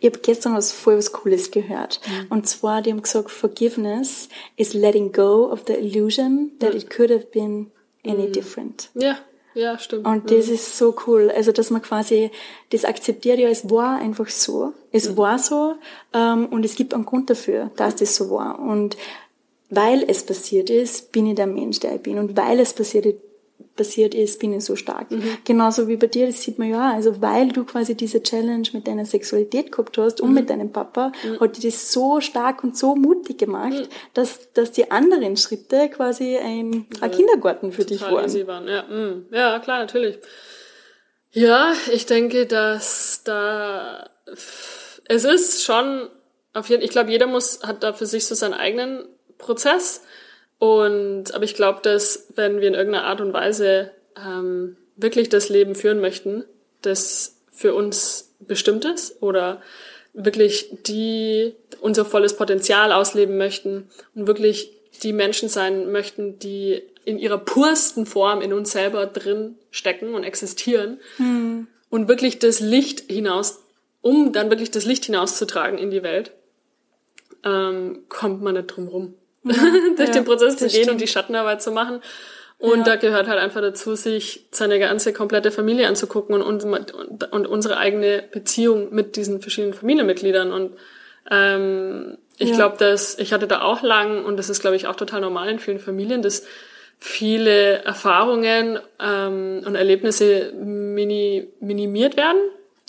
Ich 0.00 0.06
habe 0.06 0.18
gestern 0.20 0.54
was 0.54 0.72
voll 0.72 0.96
was 0.96 1.12
Cooles 1.12 1.50
gehört. 1.50 2.00
Mhm. 2.06 2.26
Und 2.30 2.48
zwar, 2.48 2.82
die 2.82 2.90
haben 2.90 3.02
gesagt, 3.02 3.30
Forgiveness 3.30 4.28
is 4.56 4.74
letting 4.74 5.12
go 5.12 5.50
of 5.50 5.64
the 5.66 5.74
illusion 5.74 6.52
that 6.60 6.72
mhm. 6.72 6.78
it 6.78 6.90
could 6.90 7.10
have 7.10 7.26
been 7.26 7.70
any 8.04 8.28
mhm. 8.28 8.32
different. 8.32 8.90
Ja, 8.94 9.18
ja, 9.54 9.78
stimmt. 9.78 10.06
Und 10.06 10.30
das 10.30 10.48
ist 10.48 10.76
so 10.76 10.94
cool. 11.06 11.32
Also, 11.34 11.50
dass 11.50 11.70
man 11.70 11.80
quasi 11.80 12.30
das 12.70 12.84
akzeptiert, 12.84 13.38
ja, 13.38 13.48
es 13.48 13.70
war 13.70 13.98
einfach 13.98 14.28
so. 14.28 14.74
Es 14.92 15.08
mhm. 15.08 15.16
war 15.16 15.38
so 15.38 15.76
ähm, 16.12 16.46
und 16.46 16.64
es 16.64 16.74
gibt 16.74 16.92
einen 16.92 17.06
Grund 17.06 17.30
dafür, 17.30 17.70
dass 17.76 17.96
das 17.96 18.16
so 18.16 18.30
war. 18.30 18.58
Und 18.58 18.96
weil 19.70 20.04
es 20.06 20.22
passiert 20.22 20.70
ist, 20.70 21.10
bin 21.12 21.26
ich 21.26 21.34
der 21.34 21.46
Mensch, 21.46 21.80
der 21.80 21.96
ich 21.96 22.02
bin. 22.02 22.18
Und 22.18 22.36
weil 22.36 22.60
es 22.60 22.72
passiert 22.72 23.06
ist, 23.06 23.16
passiert 23.76 24.14
ist, 24.14 24.40
bin 24.40 24.54
ich 24.54 24.64
so 24.64 24.74
stark. 24.74 25.10
Mhm. 25.10 25.38
Genauso 25.44 25.86
wie 25.86 25.96
bei 25.96 26.06
dir, 26.06 26.26
das 26.26 26.42
sieht 26.42 26.58
man 26.58 26.70
ja, 26.70 26.92
also 26.92 27.20
weil 27.20 27.48
du 27.48 27.64
quasi 27.64 27.94
diese 27.94 28.22
Challenge 28.22 28.66
mit 28.72 28.86
deiner 28.86 29.04
Sexualität 29.04 29.70
gehabt 29.70 29.98
hast 29.98 30.20
und 30.20 30.30
mhm. 30.30 30.34
mit 30.34 30.50
deinem 30.50 30.72
Papa, 30.72 31.12
mhm. 31.22 31.40
hat 31.40 31.56
dir 31.56 31.70
das 31.70 31.92
so 31.92 32.20
stark 32.20 32.64
und 32.64 32.76
so 32.76 32.96
mutig 32.96 33.38
gemacht, 33.38 33.72
mhm. 33.72 33.88
dass, 34.14 34.52
dass 34.52 34.72
die 34.72 34.90
anderen 34.90 35.36
Schritte 35.36 35.88
quasi 35.90 36.36
ein, 36.36 36.86
ein 37.00 37.10
Kindergarten 37.10 37.72
für 37.72 37.84
dich 37.84 38.00
waren. 38.00 38.46
waren. 38.46 38.68
Ja. 38.68 38.82
Mhm. 38.84 39.26
ja, 39.30 39.58
klar, 39.58 39.80
natürlich. 39.80 40.18
Ja, 41.32 41.74
ich 41.92 42.06
denke, 42.06 42.46
dass 42.46 43.20
da 43.24 44.08
es 45.08 45.24
ist 45.24 45.64
schon 45.64 46.08
auf 46.54 46.70
jeden 46.70 46.82
ich 46.82 46.90
glaube, 46.90 47.10
jeder 47.10 47.26
muss, 47.26 47.62
hat 47.62 47.82
da 47.82 47.92
für 47.92 48.06
sich 48.06 48.26
so 48.26 48.34
seinen 48.34 48.54
eigenen 48.54 49.04
Prozess. 49.36 50.02
Und 50.58 51.34
aber 51.34 51.44
ich 51.44 51.54
glaube, 51.54 51.80
dass 51.82 52.28
wenn 52.34 52.60
wir 52.60 52.68
in 52.68 52.74
irgendeiner 52.74 53.04
Art 53.04 53.20
und 53.20 53.32
Weise 53.32 53.90
ähm, 54.16 54.76
wirklich 54.96 55.28
das 55.28 55.48
Leben 55.48 55.74
führen 55.74 56.00
möchten, 56.00 56.44
das 56.82 57.36
für 57.50 57.74
uns 57.74 58.34
bestimmt 58.40 58.84
ist 58.84 59.22
oder 59.22 59.60
wirklich 60.14 60.70
die 60.86 61.54
unser 61.80 62.04
volles 62.04 62.36
Potenzial 62.36 62.92
ausleben 62.92 63.36
möchten 63.36 63.90
und 64.14 64.26
wirklich 64.26 64.72
die 65.02 65.12
Menschen 65.12 65.50
sein 65.50 65.92
möchten, 65.92 66.38
die 66.38 66.82
in 67.04 67.18
ihrer 67.18 67.38
pursten 67.38 68.06
Form 68.06 68.40
in 68.40 68.54
uns 68.54 68.72
selber 68.72 69.06
drin 69.06 69.56
stecken 69.70 70.14
und 70.14 70.24
existieren 70.24 70.98
hm. 71.18 71.66
und 71.90 72.08
wirklich 72.08 72.38
das 72.38 72.60
Licht 72.60 73.10
hinaus, 73.10 73.62
um 74.00 74.32
dann 74.32 74.48
wirklich 74.48 74.70
das 74.70 74.86
Licht 74.86 75.04
hinauszutragen 75.04 75.78
in 75.78 75.90
die 75.90 76.02
Welt, 76.02 76.32
ähm, 77.44 78.04
kommt 78.08 78.42
man 78.42 78.54
nicht 78.54 78.68
drum 78.68 78.88
rum 78.88 79.14
durch 79.96 80.08
ja, 80.08 80.14
den 80.14 80.24
Prozess 80.24 80.56
zu 80.56 80.66
gehen 80.66 80.82
stimmt. 80.82 80.90
und 80.92 81.00
die 81.00 81.06
Schattenarbeit 81.06 81.62
zu 81.62 81.70
machen. 81.70 82.00
Und 82.58 82.78
ja. 82.78 82.84
da 82.84 82.96
gehört 82.96 83.28
halt 83.28 83.38
einfach 83.38 83.60
dazu, 83.60 83.94
sich 83.96 84.46
seine 84.50 84.78
ganze 84.78 85.12
komplette 85.12 85.50
Familie 85.50 85.88
anzugucken 85.88 86.40
und, 86.40 86.64
und, 86.64 87.32
und 87.32 87.46
unsere 87.46 87.76
eigene 87.76 88.24
Beziehung 88.32 88.94
mit 88.94 89.16
diesen 89.16 89.42
verschiedenen 89.42 89.74
Familienmitgliedern. 89.74 90.52
Und 90.52 90.72
ähm, 91.30 92.16
ich 92.38 92.50
ja. 92.50 92.56
glaube, 92.56 92.76
dass 92.78 93.18
ich 93.18 93.34
hatte 93.34 93.46
da 93.46 93.60
auch 93.60 93.82
lang, 93.82 94.24
und 94.24 94.38
das 94.38 94.48
ist, 94.48 94.60
glaube 94.60 94.76
ich, 94.76 94.86
auch 94.86 94.96
total 94.96 95.20
normal 95.20 95.50
in 95.50 95.58
vielen 95.58 95.78
Familien, 95.78 96.22
dass 96.22 96.46
viele 96.98 97.84
Erfahrungen 97.84 98.78
ähm, 99.00 99.62
und 99.66 99.74
Erlebnisse 99.74 100.52
mini, 100.54 101.48
minimiert 101.60 102.16
werden. 102.16 102.40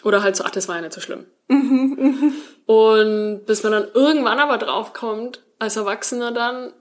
Oder 0.04 0.24
halt 0.24 0.38
so, 0.38 0.46
ach, 0.46 0.52
das 0.52 0.70
war 0.70 0.76
ja 0.76 0.82
nicht 0.82 0.93
so 0.93 1.02
schlimm. 1.02 1.26
Mhm, 1.50 1.98
mhm. 1.98 2.34
und 2.65 3.46
bis 3.46 3.63
man 3.63 3.72
dann 3.72 3.88
irgendwann 3.93 4.39
aber 4.39 4.58
draufkommt, 4.58 5.41
als 5.60 5.76
Erwachsener 5.76 6.32
dann. 6.32 6.74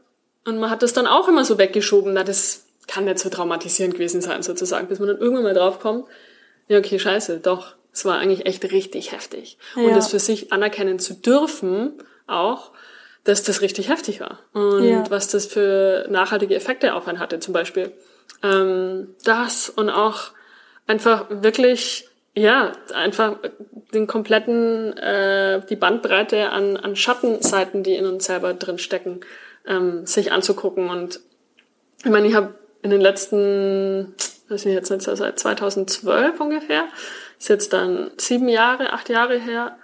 Und 0.45 0.59
man 0.59 0.71
hat 0.71 0.83
das 0.83 0.93
dann 0.93 1.07
auch 1.07 1.29
immer 1.29 1.45
so 1.45 1.59
weggeschoben, 1.59 2.13
na, 2.13 2.25
das 2.25 2.67
kann 2.87 3.05
nicht 3.05 3.19
so 3.19 3.29
traumatisierend 3.29 3.95
gewesen 3.95 4.21
sein, 4.21 4.43
sozusagen, 4.43 4.87
bis 4.87 4.99
man 4.99 5.09
dann 5.09 5.19
irgendwann 5.19 5.45
mal 5.45 5.55
draufkommt, 5.55 6.07
ja, 6.69 6.79
okay, 6.79 6.99
scheiße, 6.99 7.41
doch, 7.41 7.75
es 7.93 8.05
war 8.05 8.19
eigentlich 8.19 8.47
echt 8.47 8.65
richtig 8.71 9.13
heftig. 9.13 9.59
Ja. 9.75 9.83
Und 9.83 9.97
das 9.97 10.11
für 10.11 10.19
sich 10.19 10.53
anerkennen 10.53 10.99
zu 10.99 11.15
dürfen, 11.15 11.95
auch, 12.27 12.73
dass 13.25 13.43
das 13.43 13.61
richtig 13.61 13.89
heftig 13.89 14.21
war. 14.21 14.41
Und 14.53 14.85
ja. 14.85 15.05
was 15.11 15.29
das 15.29 15.47
für 15.47 16.07
nachhaltige 16.11 16.55
Effekte 16.55 16.95
auf 16.95 17.09
einen 17.09 17.19
hatte, 17.19 17.41
zum 17.41 17.55
Beispiel. 17.55 17.93
Ähm, 18.43 19.15
das 19.25 19.71
und 19.71 19.91
auch 19.91 20.31
einfach 20.87 21.27
wirklich 21.29 22.09
ja, 22.37 22.73
einfach 22.95 23.39
den 23.95 24.07
kompletten, 24.07 24.97
äh, 24.99 25.63
die 25.69 25.77
Bandbreite 25.77 26.51
an, 26.51 26.77
an 26.77 26.95
Schattenseiten, 26.95 27.83
die 27.83 27.95
in 27.95 28.05
uns 28.05 28.27
selber 28.27 28.53
drin 28.53 28.79
stecken, 28.79 29.21
ähm, 29.67 30.05
sich 30.07 30.33
anzugucken. 30.33 30.91
Und 30.91 31.21
ich 32.05 32.11
meine, 32.11 32.29
ich 32.29 32.35
habe 32.35 32.55
in 32.83 32.91
den 32.91 33.01
letzten, 33.01 34.15
weiß 34.51 34.67
nicht, 34.67 34.75
jetzt 34.75 34.91
nicht, 34.91 35.03
seit 35.03 35.39
2012 35.39 36.39
ungefähr, 36.39 36.85
ist 37.39 37.49
jetzt 37.49 37.73
dann 37.73 38.11
sieben 38.19 38.49
Jahre, 38.49 38.93
acht 38.93 39.09
Jahre 39.09 39.39
her, 39.39 39.79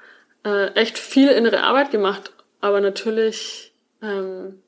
äh, 0.45 0.73
echt 0.75 0.99
viel 0.99 1.29
innere 1.29 1.63
Arbeit 1.63 1.91
gemacht. 1.91 2.33
Aber 2.61 2.83
natürlich, 2.83 3.73
ähm, 4.03 4.61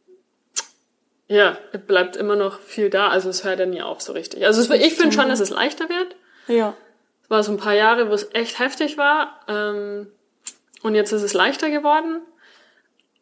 ja, 1.28 1.58
bleibt 1.86 2.16
immer 2.16 2.36
noch 2.36 2.60
viel 2.60 2.88
da. 2.88 3.08
Also 3.08 3.28
es 3.28 3.44
hört 3.44 3.58
ja 3.58 3.66
nie 3.66 3.82
auf 3.82 4.00
so 4.00 4.14
richtig. 4.14 4.46
Also 4.46 4.72
ich 4.72 4.94
finde 4.94 5.14
schon, 5.14 5.28
dass 5.28 5.40
es 5.40 5.50
leichter 5.50 5.90
wird. 5.90 6.16
Ja. 6.48 6.74
Es 7.24 7.30
war 7.30 7.42
so 7.42 7.52
ein 7.52 7.58
paar 7.58 7.74
Jahre, 7.74 8.08
wo 8.08 8.14
es 8.14 8.28
echt 8.32 8.58
heftig 8.58 8.96
war. 8.96 9.40
Ähm, 9.48 10.06
und 10.82 10.94
jetzt 10.94 11.12
ist 11.12 11.22
es 11.22 11.34
leichter 11.34 11.70
geworden. 11.70 12.20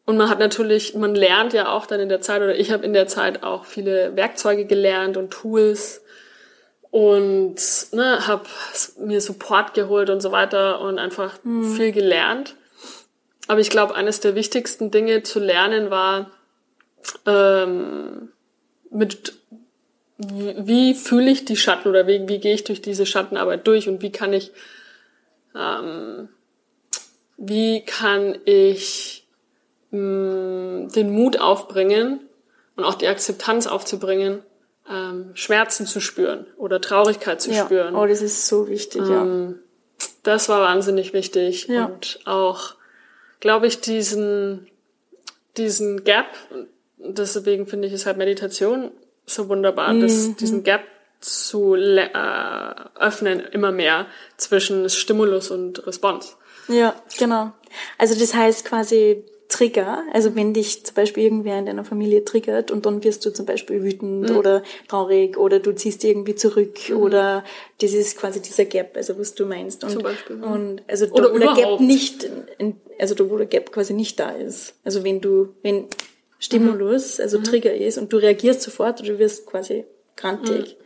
Und 0.04 0.16
man 0.16 0.28
hat 0.28 0.40
natürlich, 0.40 0.94
man 0.94 1.14
lernt 1.14 1.52
ja 1.52 1.68
auch 1.68 1.86
dann 1.86 2.00
in 2.00 2.08
der 2.08 2.20
Zeit, 2.20 2.42
oder 2.42 2.56
ich 2.56 2.72
habe 2.72 2.84
in 2.84 2.92
der 2.92 3.06
Zeit 3.06 3.44
auch 3.44 3.64
viele 3.64 4.16
Werkzeuge 4.16 4.64
gelernt 4.64 5.16
und 5.16 5.30
Tools 5.30 6.02
und 6.90 7.56
ne, 7.92 8.26
habe 8.26 8.44
mir 8.98 9.20
Support 9.20 9.74
geholt 9.74 10.10
und 10.10 10.20
so 10.20 10.32
weiter 10.32 10.80
und 10.80 10.98
einfach 10.98 11.38
mhm. 11.44 11.72
viel 11.74 11.92
gelernt. 11.92 12.56
Aber 13.46 13.60
ich 13.60 13.70
glaube, 13.70 13.94
eines 13.94 14.20
der 14.20 14.34
wichtigsten 14.34 14.90
Dinge 14.90 15.22
zu 15.22 15.38
lernen 15.38 15.90
war, 15.90 16.30
ähm, 17.26 18.32
mit 18.90 19.34
wie 20.28 20.94
fühle 20.94 21.30
ich 21.30 21.44
die 21.44 21.56
Schatten 21.56 21.88
oder 21.88 22.06
wie, 22.06 22.28
wie 22.28 22.38
gehe 22.38 22.54
ich 22.54 22.64
durch 22.64 22.82
diese 22.82 23.06
Schattenarbeit 23.06 23.66
durch 23.66 23.88
und 23.88 24.02
wie 24.02 24.12
kann 24.12 24.32
ich, 24.32 24.52
ähm, 25.54 26.28
wie 27.36 27.84
kann 27.84 28.38
ich 28.44 29.26
mh, 29.90 30.00
mm, 30.00 30.88
den 30.94 31.10
Mut 31.10 31.40
aufbringen 31.40 32.20
und 32.76 32.84
auch 32.84 32.94
die 32.94 33.08
Akzeptanz 33.08 33.66
aufzubringen, 33.66 34.42
ähm, 34.90 35.30
Schmerzen 35.34 35.86
zu 35.86 36.00
spüren 36.00 36.46
oder 36.56 36.80
Traurigkeit 36.80 37.40
zu 37.40 37.52
ja. 37.52 37.64
spüren. 37.64 37.94
Oh, 37.94 38.06
das 38.06 38.22
ist 38.22 38.46
so 38.46 38.68
wichtig, 38.68 39.02
ähm, 39.02 39.60
ja. 39.98 40.06
Das 40.24 40.48
war 40.48 40.60
wahnsinnig 40.60 41.12
wichtig 41.12 41.68
ja. 41.68 41.86
und 41.86 42.20
auch, 42.26 42.74
glaube 43.40 43.66
ich, 43.66 43.80
diesen 43.80 44.68
diesen 45.56 46.04
Gap. 46.04 46.26
Deswegen 46.98 47.66
finde 47.66 47.88
ich 47.88 47.94
es 47.94 48.06
halt 48.06 48.16
Meditation 48.16 48.90
so 49.26 49.48
wunderbar, 49.48 49.92
mhm. 49.92 50.00
das, 50.00 50.36
diesen 50.36 50.62
Gap 50.62 50.82
zu 51.20 51.74
äh, 51.74 52.08
öffnen 52.98 53.40
immer 53.40 53.72
mehr 53.72 54.06
zwischen 54.36 54.88
Stimulus 54.90 55.50
und 55.50 55.86
Response. 55.86 56.34
Ja, 56.68 56.94
genau. 57.18 57.52
Also 57.98 58.18
das 58.18 58.34
heißt 58.34 58.64
quasi 58.64 59.24
Trigger, 59.52 60.02
also 60.12 60.34
wenn 60.34 60.54
dich 60.54 60.84
zum 60.84 60.94
Beispiel 60.94 61.24
irgendwer 61.24 61.58
in 61.58 61.66
deiner 61.66 61.84
Familie 61.84 62.24
triggert 62.24 62.70
und 62.70 62.86
dann 62.86 63.04
wirst 63.04 63.26
du 63.26 63.30
zum 63.30 63.44
Beispiel 63.44 63.82
wütend 63.82 64.30
mhm. 64.30 64.36
oder 64.36 64.62
traurig 64.88 65.36
oder 65.36 65.60
du 65.60 65.74
ziehst 65.74 66.02
irgendwie 66.04 66.34
zurück 66.34 66.88
mhm. 66.88 66.96
oder 66.96 67.44
das 67.80 67.92
ist 67.92 68.16
quasi 68.16 68.40
dieser 68.40 68.64
Gap, 68.64 68.96
also 68.96 69.18
was 69.18 69.34
du 69.34 69.44
meinst. 69.44 69.84
Und, 69.84 69.90
zum 69.90 70.02
Beispiel. 70.02 70.40
Ja. 70.40 70.46
Und 70.46 70.82
also 70.88 71.06
da, 71.06 71.12
oder 71.12 71.34
wo 71.34 71.38
der 71.38 71.52
Gap 71.52 71.80
nicht, 71.80 72.26
also 72.98 73.14
da 73.14 73.28
wo 73.28 73.36
der 73.36 73.46
Gap 73.46 73.72
quasi 73.72 73.92
nicht 73.92 74.18
da 74.18 74.30
ist. 74.30 74.74
Also 74.84 75.04
wenn 75.04 75.20
du, 75.20 75.50
wenn 75.62 75.86
Stimulus, 76.42 77.18
mhm. 77.18 77.22
also 77.22 77.38
mhm. 77.38 77.44
Trigger 77.44 77.74
ist 77.74 77.98
und 77.98 78.12
du 78.12 78.16
reagierst 78.16 78.62
sofort 78.62 79.00
oder 79.00 79.12
du 79.12 79.18
wirst 79.18 79.46
quasi 79.46 79.84
grantig. 80.16 80.76
Mhm. 80.76 80.82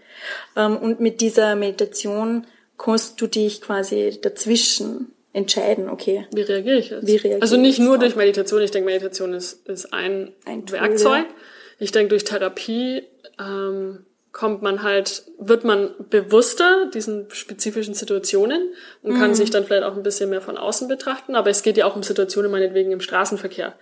Um, 0.54 0.76
und 0.78 1.00
mit 1.00 1.20
dieser 1.20 1.56
Meditation 1.56 2.46
kannst 2.78 3.20
du 3.20 3.26
dich 3.26 3.60
quasi 3.60 4.18
dazwischen 4.20 5.12
entscheiden, 5.32 5.88
okay. 5.88 6.26
Wie 6.32 6.42
reagiere 6.42 6.78
ich 6.78 6.90
jetzt? 6.90 7.06
Wie 7.06 7.16
reagiere 7.16 7.42
also 7.42 7.56
nicht 7.56 7.78
nur 7.78 7.98
durch 7.98 8.16
Meditation, 8.16 8.60
ich 8.62 8.70
denke, 8.70 8.86
Meditation 8.86 9.34
ist, 9.34 9.66
ist 9.68 9.92
ein, 9.92 10.32
ein 10.44 10.66
Tool, 10.66 10.80
Werkzeug. 10.80 11.26
Ja. 11.26 11.34
Ich 11.78 11.92
denke, 11.92 12.10
durch 12.10 12.24
Therapie 12.24 13.02
ähm, 13.38 14.06
kommt 14.32 14.62
man 14.62 14.82
halt, 14.82 15.24
wird 15.38 15.64
man 15.64 15.94
bewusster 16.10 16.90
diesen 16.92 17.30
spezifischen 17.30 17.94
Situationen 17.94 18.72
und 19.02 19.14
mhm. 19.14 19.18
kann 19.18 19.34
sich 19.34 19.50
dann 19.50 19.64
vielleicht 19.64 19.84
auch 19.84 19.96
ein 19.96 20.02
bisschen 20.02 20.30
mehr 20.30 20.42
von 20.42 20.58
außen 20.58 20.88
betrachten. 20.88 21.34
Aber 21.34 21.50
es 21.50 21.62
geht 21.62 21.76
ja 21.76 21.86
auch 21.86 21.96
um 21.96 22.02
Situationen 22.02 22.50
meinetwegen 22.50 22.92
im 22.92 23.00
Straßenverkehr. 23.00 23.74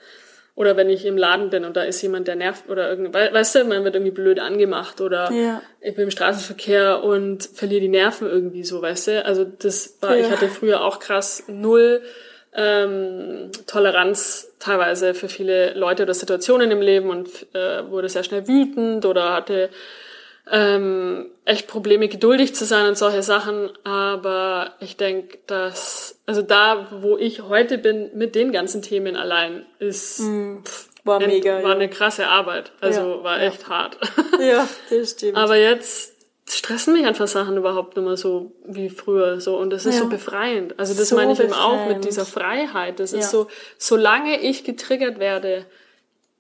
Oder 0.57 0.77
wenn 0.77 0.89
ich 0.89 1.05
im 1.05 1.17
Laden 1.17 1.51
bin 1.51 1.65
und 1.65 1.77
da 1.77 1.83
ist 1.83 2.01
jemand, 2.03 2.29
der 2.29 2.37
nervt 2.37 2.69
oder 2.69 2.89
irgendwie, 2.89 3.13
weißt 3.13 3.57
du, 3.57 3.65
man 3.65 3.83
wird 3.83 3.97
irgendwie 3.97 4.13
blöd 4.13 4.39
angemacht 4.39 5.01
oder 5.01 5.33
ja. 5.33 5.61
ich 5.81 5.97
bin 5.97 6.05
im 6.05 6.11
Straßenverkehr 6.13 7.03
und 7.03 7.43
verliere 7.43 7.81
die 7.81 7.89
Nerven 7.89 8.29
irgendwie 8.29 8.63
so, 8.63 8.81
weißt 8.81 9.09
du. 9.09 9.25
Also 9.25 9.45
das 9.45 9.99
war, 10.01 10.17
ja. 10.17 10.25
ich 10.25 10.31
hatte 10.31 10.49
früher 10.49 10.85
auch 10.85 11.01
krass 11.01 11.43
null 11.49 12.03
ähm, 12.55 13.51
Toleranz 13.67 14.53
teilweise 14.61 15.15
für 15.15 15.29
viele 15.29 15.75
Leute 15.75 16.05
oder 16.05 16.15
Situationen 16.15 16.71
im 16.71 16.81
Leben 16.81 17.11
und 17.11 17.29
äh, 17.53 17.91
wurde 17.91 18.09
sehr 18.09 18.23
schnell 18.23 18.47
wütend 18.47 19.07
oder 19.07 19.35
hatte 19.35 19.71
ähm, 20.51 21.31
echt 21.45 21.69
Probleme, 21.69 22.09
geduldig 22.09 22.55
zu 22.55 22.65
sein 22.65 22.87
und 22.87 22.99
solche 22.99 23.23
Sachen. 23.23 23.71
Aber 23.85 24.75
ich 24.81 24.97
denke, 24.97 25.39
dass, 25.47 26.21
also 26.27 26.43
da, 26.43 26.89
wo 27.01 27.17
ich 27.17 27.43
heute 27.43 27.79
bin 27.79 28.11
mit 28.15 28.35
den 28.35 28.53
ganzen 28.53 28.83
Themen 28.83 29.17
allein, 29.17 29.65
ist, 29.79 30.21
mm, 30.21 30.59
war 31.05 31.21
ein, 31.21 31.29
mega. 31.29 31.63
War 31.63 31.71
ja. 31.71 31.75
eine 31.77 31.89
krasse 31.89 32.29
Arbeit. 32.29 32.73
Also 32.81 33.01
ja, 33.01 33.25
war 33.25 33.41
echt 33.41 33.63
ja. 33.63 33.69
hart. 33.69 33.99
Ja, 34.41 34.69
das 34.91 35.13
stimmt. 35.13 35.37
Aber 35.37 35.57
jetzt 35.57 36.13
stressen 36.49 36.93
mich 36.93 37.07
einfach 37.07 37.29
Sachen 37.29 37.57
überhaupt 37.57 37.97
nicht 37.97 38.05
mehr 38.05 38.17
so 38.17 38.53
wie 38.67 38.91
früher 38.91 39.41
so 39.41 39.57
und 39.57 39.71
das 39.71 39.87
ist 39.87 39.99
so 39.99 40.09
befreiend. 40.09 40.79
Also 40.79 40.93
das 40.95 41.09
so 41.09 41.17
meine 41.17 41.33
ich 41.33 41.39
befreiend. 41.39 41.55
eben 41.55 41.63
auch 41.63 41.89
mit 41.89 42.05
dieser 42.05 42.27
Freiheit. 42.27 43.01
Das 43.01 43.13
ist 43.13 43.31
so, 43.31 43.47
solange 43.79 44.41
ich 44.41 44.65
getriggert 44.65 45.19
werde, 45.19 45.65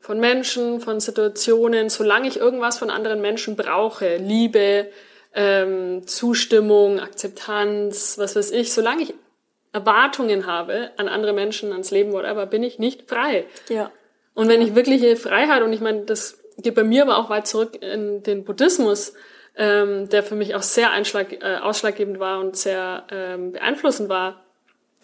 von 0.05 0.21
Menschen, 0.21 0.81
von 0.81 1.01
Situationen, 1.01 1.89
solange 1.89 2.29
ich 2.29 2.39
irgendwas 2.39 2.79
von 2.79 2.91
anderen 2.91 3.23
Menschen 3.23 3.57
brauche, 3.57 4.19
Liebe, 4.19 4.91
ähm, 5.35 6.07
Zustimmung, 6.07 7.01
Akzeptanz, 7.01 8.19
was 8.19 8.37
weiß 8.37 8.51
ich, 8.51 8.75
solange 8.75 9.05
ich 9.05 9.15
Erwartungen 9.73 10.47
habe 10.47 10.91
an 10.99 11.09
andere 11.09 11.33
Menschen, 11.33 11.73
ans 11.73 11.91
Leben, 11.91 12.13
whatever, 12.13 12.45
bin 12.45 12.63
ich 12.63 12.79
nicht 12.79 13.09
frei. 13.09 13.47
Ja. 13.71 13.91
Und 14.35 14.49
wenn 14.49 14.61
ich 14.61 14.75
wirkliche 14.75 15.17
Freiheit, 15.17 15.63
und 15.63 15.73
ich 15.73 15.81
meine, 15.81 16.03
das 16.03 16.39
geht 16.59 16.75
bei 16.75 16.85
mir 16.85 17.01
aber 17.01 17.17
auch 17.17 17.31
weit 17.31 17.47
zurück 17.47 17.79
in 17.81 18.23
den 18.23 18.45
Buddhismus, 18.45 19.15
ähm, 19.57 20.11
der 20.11 20.23
für 20.23 20.35
mich 20.35 20.55
auch 20.55 20.63
sehr 20.63 20.91
einschlag, 20.91 21.33
äh, 21.33 21.57
ausschlaggebend 21.63 22.21
war 22.21 22.41
und 22.41 22.59
sehr 22.59 23.05
ähm, 23.11 23.53
beeinflussend 23.53 24.11
war 24.11 24.45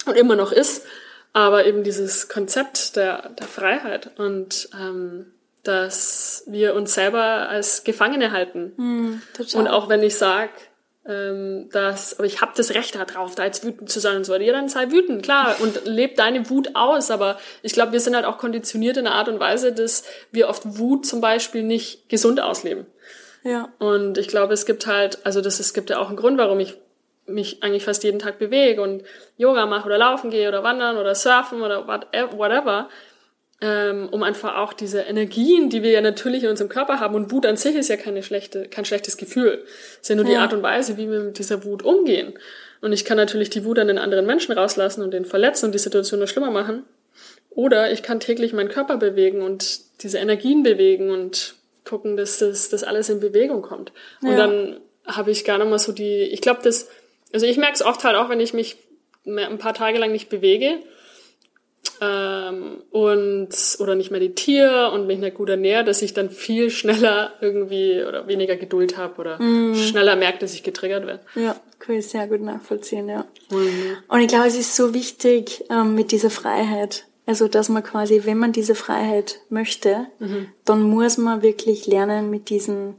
und 0.05 0.19
immer 0.19 0.37
noch 0.37 0.53
ist, 0.53 0.85
aber 1.33 1.67
eben 1.67 1.85
dieses 1.85 2.29
Konzept 2.29 2.97
der, 2.97 3.31
der 3.31 3.47
Freiheit 3.47 4.11
und 4.19 4.69
ähm, 4.79 5.27
dass 5.63 6.45
wir 6.47 6.75
uns 6.75 6.95
selber 6.95 7.49
als 7.49 7.85
Gefangene 7.85 8.33
halten. 8.33 8.73
Mm, 8.77 9.23
und 9.55 9.69
auch 9.69 9.89
wenn 9.89 10.03
ich 10.03 10.17
sage, 10.17 10.53
ähm, 11.07 11.69
dass, 11.73 12.19
aber 12.19 12.27
ich 12.27 12.41
habe 12.41 12.53
das 12.57 12.75
Recht 12.75 12.95
darauf, 12.95 13.35
da 13.35 13.45
jetzt 13.45 13.65
wütend 13.65 13.91
zu 13.91 14.01
sein 14.01 14.17
und 14.17 14.25
so 14.25 14.33
weiter. 14.33 14.45
Ja, 14.45 14.53
dann 14.53 14.69
sei 14.69 14.91
wütend, 14.91 15.23
klar, 15.23 15.57
und 15.61 15.85
leb 15.85 16.17
deine 16.17 16.49
Wut 16.51 16.71
aus. 16.75 17.11
Aber 17.11 17.39
ich 17.63 17.73
glaube, 17.73 17.93
wir 17.93 18.01
sind 18.01 18.15
halt 18.15 18.27
auch 18.27 18.39
konditioniert 18.39 18.97
in 18.97 19.07
einer 19.07 19.17
Art 19.17 19.29
und 19.29 19.41
Weise, 19.41 19.73
dass 19.73 20.05
wir 20.31 20.49
oft 20.49 20.63
Wut 20.79 21.07
zum 21.07 21.21
Beispiel 21.21 21.63
nicht 21.63 22.09
gesund 22.09 22.41
ausleben. 22.41 22.87
Ja. 23.43 23.71
Und 23.79 24.19
ich 24.19 24.29
glaube, 24.29 24.53
es 24.53 24.67
gibt 24.67 24.87
halt, 24.87 25.25
also 25.25 25.41
das, 25.41 25.61
es 25.61 25.73
gibt 25.73 25.91
ja 25.91 25.99
auch 25.99 26.09
einen 26.09 26.17
Grund, 26.17 26.39
warum 26.39 26.61
ich 26.61 26.77
mich 27.33 27.63
eigentlich 27.63 27.85
fast 27.85 28.05
jeden 28.05 28.19
Tag 28.19 28.39
bewege 28.39 28.83
und 28.83 29.03
Yoga 29.37 29.67
mache 29.67 29.87
oder 29.87 29.99
laufen 29.99 30.31
gehe 30.31 30.49
oder 30.49 30.63
wandern 30.63 30.97
oder 30.97 31.15
surfen 31.15 31.63
oder 31.63 31.87
whatever, 31.87 32.89
ähm, 33.63 34.09
um 34.11 34.23
einfach 34.23 34.57
auch 34.57 34.73
diese 34.73 35.01
Energien, 35.03 35.69
die 35.69 35.83
wir 35.83 35.91
ja 35.91 36.01
natürlich 36.01 36.45
in 36.45 36.51
unserem 36.51 36.71
Körper 36.71 37.01
haben 37.01 37.15
und 37.15 37.31
Wut 37.31 37.47
an 37.47 37.57
sich 37.57 37.77
ist 37.77 37.89
ja 37.89 37.97
keine 37.97 38.23
schlechte, 38.23 38.69
kein 38.69 38.85
schlechtes 38.85 39.17
Gefühl, 39.17 39.65
es 39.67 40.01
ist 40.03 40.09
ja 40.09 40.17
nur 40.17 40.25
ja. 40.25 40.31
die 40.31 40.37
Art 40.37 40.53
und 40.53 40.63
Weise, 40.63 40.97
wie 40.97 41.11
wir 41.11 41.21
mit 41.21 41.39
dieser 41.39 41.65
Wut 41.65 41.83
umgehen. 41.83 42.35
Und 42.81 42.93
ich 42.93 43.05
kann 43.05 43.17
natürlich 43.17 43.51
die 43.51 43.65
Wut 43.65 43.79
an 43.79 43.89
den 43.89 43.99
anderen 43.99 44.25
Menschen 44.25 44.53
rauslassen 44.53 45.03
und 45.03 45.13
den 45.13 45.27
verletzen 45.27 45.67
und 45.67 45.73
die 45.73 45.79
Situation 45.79 46.21
noch 46.21 46.29
schlimmer 46.29 46.51
machen. 46.51 46.85
Oder 47.51 47.93
ich 47.93 48.03
kann 48.03 48.21
täglich 48.21 48.53
meinen 48.53 48.71
Körper 48.71 48.97
bewegen 48.97 49.43
und 49.43 49.81
diese 50.03 50.19
Energien 50.19 50.63
bewegen 50.63 51.11
und 51.11 51.57
gucken, 51.85 52.17
dass 52.17 52.39
das, 52.39 52.69
das 52.69 52.85
alles 52.85 53.11
in 53.11 53.21
Bewegung 53.21 53.63
kommt. 53.63 53.93
Und 54.23 54.31
ja. 54.31 54.37
dann 54.37 54.81
habe 55.05 55.31
ich 55.31 55.45
gar 55.45 55.59
nicht 55.59 55.69
mal 55.69 55.79
so 55.79 55.93
die, 55.93 56.23
ich 56.23 56.41
glaube, 56.41 56.61
das 56.63 56.89
also 57.33 57.47
ich 57.47 57.57
merke 57.57 57.75
es 57.75 57.83
oft 57.83 58.05
halt 58.05 58.17
auch, 58.17 58.29
wenn 58.29 58.41
ich 58.41 58.55
mich 58.55 58.77
ein 59.27 59.59
paar 59.59 59.75
Tage 59.75 59.99
lang 59.99 60.13
nicht 60.13 60.29
bewege 60.29 60.79
ähm, 62.01 62.83
und 62.91 63.49
oder 63.79 63.95
nicht 63.95 64.11
meditiere 64.11 64.91
und 64.93 65.07
mich 65.07 65.19
nicht 65.19 65.37
gut 65.37 65.49
ernähre, 65.49 65.85
dass 65.85 66.03
ich 66.03 66.15
dann 66.15 66.31
viel 66.31 66.71
schneller 66.71 67.33
irgendwie 67.41 68.03
oder 68.03 68.27
weniger 68.27 68.57
Geduld 68.57 68.97
habe 68.97 69.21
oder 69.21 69.43
mm. 69.43 69.75
schneller 69.75 70.17
merke, 70.17 70.39
dass 70.39 70.55
ich 70.55 70.63
getriggert 70.63 71.07
werde. 71.07 71.21
Ja, 71.35 71.57
kann 71.79 71.97
ich 71.97 72.09
sehr 72.09 72.27
gut 72.27 72.41
nachvollziehen, 72.41 73.09
ja. 73.09 73.27
Mhm. 73.51 73.97
Und 74.09 74.21
ich 74.21 74.29
glaube, 74.29 74.47
es 74.47 74.57
ist 74.57 74.77
so 74.77 74.95
wichtig 74.95 75.65
ähm, 75.71 75.95
mit 75.95 76.13
dieser 76.13 76.31
Freiheit. 76.31 77.07
Also, 77.27 77.49
dass 77.49 77.69
man 77.69 77.83
quasi, 77.83 78.23
wenn 78.25 78.39
man 78.39 78.53
diese 78.53 78.75
Freiheit 78.75 79.41
möchte, 79.51 80.07
mhm. 80.19 80.49
dann 80.65 80.83
muss 80.83 81.17
man 81.17 81.43
wirklich 81.43 81.87
lernen, 81.87 82.31
mit 82.31 82.49
diesen 82.49 82.97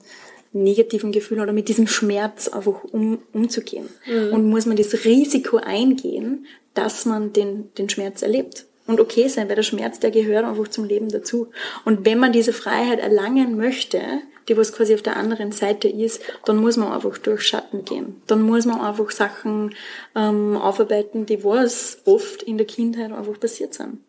negativen 0.53 1.11
Gefühlen 1.11 1.41
oder 1.41 1.53
mit 1.53 1.69
diesem 1.69 1.87
Schmerz 1.87 2.47
einfach 2.47 2.83
um, 2.83 3.19
umzugehen. 3.33 3.89
Mhm. 4.05 4.33
Und 4.33 4.49
muss 4.49 4.65
man 4.65 4.77
das 4.77 5.05
Risiko 5.05 5.57
eingehen, 5.57 6.45
dass 6.73 7.05
man 7.05 7.33
den, 7.33 7.73
den 7.77 7.89
Schmerz 7.89 8.21
erlebt. 8.21 8.65
Und 8.87 8.99
okay 8.99 9.27
sein, 9.27 9.47
weil 9.47 9.55
der 9.55 9.63
Schmerz, 9.63 9.99
der 9.99 10.11
gehört 10.11 10.43
einfach 10.43 10.67
zum 10.67 10.85
Leben 10.85 11.09
dazu. 11.09 11.49
Und 11.85 12.05
wenn 12.05 12.17
man 12.17 12.33
diese 12.33 12.51
Freiheit 12.51 12.99
erlangen 12.99 13.55
möchte, 13.55 14.01
die 14.47 14.57
was 14.57 14.73
quasi 14.73 14.93
auf 14.93 15.01
der 15.01 15.17
anderen 15.17 15.51
Seite 15.51 15.87
ist, 15.87 16.21
dann 16.45 16.57
muss 16.57 16.75
man 16.75 16.91
einfach 16.91 17.17
durch 17.19 17.43
Schatten 17.43 17.85
gehen. 17.85 18.21
Dann 18.27 18.41
muss 18.41 18.65
man 18.65 18.81
einfach 18.81 19.11
Sachen 19.11 19.75
ähm, 20.15 20.57
aufarbeiten, 20.57 21.25
die 21.25 21.43
was 21.43 21.99
oft 22.05 22.43
in 22.43 22.57
der 22.57 22.65
Kindheit 22.65 23.11
einfach 23.11 23.39
passiert 23.39 23.73
sind. 23.73 23.99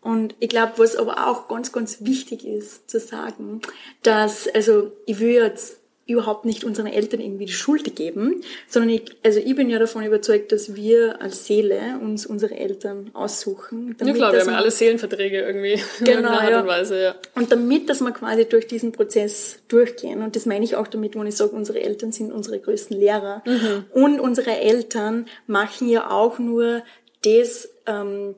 Und 0.00 0.34
ich 0.38 0.48
glaube, 0.48 0.74
was 0.76 0.96
aber 0.96 1.28
auch 1.28 1.48
ganz, 1.48 1.72
ganz 1.72 1.98
wichtig 2.00 2.46
ist 2.46 2.88
zu 2.88 2.98
sagen, 3.00 3.60
dass, 4.02 4.48
also 4.48 4.92
ich 5.06 5.18
will 5.20 5.32
jetzt 5.32 5.79
überhaupt 6.10 6.44
nicht 6.44 6.64
unseren 6.64 6.86
Eltern 6.86 7.20
irgendwie 7.20 7.46
die 7.46 7.52
Schuld 7.52 7.96
geben, 7.96 8.42
sondern 8.68 8.90
ich, 8.90 9.02
also 9.22 9.38
ich 9.38 9.54
bin 9.54 9.70
ja 9.70 9.78
davon 9.78 10.04
überzeugt, 10.04 10.52
dass 10.52 10.74
wir 10.74 11.20
als 11.22 11.46
Seele 11.46 11.98
uns 12.02 12.26
unsere 12.26 12.56
Eltern 12.56 13.10
aussuchen. 13.14 13.94
Damit, 13.98 14.14
ja 14.14 14.18
klar, 14.18 14.32
wir 14.32 14.40
haben 14.40 14.50
ja 14.50 14.56
alle 14.56 14.70
Seelenverträge 14.70 15.40
irgendwie 15.40 15.80
genau, 16.04 16.30
Art 16.30 16.50
ja. 16.50 16.60
und 16.60 16.66
Weise, 16.66 17.02
ja. 17.02 17.14
Und 17.34 17.52
damit, 17.52 17.88
dass 17.88 18.00
wir 18.00 18.12
quasi 18.12 18.44
durch 18.44 18.66
diesen 18.66 18.92
Prozess 18.92 19.58
durchgehen, 19.68 20.22
und 20.22 20.36
das 20.36 20.46
meine 20.46 20.64
ich 20.64 20.76
auch 20.76 20.86
damit, 20.86 21.16
wenn 21.16 21.26
ich 21.26 21.36
sage, 21.36 21.52
unsere 21.52 21.80
Eltern 21.80 22.12
sind 22.12 22.32
unsere 22.32 22.58
größten 22.58 22.98
Lehrer 22.98 23.42
mhm. 23.46 23.84
und 23.92 24.20
unsere 24.20 24.56
Eltern 24.58 25.26
machen 25.46 25.88
ja 25.88 26.10
auch 26.10 26.38
nur 26.38 26.82
das, 27.22 27.68
ähm, 27.86 28.34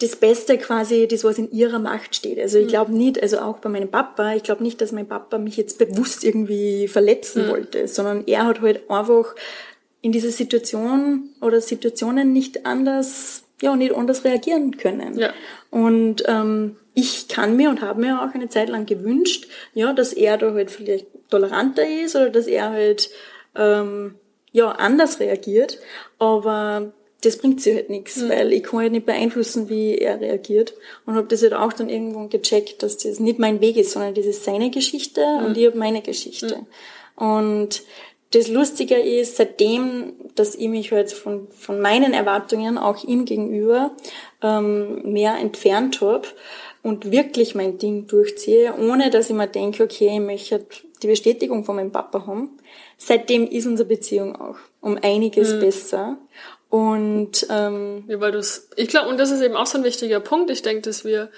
das 0.00 0.16
Beste 0.16 0.58
quasi, 0.58 1.06
das 1.06 1.22
was 1.22 1.38
in 1.38 1.50
ihrer 1.52 1.78
Macht 1.78 2.16
steht. 2.16 2.38
Also 2.38 2.58
ich 2.58 2.66
mhm. 2.66 2.70
glaube 2.70 2.92
nicht, 2.92 3.22
also 3.22 3.38
auch 3.38 3.58
bei 3.58 3.68
meinem 3.68 3.90
Papa, 3.90 4.34
ich 4.34 4.42
glaube 4.42 4.62
nicht, 4.62 4.80
dass 4.80 4.92
mein 4.92 5.06
Papa 5.06 5.38
mich 5.38 5.56
jetzt 5.56 5.78
bewusst 5.78 6.24
irgendwie 6.24 6.88
verletzen 6.88 7.46
mhm. 7.46 7.50
wollte, 7.50 7.86
sondern 7.86 8.24
er 8.26 8.44
hat 8.46 8.60
halt 8.60 8.90
einfach 8.90 9.34
in 10.00 10.12
dieser 10.12 10.30
Situation 10.30 11.30
oder 11.40 11.60
Situationen 11.60 12.32
nicht 12.32 12.66
anders, 12.66 13.44
ja, 13.62 13.76
nicht 13.76 13.94
anders 13.94 14.24
reagieren 14.24 14.76
können. 14.76 15.18
Ja. 15.18 15.32
Und 15.70 16.24
ähm, 16.26 16.76
ich 16.94 17.28
kann 17.28 17.56
mir 17.56 17.70
und 17.70 17.80
habe 17.80 18.00
mir 18.00 18.20
auch 18.20 18.34
eine 18.34 18.48
Zeit 18.48 18.68
lang 18.68 18.86
gewünscht, 18.86 19.48
ja, 19.74 19.92
dass 19.92 20.12
er 20.12 20.36
da 20.38 20.52
halt 20.52 20.70
vielleicht 20.70 21.06
toleranter 21.30 21.86
ist 21.88 22.16
oder 22.16 22.30
dass 22.30 22.46
er 22.46 22.70
halt 22.70 23.10
ähm, 23.56 24.16
ja 24.52 24.70
anders 24.72 25.20
reagiert. 25.20 25.78
Aber 26.18 26.92
das 27.24 27.38
bringt 27.38 27.60
sich 27.60 27.74
halt 27.74 27.90
nichts, 27.90 28.16
mhm. 28.16 28.28
weil 28.28 28.52
ich 28.52 28.62
kann 28.62 28.80
halt 28.80 28.92
nicht 28.92 29.06
beeinflussen, 29.06 29.68
wie 29.68 29.96
er 29.98 30.20
reagiert. 30.20 30.74
Und 31.06 31.14
habe 31.14 31.26
das 31.26 31.42
halt 31.42 31.54
auch 31.54 31.72
dann 31.72 31.88
irgendwann 31.88 32.28
gecheckt, 32.30 32.82
dass 32.82 32.98
das 32.98 33.20
nicht 33.20 33.38
mein 33.38 33.60
Weg 33.60 33.76
ist, 33.76 33.92
sondern 33.92 34.14
das 34.14 34.26
ist 34.26 34.44
seine 34.44 34.70
Geschichte 34.70 35.20
mhm. 35.20 35.46
und 35.46 35.56
ich 35.56 35.66
habe 35.66 35.78
meine 35.78 36.02
Geschichte. 36.02 36.58
Mhm. 37.18 37.26
Und 37.26 37.82
das 38.32 38.48
Lustige 38.48 38.96
ist, 38.96 39.36
seitdem, 39.36 40.14
dass 40.34 40.56
ich 40.56 40.68
mich 40.68 40.90
halt 40.90 41.12
von, 41.12 41.46
von 41.50 41.80
meinen 41.80 42.12
Erwartungen 42.12 42.78
auch 42.78 43.04
ihm 43.04 43.24
gegenüber 43.26 43.92
ähm, 44.42 45.12
mehr 45.12 45.36
entfernt 45.38 46.00
habe, 46.00 46.26
und 46.84 47.10
wirklich 47.10 47.54
mein 47.54 47.78
Ding 47.78 48.06
durchziehe, 48.06 48.74
ohne 48.78 49.08
dass 49.08 49.30
ich 49.30 49.34
mir 49.34 49.48
denke, 49.48 49.82
okay, 49.82 50.10
ich 50.12 50.20
möchte 50.20 50.66
die 51.02 51.06
Bestätigung 51.06 51.64
von 51.64 51.76
meinem 51.76 51.90
Papa 51.90 52.26
haben. 52.26 52.58
Seitdem 52.98 53.48
ist 53.48 53.66
unsere 53.66 53.88
Beziehung 53.88 54.36
auch 54.36 54.56
um 54.82 54.98
einiges 55.02 55.54
mhm. 55.54 55.60
besser. 55.60 56.18
Und 56.74 57.46
ähm, 57.50 58.02
ja, 58.08 58.18
weil 58.18 58.32
du's, 58.32 58.68
ich 58.74 58.88
glaube, 58.88 59.08
und 59.08 59.20
das 59.20 59.30
ist 59.30 59.40
eben 59.40 59.54
auch 59.54 59.66
so 59.66 59.78
ein 59.78 59.84
wichtiger 59.84 60.18
Punkt. 60.18 60.50
Ich 60.50 60.62
denke, 60.62 60.82
dass 60.82 61.04
wir 61.04 61.28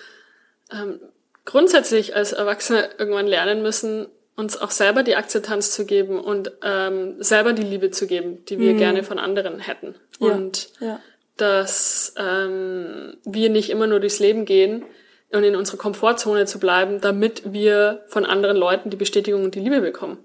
ähm, 0.73 0.99
grundsätzlich 1.45 2.17
als 2.17 2.33
Erwachsene 2.33 2.89
irgendwann 2.97 3.27
lernen 3.27 3.61
müssen, 3.61 4.07
uns 4.35 4.57
auch 4.57 4.71
selber 4.71 5.03
die 5.03 5.15
Akzeptanz 5.15 5.73
zu 5.73 5.85
geben 5.85 6.19
und 6.19 6.53
ähm, 6.63 7.23
selber 7.23 7.53
die 7.53 7.65
Liebe 7.65 7.91
zu 7.91 8.07
geben, 8.07 8.47
die 8.47 8.59
wir 8.59 8.73
mhm. 8.73 8.79
gerne 8.79 9.03
von 9.03 9.19
anderen 9.19 9.59
hätten. 9.59 9.95
Ja, 10.21 10.29
und 10.29 10.71
ja. 10.81 11.01
dass 11.37 12.15
ähm, 12.17 13.19
wir 13.27 13.51
nicht 13.51 13.69
immer 13.69 13.87
nur 13.87 14.01
durchs 14.01 14.21
Leben 14.21 14.47
gehen 14.47 14.87
und 15.33 15.45
in 15.45 15.55
unserer 15.55 15.77
Komfortzone 15.77 16.47
zu 16.47 16.59
bleiben, 16.59 17.03
damit 17.03 17.53
wir 17.53 18.05
von 18.07 18.25
anderen 18.25 18.57
Leuten 18.57 18.89
die 18.89 18.97
Bestätigung 18.97 19.45
und 19.45 19.55
die 19.55 19.61
Liebe 19.61 19.83
bekommen. 19.83 20.17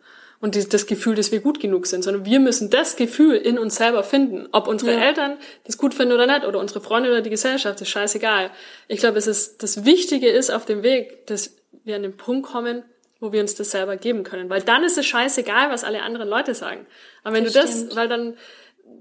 Und 0.42 0.56
die, 0.56 0.68
das 0.68 0.88
Gefühl, 0.88 1.14
dass 1.16 1.32
wir 1.32 1.39
gut 1.39 1.60
genug 1.60 1.86
sind, 1.86 2.04
sondern 2.04 2.26
wir 2.26 2.39
müssen 2.39 2.72
das 2.72 2.96
Gefühl 2.96 3.36
in 3.36 3.60
uns 3.60 3.76
selber 3.76 4.04
finden. 4.04 4.50
Ob 4.52 4.68
unsere 4.68 4.94
ja. 4.94 5.00
Eltern 5.00 5.38
das 5.66 5.78
gut 5.78 5.94
finden 5.94 6.14
oder 6.14 6.26
nicht, 6.26 6.46
oder 6.46 6.60
unsere 6.60 6.82
Freunde 6.82 7.12
oder 7.12 7.22
die 7.22 7.30
Gesellschaft, 7.30 7.80
ist 7.80 7.89
scheißegal. 7.89 8.50
Ich 8.88 9.00
glaube, 9.00 9.20
es 9.20 9.28
ist, 9.28 9.62
das 9.62 9.86
Wichtige 9.86 10.30
ist 10.30 10.50
auf 10.50 10.66
dem 10.66 10.82
Weg, 10.82 11.28
dass 11.28 11.56
wir 11.84 11.96
an 11.96 12.02
den 12.02 12.18
Punkt 12.18 12.48
kommen, 12.48 12.84
wo 13.20 13.32
wir 13.32 13.39
uns 13.39 13.54
das 13.54 13.70
selber 13.70 13.98
geben 13.98 14.24
können. 14.24 14.50
Weil 14.50 14.64
dann 14.64 14.84
ist 14.84 14.98
es 14.98 15.06
scheißegal, 15.06 15.70
was 15.70 15.84
alle 15.84 16.02
anderen 16.02 16.28
Leute 16.28 16.56
sagen. 16.56 16.88
Aber 17.24 17.36
wenn 17.36 17.44
das 17.44 17.54
du 17.54 17.60
das, 17.60 17.72
stimmt. 17.72 17.96
weil 17.96 18.08
dann, 18.08 18.38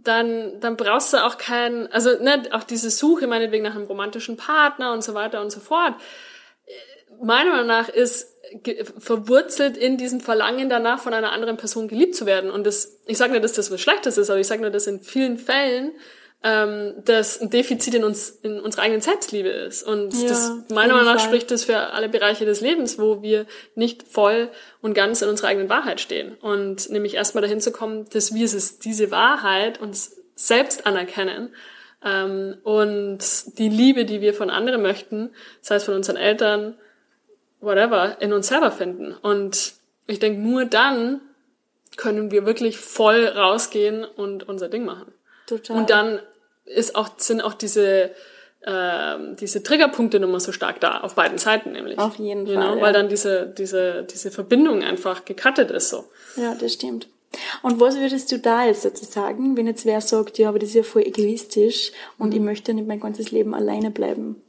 dann, 0.02 0.60
dann 0.60 0.76
brauchst 0.76 1.14
du 1.14 1.24
auch 1.24 1.38
keinen, 1.38 1.86
also 1.90 2.22
ne, 2.22 2.42
auch 2.50 2.64
diese 2.64 2.90
Suche 2.90 3.26
meinetwegen 3.26 3.64
nach 3.64 3.74
einem 3.74 3.86
romantischen 3.86 4.36
Partner 4.36 4.92
und 4.92 5.02
so 5.02 5.14
weiter 5.14 5.40
und 5.40 5.50
so 5.50 5.60
fort. 5.60 5.94
Meiner 7.22 7.50
Meinung 7.50 7.66
nach 7.66 7.88
ist 7.88 8.28
verwurzelt 8.98 9.76
in 9.76 9.96
diesem 9.96 10.20
Verlangen 10.20 10.68
danach, 10.68 11.00
von 11.00 11.14
einer 11.14 11.32
anderen 11.32 11.56
Person 11.56 11.88
geliebt 11.88 12.14
zu 12.16 12.26
werden. 12.26 12.50
Und 12.50 12.66
das, 12.66 12.98
ich 13.06 13.18
sage 13.18 13.32
nicht, 13.32 13.44
dass 13.44 13.52
das 13.52 13.70
was 13.70 13.80
Schlechtes 13.80 14.18
ist, 14.18 14.30
aber 14.30 14.40
ich 14.40 14.46
sage 14.46 14.62
nur, 14.62 14.70
dass 14.70 14.86
in 14.86 15.00
vielen 15.00 15.38
Fällen 15.38 15.92
ähm, 16.42 16.94
das 17.04 17.40
ein 17.40 17.50
Defizit 17.50 17.94
in 17.94 18.02
uns, 18.02 18.30
in 18.30 18.60
unserer 18.60 18.82
eigenen 18.82 19.02
Selbstliebe 19.02 19.48
ist. 19.48 19.82
Und 19.82 20.14
ja, 20.14 20.28
das, 20.28 20.52
meiner 20.70 20.94
Meinung 20.94 21.14
nach 21.14 21.20
spricht 21.20 21.50
das 21.50 21.64
für 21.64 21.78
alle 21.78 22.08
Bereiche 22.08 22.44
des 22.44 22.60
Lebens, 22.60 22.98
wo 22.98 23.22
wir 23.22 23.46
nicht 23.74 24.02
voll 24.04 24.48
und 24.80 24.94
ganz 24.94 25.22
in 25.22 25.28
unserer 25.28 25.48
eigenen 25.48 25.68
Wahrheit 25.68 26.00
stehen. 26.00 26.36
Und 26.40 26.90
nämlich 26.90 27.14
erstmal 27.14 27.42
dahin 27.42 27.60
zu 27.60 27.72
kommen, 27.72 28.08
dass 28.10 28.34
wir 28.34 28.44
es, 28.44 28.78
diese 28.78 29.10
Wahrheit 29.10 29.80
uns 29.80 30.16
selbst 30.34 30.86
anerkennen 30.86 31.54
ähm, 32.02 32.56
und 32.64 33.18
die 33.58 33.68
Liebe, 33.68 34.06
die 34.06 34.20
wir 34.22 34.32
von 34.32 34.48
anderen 34.50 34.80
möchten, 34.82 35.30
sei 35.60 35.76
es 35.76 35.84
von 35.84 35.94
unseren 35.94 36.16
Eltern, 36.16 36.76
whatever, 37.60 38.16
in 38.20 38.32
uns 38.32 38.48
selber 38.48 38.70
finden. 38.70 39.14
Und 39.22 39.74
ich 40.06 40.18
denke, 40.18 40.40
nur 40.40 40.64
dann 40.64 41.20
können 41.96 42.30
wir 42.30 42.46
wirklich 42.46 42.78
voll 42.78 43.26
rausgehen 43.26 44.04
und 44.04 44.48
unser 44.48 44.68
Ding 44.68 44.84
machen. 44.84 45.12
Total. 45.46 45.76
Und 45.76 45.90
dann 45.90 46.20
ist 46.64 46.94
auch, 46.94 47.10
sind 47.16 47.42
auch 47.42 47.54
diese, 47.54 48.10
äh, 48.60 49.16
diese 49.38 49.62
Triggerpunkte 49.62 50.20
nochmal 50.20 50.40
so 50.40 50.52
stark 50.52 50.80
da, 50.80 51.00
auf 51.00 51.14
beiden 51.14 51.38
Seiten 51.38 51.72
nämlich. 51.72 51.98
Auf 51.98 52.16
jeden 52.16 52.46
Fall. 52.46 52.56
Know, 52.56 52.76
ja. 52.76 52.80
Weil 52.80 52.92
dann 52.92 53.08
diese, 53.08 53.46
diese, 53.46 54.04
diese 54.04 54.30
Verbindung 54.30 54.82
einfach 54.82 55.24
gecuttet 55.24 55.70
ist 55.70 55.90
so. 55.90 56.04
Ja, 56.36 56.54
das 56.54 56.74
stimmt. 56.74 57.08
Und 57.62 57.78
was 57.78 57.96
würdest 57.96 58.32
du 58.32 58.38
da 58.38 58.64
jetzt 58.66 58.84
dazu 58.84 59.04
sagen, 59.04 59.56
wenn 59.56 59.66
jetzt 59.66 59.84
wer 59.84 60.00
sagt, 60.00 60.38
ja, 60.38 60.48
aber 60.48 60.58
das 60.58 60.70
ist 60.70 60.74
ja 60.74 60.82
voll 60.82 61.02
egoistisch 61.02 61.92
und 62.18 62.34
ich 62.34 62.40
möchte 62.40 62.74
nicht 62.74 62.88
mein 62.88 63.00
ganzes 63.00 63.30
Leben 63.30 63.54
alleine 63.54 63.90
bleiben? 63.90 64.42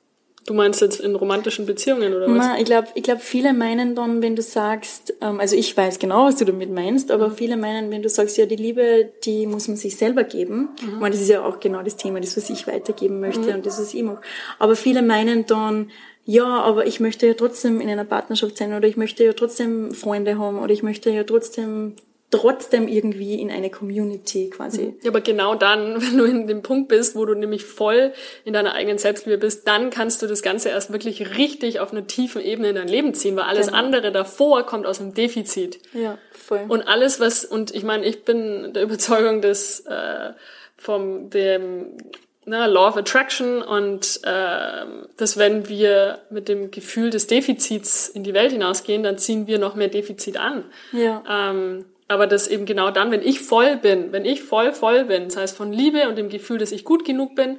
Du 0.47 0.55
meinst 0.55 0.81
jetzt 0.81 0.99
in 0.99 1.15
romantischen 1.15 1.67
Beziehungen 1.67 2.15
oder 2.15 2.27
was? 2.27 2.35
Na, 2.35 2.57
ich 2.57 2.65
glaube, 2.65 2.87
ich 2.95 3.03
glaub, 3.03 3.21
viele 3.21 3.53
meinen 3.53 3.93
dann, 3.93 4.23
wenn 4.23 4.35
du 4.35 4.41
sagst, 4.41 5.13
ähm, 5.21 5.39
also 5.39 5.55
ich 5.55 5.77
weiß 5.77 5.99
genau, 5.99 6.25
was 6.25 6.37
du 6.37 6.45
damit 6.45 6.71
meinst, 6.71 7.11
aber 7.11 7.29
mhm. 7.29 7.35
viele 7.35 7.57
meinen, 7.57 7.91
wenn 7.91 8.01
du 8.01 8.09
sagst, 8.09 8.37
ja, 8.37 8.47
die 8.47 8.55
Liebe, 8.55 9.11
die 9.23 9.45
muss 9.45 9.67
man 9.67 9.77
sich 9.77 9.97
selber 9.97 10.23
geben. 10.23 10.69
Mhm. 10.81 10.89
Ich 10.93 10.99
meine, 10.99 11.11
das 11.13 11.21
ist 11.21 11.29
ja 11.29 11.45
auch 11.45 11.59
genau 11.59 11.83
das 11.83 11.95
Thema, 11.95 12.19
das, 12.19 12.35
was 12.37 12.49
ich 12.49 12.65
weitergeben 12.65 13.19
möchte 13.19 13.41
mhm. 13.41 13.55
und 13.55 13.65
das, 13.67 13.79
was 13.79 13.93
ich 13.93 14.01
mache. 14.01 14.21
Aber 14.57 14.75
viele 14.75 15.03
meinen 15.03 15.45
dann, 15.45 15.91
ja, 16.25 16.45
aber 16.45 16.87
ich 16.87 16.99
möchte 16.99 17.27
ja 17.27 17.35
trotzdem 17.35 17.79
in 17.79 17.89
einer 17.89 18.05
Partnerschaft 18.05 18.57
sein 18.57 18.73
oder 18.73 18.87
ich 18.87 18.97
möchte 18.97 19.23
ja 19.23 19.33
trotzdem 19.33 19.93
Freunde 19.93 20.39
haben 20.39 20.59
oder 20.59 20.73
ich 20.73 20.81
möchte 20.81 21.11
ja 21.11 21.23
trotzdem 21.23 21.95
trotzdem 22.31 22.87
irgendwie 22.87 23.39
in 23.39 23.51
eine 23.51 23.69
Community 23.69 24.49
quasi. 24.49 24.95
Ja, 25.03 25.11
aber 25.11 25.21
genau 25.21 25.53
dann, 25.53 26.01
wenn 26.01 26.17
du 26.17 26.23
in 26.23 26.47
dem 26.47 26.63
Punkt 26.63 26.87
bist, 26.87 27.15
wo 27.15 27.25
du 27.25 27.35
nämlich 27.35 27.65
voll 27.65 28.13
in 28.45 28.53
deiner 28.53 28.73
eigenen 28.73 28.97
Selbstliebe 28.97 29.37
bist, 29.37 29.67
dann 29.67 29.89
kannst 29.89 30.21
du 30.21 30.27
das 30.27 30.41
Ganze 30.41 30.69
erst 30.69 30.91
wirklich 30.91 31.37
richtig 31.37 31.79
auf 31.79 31.91
einer 31.91 32.07
tiefen 32.07 32.41
Ebene 32.41 32.69
in 32.69 32.75
dein 32.75 32.87
Leben 32.87 33.13
ziehen, 33.13 33.35
weil 33.35 33.43
alles 33.43 33.67
genau. 33.67 33.79
andere 33.79 34.11
davor 34.11 34.65
kommt 34.65 34.87
aus 34.87 34.97
dem 34.97 35.13
Defizit. 35.13 35.79
Ja, 35.93 36.17
voll. 36.31 36.65
Und 36.67 36.87
alles, 36.87 37.19
was, 37.19 37.45
und 37.45 37.75
ich 37.75 37.83
meine, 37.83 38.05
ich 38.05 38.23
bin 38.23 38.73
der 38.73 38.83
Überzeugung, 38.83 39.41
dass 39.41 39.81
äh, 39.81 40.31
vom 40.77 41.29
dem 41.29 41.97
ne, 42.45 42.67
Law 42.67 42.87
of 42.87 42.97
Attraction 42.97 43.61
und 43.61 44.21
äh, 44.23 44.85
dass 45.17 45.37
wenn 45.37 45.67
wir 45.67 46.19
mit 46.29 46.47
dem 46.47 46.71
Gefühl 46.71 47.09
des 47.09 47.27
Defizits 47.27 48.07
in 48.07 48.23
die 48.23 48.33
Welt 48.33 48.51
hinausgehen, 48.51 49.03
dann 49.03 49.17
ziehen 49.17 49.47
wir 49.47 49.59
noch 49.59 49.75
mehr 49.75 49.89
Defizit 49.89 50.37
an. 50.37 50.65
Ja. 50.91 51.23
Ähm, 51.29 51.85
aber 52.11 52.27
das 52.27 52.49
eben 52.49 52.65
genau 52.65 52.91
dann, 52.91 53.09
wenn 53.09 53.21
ich 53.21 53.39
voll 53.39 53.77
bin, 53.77 54.11
wenn 54.11 54.25
ich 54.25 54.43
voll 54.43 54.73
voll 54.73 55.05
bin, 55.05 55.29
das 55.29 55.37
heißt 55.37 55.55
von 55.55 55.71
Liebe 55.71 56.09
und 56.09 56.17
dem 56.17 56.27
Gefühl, 56.27 56.57
dass 56.57 56.73
ich 56.73 56.83
gut 56.83 57.05
genug 57.05 57.35
bin, 57.35 57.57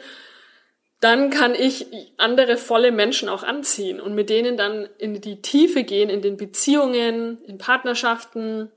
dann 1.00 1.30
kann 1.30 1.55
ich 1.55 1.86
andere 2.18 2.59
volle 2.59 2.92
Menschen 2.92 3.30
auch 3.30 3.44
anziehen 3.44 3.98
und 3.98 4.14
mit 4.14 4.28
denen 4.28 4.59
dann 4.59 4.88
in 4.98 5.22
die 5.22 5.40
Tiefe 5.40 5.84
gehen, 5.84 6.11
in 6.11 6.20
den 6.20 6.36
Beziehungen, 6.36 7.42
in 7.46 7.57
Partnerschaften, 7.57 8.70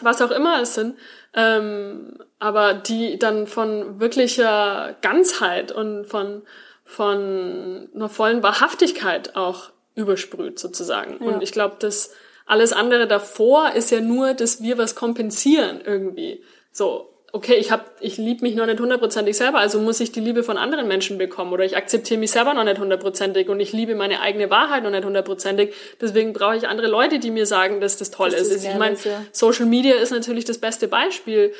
was 0.00 0.22
auch 0.22 0.30
immer 0.30 0.62
es 0.62 0.74
sind, 0.74 0.96
ähm, 1.34 2.16
aber 2.38 2.72
die 2.72 3.18
dann 3.18 3.46
von 3.46 4.00
wirklicher 4.00 4.96
Ganzheit 5.02 5.70
und 5.70 6.06
von, 6.06 6.42
von 6.86 7.90
einer 7.94 8.08
vollen 8.08 8.42
Wahrhaftigkeit 8.42 9.36
auch 9.36 9.70
übersprüht 9.94 10.58
sozusagen. 10.58 11.18
Ja. 11.20 11.30
Und 11.30 11.42
ich 11.42 11.52
glaube, 11.52 11.76
dass 11.78 12.14
alles 12.46 12.72
andere 12.72 13.06
davor 13.06 13.72
ist 13.74 13.90
ja 13.90 14.00
nur, 14.00 14.34
dass 14.34 14.62
wir 14.62 14.78
was 14.78 14.94
kompensieren 14.94 15.80
irgendwie. 15.84 16.42
So, 16.72 17.10
okay, 17.32 17.54
ich 17.54 17.70
hab, 17.70 17.96
ich 18.00 18.16
liebe 18.16 18.42
mich 18.42 18.54
noch 18.54 18.66
nicht 18.66 18.80
hundertprozentig 18.80 19.36
selber, 19.36 19.58
also 19.58 19.80
muss 19.80 20.00
ich 20.00 20.12
die 20.12 20.20
Liebe 20.20 20.42
von 20.42 20.56
anderen 20.56 20.88
Menschen 20.88 21.18
bekommen 21.18 21.52
oder 21.52 21.64
ich 21.64 21.76
akzeptiere 21.76 22.18
mich 22.18 22.32
selber 22.32 22.54
noch 22.54 22.64
nicht 22.64 22.78
hundertprozentig 22.78 23.48
und 23.48 23.60
ich 23.60 23.72
liebe 23.72 23.94
meine 23.94 24.20
eigene 24.20 24.50
Wahrheit 24.50 24.82
noch 24.82 24.90
nicht 24.90 25.04
hundertprozentig. 25.04 25.74
Deswegen 26.00 26.32
brauche 26.32 26.56
ich 26.56 26.68
andere 26.68 26.88
Leute, 26.88 27.18
die 27.18 27.30
mir 27.30 27.46
sagen, 27.46 27.80
dass 27.80 27.96
das 27.96 28.10
toll 28.10 28.30
das 28.30 28.42
ist. 28.42 28.50
ist. 28.50 28.64
Ich 28.64 28.74
meine, 28.74 28.96
ja. 29.04 29.24
Social 29.32 29.66
Media 29.66 29.96
ist 29.96 30.10
natürlich 30.10 30.44
das 30.44 30.58
beste 30.58 30.88
Beispiel. 30.88 31.52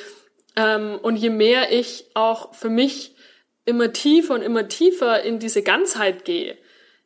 Ähm, 0.57 0.99
und 1.01 1.17
je 1.17 1.31
mehr 1.31 1.73
ich 1.73 2.07
auch 2.15 2.55
für 2.55 2.71
mich 2.71 3.15
immer 3.65 3.93
tiefer 3.93 4.35
und 4.35 4.43
immer 4.43 4.69
tiefer 4.69 5.23
in 5.23 5.39
diese 5.39 5.63
Ganzheit 5.63 6.25
gehe, 6.25 6.57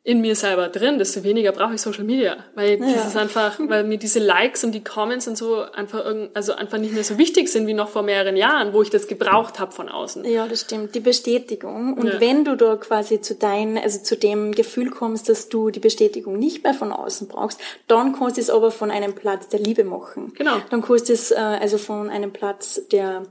in 0.05 0.21
mir 0.21 0.35
selber 0.35 0.67
drin, 0.67 0.99
desto 0.99 1.23
weniger 1.23 1.51
brauche 1.51 1.73
ich 1.73 1.81
Social 1.81 2.03
Media, 2.03 2.37
weil 2.53 2.79
ja. 2.79 2.85
ist 2.85 3.17
einfach, 3.17 3.59
weil 3.59 3.83
mir 3.83 3.97
diese 3.97 4.19
Likes 4.19 4.63
und 4.63 4.71
die 4.71 4.83
Comments 4.83 5.27
und 5.27 5.35
so 5.35 5.63
einfach 5.63 6.05
irgend, 6.05 6.29
also 6.35 6.53
einfach 6.53 6.77
nicht 6.77 6.93
mehr 6.93 7.03
so 7.03 7.17
wichtig 7.17 7.49
sind 7.49 7.65
wie 7.65 7.73
noch 7.73 7.89
vor 7.89 8.03
mehreren 8.03 8.37
Jahren, 8.37 8.71
wo 8.71 8.83
ich 8.83 8.91
das 8.91 9.07
gebraucht 9.07 9.59
habe 9.59 9.71
von 9.71 9.89
außen. 9.89 10.23
Ja, 10.23 10.47
das 10.47 10.61
stimmt, 10.61 10.93
die 10.93 10.99
Bestätigung. 10.99 11.95
Und 11.95 12.05
ja. 12.05 12.19
wenn 12.19 12.45
du 12.45 12.55
da 12.55 12.75
quasi 12.75 13.19
zu 13.19 13.33
dein, 13.33 13.79
also 13.79 13.97
zu 13.97 14.15
dem 14.15 14.51
Gefühl 14.51 14.91
kommst, 14.91 15.27
dass 15.27 15.49
du 15.49 15.71
die 15.71 15.79
Bestätigung 15.79 16.37
nicht 16.37 16.63
mehr 16.63 16.75
von 16.75 16.91
außen 16.91 17.27
brauchst, 17.27 17.59
dann 17.87 18.13
kannst 18.13 18.37
du 18.37 18.41
es 18.41 18.51
aber 18.51 18.69
von 18.69 18.91
einem 18.91 19.15
Platz 19.15 19.47
der 19.47 19.59
Liebe 19.59 19.85
machen. 19.85 20.33
Genau. 20.37 20.57
Dann 20.69 20.83
kannst 20.83 21.09
du 21.09 21.13
es 21.13 21.31
äh, 21.31 21.35
also 21.35 21.79
von 21.79 22.11
einem 22.11 22.31
Platz 22.31 22.79
der 22.91 23.23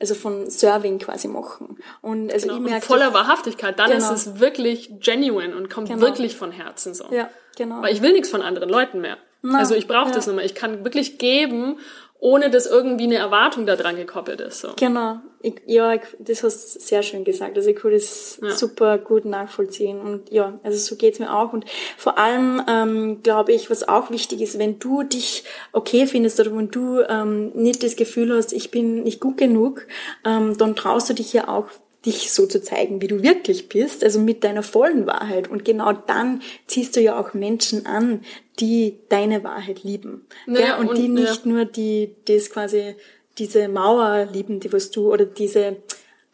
also 0.00 0.14
von 0.14 0.48
Serving 0.48 0.98
quasi 0.98 1.28
machen. 1.28 1.78
Und 2.00 2.32
also 2.32 2.48
genau. 2.48 2.58
ich 2.58 2.70
merke 2.70 2.86
voller 2.86 3.12
Wahrhaftigkeit, 3.12 3.78
dann 3.78 3.90
genau. 3.90 4.12
ist 4.12 4.26
es 4.26 4.40
wirklich 4.40 4.90
genuine 5.00 5.54
und 5.54 5.68
kommt 5.68 5.88
genau. 5.88 6.00
wirklich 6.00 6.36
von 6.36 6.52
Herzen 6.52 6.94
so. 6.94 7.04
Ja, 7.10 7.28
genau. 7.56 7.82
Weil 7.82 7.92
ich 7.92 8.00
will 8.00 8.12
nichts 8.12 8.30
von 8.30 8.42
anderen 8.42 8.70
Leuten 8.70 9.00
mehr. 9.00 9.18
Na, 9.42 9.58
also 9.58 9.74
ich 9.74 9.86
brauche 9.86 10.08
ja. 10.08 10.14
das 10.14 10.26
nicht 10.26 10.36
mehr. 10.36 10.44
Ich 10.44 10.54
kann 10.54 10.84
wirklich 10.84 11.18
geben 11.18 11.78
ohne 12.20 12.50
dass 12.50 12.66
irgendwie 12.66 13.04
eine 13.04 13.16
Erwartung 13.16 13.66
da 13.66 13.76
dran 13.76 13.96
gekoppelt 13.96 14.40
ist. 14.40 14.60
So. 14.60 14.68
Genau. 14.78 15.20
Ich, 15.42 15.54
ja, 15.64 15.94
ich, 15.94 16.02
das 16.18 16.42
hast 16.42 16.76
du 16.76 16.80
sehr 16.80 17.02
schön 17.02 17.24
gesagt. 17.24 17.56
Also 17.56 17.70
ich 17.70 17.76
kann 17.76 17.92
das 17.92 18.38
ja. 18.42 18.50
super 18.50 18.98
gut 18.98 19.24
nachvollziehen. 19.24 19.98
Und 20.00 20.30
ja, 20.30 20.60
also 20.62 20.78
so 20.78 20.96
geht's 20.96 21.18
mir 21.18 21.34
auch. 21.34 21.54
Und 21.54 21.64
vor 21.96 22.18
allem 22.18 22.62
ähm, 22.68 23.22
glaube 23.22 23.52
ich, 23.52 23.70
was 23.70 23.88
auch 23.88 24.10
wichtig 24.10 24.42
ist, 24.42 24.58
wenn 24.58 24.78
du 24.78 25.02
dich 25.02 25.44
okay 25.72 26.06
findest 26.06 26.38
oder 26.40 26.54
wenn 26.54 26.70
du 26.70 27.00
ähm, 27.00 27.52
nicht 27.54 27.82
das 27.82 27.96
Gefühl 27.96 28.36
hast, 28.36 28.52
ich 28.52 28.70
bin 28.70 29.02
nicht 29.02 29.20
gut 29.20 29.38
genug, 29.38 29.86
ähm, 30.26 30.58
dann 30.58 30.76
traust 30.76 31.08
du 31.08 31.14
dich 31.14 31.32
ja 31.32 31.48
auch 31.48 31.68
dich 32.06 32.32
so 32.32 32.46
zu 32.46 32.62
zeigen, 32.62 33.02
wie 33.02 33.08
du 33.08 33.22
wirklich 33.22 33.68
bist, 33.68 34.02
also 34.02 34.20
mit 34.20 34.42
deiner 34.42 34.62
vollen 34.62 35.06
Wahrheit. 35.06 35.48
Und 35.48 35.64
genau 35.64 35.92
dann 35.92 36.42
ziehst 36.66 36.96
du 36.96 37.00
ja 37.00 37.20
auch 37.20 37.34
Menschen 37.34 37.86
an, 37.86 38.22
die 38.58 38.98
deine 39.08 39.44
Wahrheit 39.44 39.82
lieben. 39.82 40.26
Naja, 40.46 40.78
und, 40.78 40.88
und, 40.88 40.98
die 40.98 41.08
nicht 41.08 41.44
ja. 41.44 41.52
nur 41.52 41.64
die, 41.66 42.14
das 42.26 42.50
quasi, 42.50 42.94
diese 43.38 43.68
Mauer 43.68 44.26
lieben, 44.32 44.60
die 44.60 44.72
was 44.72 44.90
du, 44.90 45.12
oder 45.12 45.26
diese, 45.26 45.76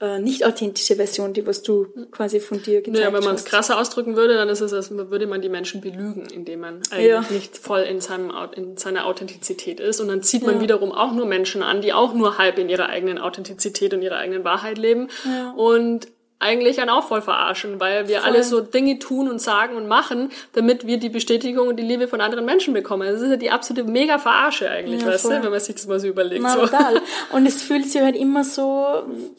äh, 0.00 0.18
nicht 0.18 0.44
authentische 0.44 0.96
Version, 0.96 1.32
die 1.32 1.46
was 1.46 1.62
du 1.62 1.86
quasi 2.10 2.38
von 2.40 2.62
dir 2.62 2.82
gezeigt 2.82 2.98
Ja, 3.02 3.12
wenn 3.14 3.24
man 3.24 3.34
es 3.36 3.42
hast. 3.42 3.48
krasser 3.48 3.80
ausdrücken 3.80 4.14
würde, 4.14 4.34
dann 4.34 4.48
ist 4.50 4.60
es, 4.60 4.72
als 4.74 4.90
würde 4.90 5.26
man 5.26 5.40
die 5.40 5.48
Menschen 5.48 5.80
belügen, 5.80 6.26
indem 6.32 6.60
man 6.60 6.82
eigentlich 6.90 7.06
Ja. 7.06 7.24
nicht 7.30 7.56
voll 7.56 7.80
in, 7.80 8.00
seinem, 8.00 8.30
in 8.54 8.76
seiner 8.76 9.06
Authentizität 9.06 9.80
ist. 9.80 10.00
Und 10.00 10.08
dann 10.08 10.22
zieht 10.22 10.42
man 10.44 10.56
Ja. 10.56 10.60
wiederum 10.60 10.92
auch 10.92 11.12
nur 11.12 11.24
Menschen 11.24 11.62
an, 11.62 11.80
die 11.80 11.92
auch 11.94 12.12
nur 12.12 12.36
halb 12.36 12.58
in 12.58 12.68
ihrer 12.68 12.88
eigenen 12.90 13.18
Authentizität 13.18 13.94
und 13.94 14.02
ihrer 14.02 14.16
eigenen 14.18 14.44
Wahrheit 14.44 14.76
leben. 14.76 15.08
Ja. 15.24 15.52
Und 15.52 16.08
eigentlich 16.38 16.80
einen 16.80 16.90
auch 16.90 17.04
voll 17.08 17.22
verarschen, 17.22 17.80
weil 17.80 18.08
wir 18.08 18.20
Voll. 18.20 18.28
alle 18.28 18.44
so 18.44 18.60
Dinge 18.60 18.98
tun 18.98 19.28
und 19.30 19.40
sagen 19.40 19.74
und 19.74 19.88
machen, 19.88 20.30
damit 20.52 20.86
wir 20.86 20.98
die 20.98 21.08
Bestätigung 21.08 21.68
und 21.68 21.76
die 21.76 21.82
Liebe 21.82 22.08
von 22.08 22.20
anderen 22.20 22.44
Menschen 22.44 22.74
bekommen. 22.74 23.08
Das 23.10 23.22
ist 23.22 23.30
ja 23.30 23.36
die 23.36 23.50
absolute 23.50 23.88
mega 23.90 24.18
Verarsche 24.18 24.70
eigentlich, 24.70 25.00
Ja, 25.00 25.08
weißt 25.08 25.22
voll. 25.24 25.36
du, 25.36 25.44
wenn 25.44 25.50
man 25.50 25.60
sich 25.60 25.74
das 25.74 25.86
mal 25.86 25.98
so 25.98 26.08
überlegt. 26.08 26.42
Na, 26.42 26.52
so. 26.52 26.60
total. 26.60 27.00
Und 27.32 27.46
es 27.46 27.62
fühlt 27.62 27.86
sich 27.86 28.02
halt 28.02 28.16
immer 28.16 28.44
so 28.44 28.84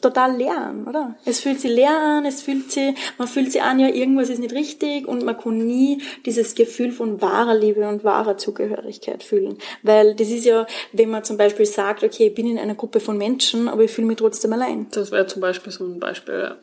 total 0.02 0.36
leer 0.36 0.56
an, 0.58 0.86
oder? 0.88 1.14
Es 1.24 1.40
fühlt 1.40 1.60
sich 1.60 1.70
leer 1.70 1.96
an, 1.96 2.24
es 2.24 2.42
fühlt 2.42 2.72
sich, 2.72 2.94
man 3.16 3.28
fühlt 3.28 3.52
sich 3.52 3.62
an, 3.62 3.78
ja, 3.78 3.88
irgendwas 3.88 4.28
ist 4.28 4.40
nicht 4.40 4.54
richtig 4.54 5.06
und 5.06 5.24
man 5.24 5.38
kann 5.38 5.58
nie 5.58 6.02
dieses 6.26 6.56
Gefühl 6.56 6.90
von 6.90 7.22
wahrer 7.22 7.54
Liebe 7.54 7.88
und 7.88 8.02
wahrer 8.02 8.38
Zugehörigkeit 8.38 9.22
fühlen. 9.22 9.58
Weil 9.84 10.14
das 10.16 10.30
ist 10.30 10.44
ja, 10.44 10.66
wenn 10.92 11.10
man 11.10 11.22
zum 11.22 11.36
Beispiel 11.36 11.66
sagt, 11.66 12.02
okay, 12.02 12.26
ich 12.28 12.34
bin 12.34 12.50
in 12.50 12.58
einer 12.58 12.74
Gruppe 12.74 12.98
von 12.98 13.16
Menschen, 13.16 13.68
aber 13.68 13.84
ich 13.84 13.90
fühle 13.92 14.08
mich 14.08 14.16
trotzdem 14.16 14.52
allein. 14.52 14.88
Das 14.90 15.12
wäre 15.12 15.26
zum 15.28 15.40
Beispiel 15.40 15.72
so 15.72 15.84
ein 15.84 16.00
Beispiel, 16.00 16.34
ja. 16.34 16.56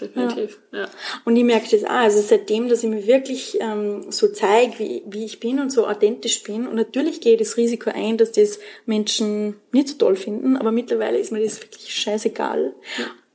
Definitiv, 0.00 0.58
ja. 0.72 0.88
Und 1.24 1.36
ich 1.36 1.44
merke 1.44 1.68
das 1.70 1.84
auch, 1.84 1.90
also 1.90 2.20
seitdem, 2.20 2.68
dass 2.68 2.82
ich 2.82 2.90
mich 2.90 3.06
wirklich 3.06 3.58
ähm, 3.60 4.10
so 4.10 4.28
zeige, 4.28 4.78
wie, 4.78 5.02
wie 5.06 5.24
ich 5.24 5.40
bin 5.40 5.60
und 5.60 5.70
so 5.70 5.86
authentisch 5.86 6.42
bin. 6.42 6.66
Und 6.66 6.74
natürlich 6.74 7.20
gehe 7.20 7.34
ich 7.34 7.38
das 7.38 7.56
Risiko 7.56 7.90
ein, 7.90 8.16
dass 8.16 8.32
das 8.32 8.58
Menschen 8.86 9.56
nicht 9.72 9.88
so 9.88 9.96
toll 9.96 10.16
finden, 10.16 10.56
aber 10.56 10.72
mittlerweile 10.72 11.18
ist 11.18 11.32
mir 11.32 11.42
das 11.42 11.60
wirklich 11.60 11.94
scheißegal. 11.94 12.74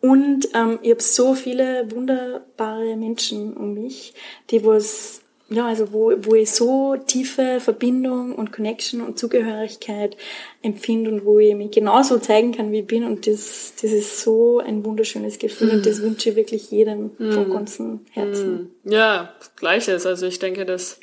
Und 0.01 0.49
ähm, 0.53 0.79
ich 0.83 0.91
habe 0.91 1.01
so 1.01 1.33
viele 1.33 1.89
wunderbare 1.91 2.95
Menschen 2.95 3.55
um 3.55 3.73
mich, 3.73 4.13
die 4.51 4.63
was 4.63 5.21
ja, 5.49 5.67
also 5.67 5.93
wo, 5.93 6.11
wo 6.21 6.35
ich 6.35 6.51
so 6.51 6.95
tiefe 6.95 7.59
Verbindung 7.59 8.33
und 8.33 8.51
Connection 8.51 9.01
und 9.01 9.19
Zugehörigkeit 9.19 10.17
empfinde 10.63 11.11
und 11.11 11.23
wo 11.23 11.37
ich 11.37 11.53
mich 11.55 11.71
genauso 11.71 12.17
zeigen 12.17 12.51
kann, 12.51 12.71
wie 12.71 12.79
ich 12.79 12.87
bin. 12.87 13.03
Und 13.03 13.27
das, 13.27 13.73
das 13.79 13.91
ist 13.91 14.21
so 14.21 14.59
ein 14.59 14.83
wunderschönes 14.83 15.37
Gefühl 15.37 15.69
und 15.69 15.85
das 15.85 16.01
wünsche 16.01 16.31
ich 16.31 16.35
wirklich 16.35 16.71
jedem 16.71 17.11
von 17.17 17.49
ganzem 17.51 17.99
Herzen. 18.11 18.71
Ja, 18.83 19.33
das 19.37 19.55
Gleiche 19.55 19.91
ist. 19.91 20.05
Also 20.07 20.25
ich 20.25 20.39
denke, 20.39 20.65
dass 20.65 20.99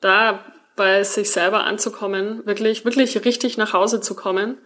da 0.00 0.44
bei 0.76 1.02
sich 1.02 1.30
selber 1.30 1.64
anzukommen, 1.64 2.46
wirklich, 2.46 2.84
wirklich 2.84 3.24
richtig 3.24 3.56
nach 3.56 3.72
Hause 3.72 4.00
zu 4.00 4.14
kommen, 4.14 4.58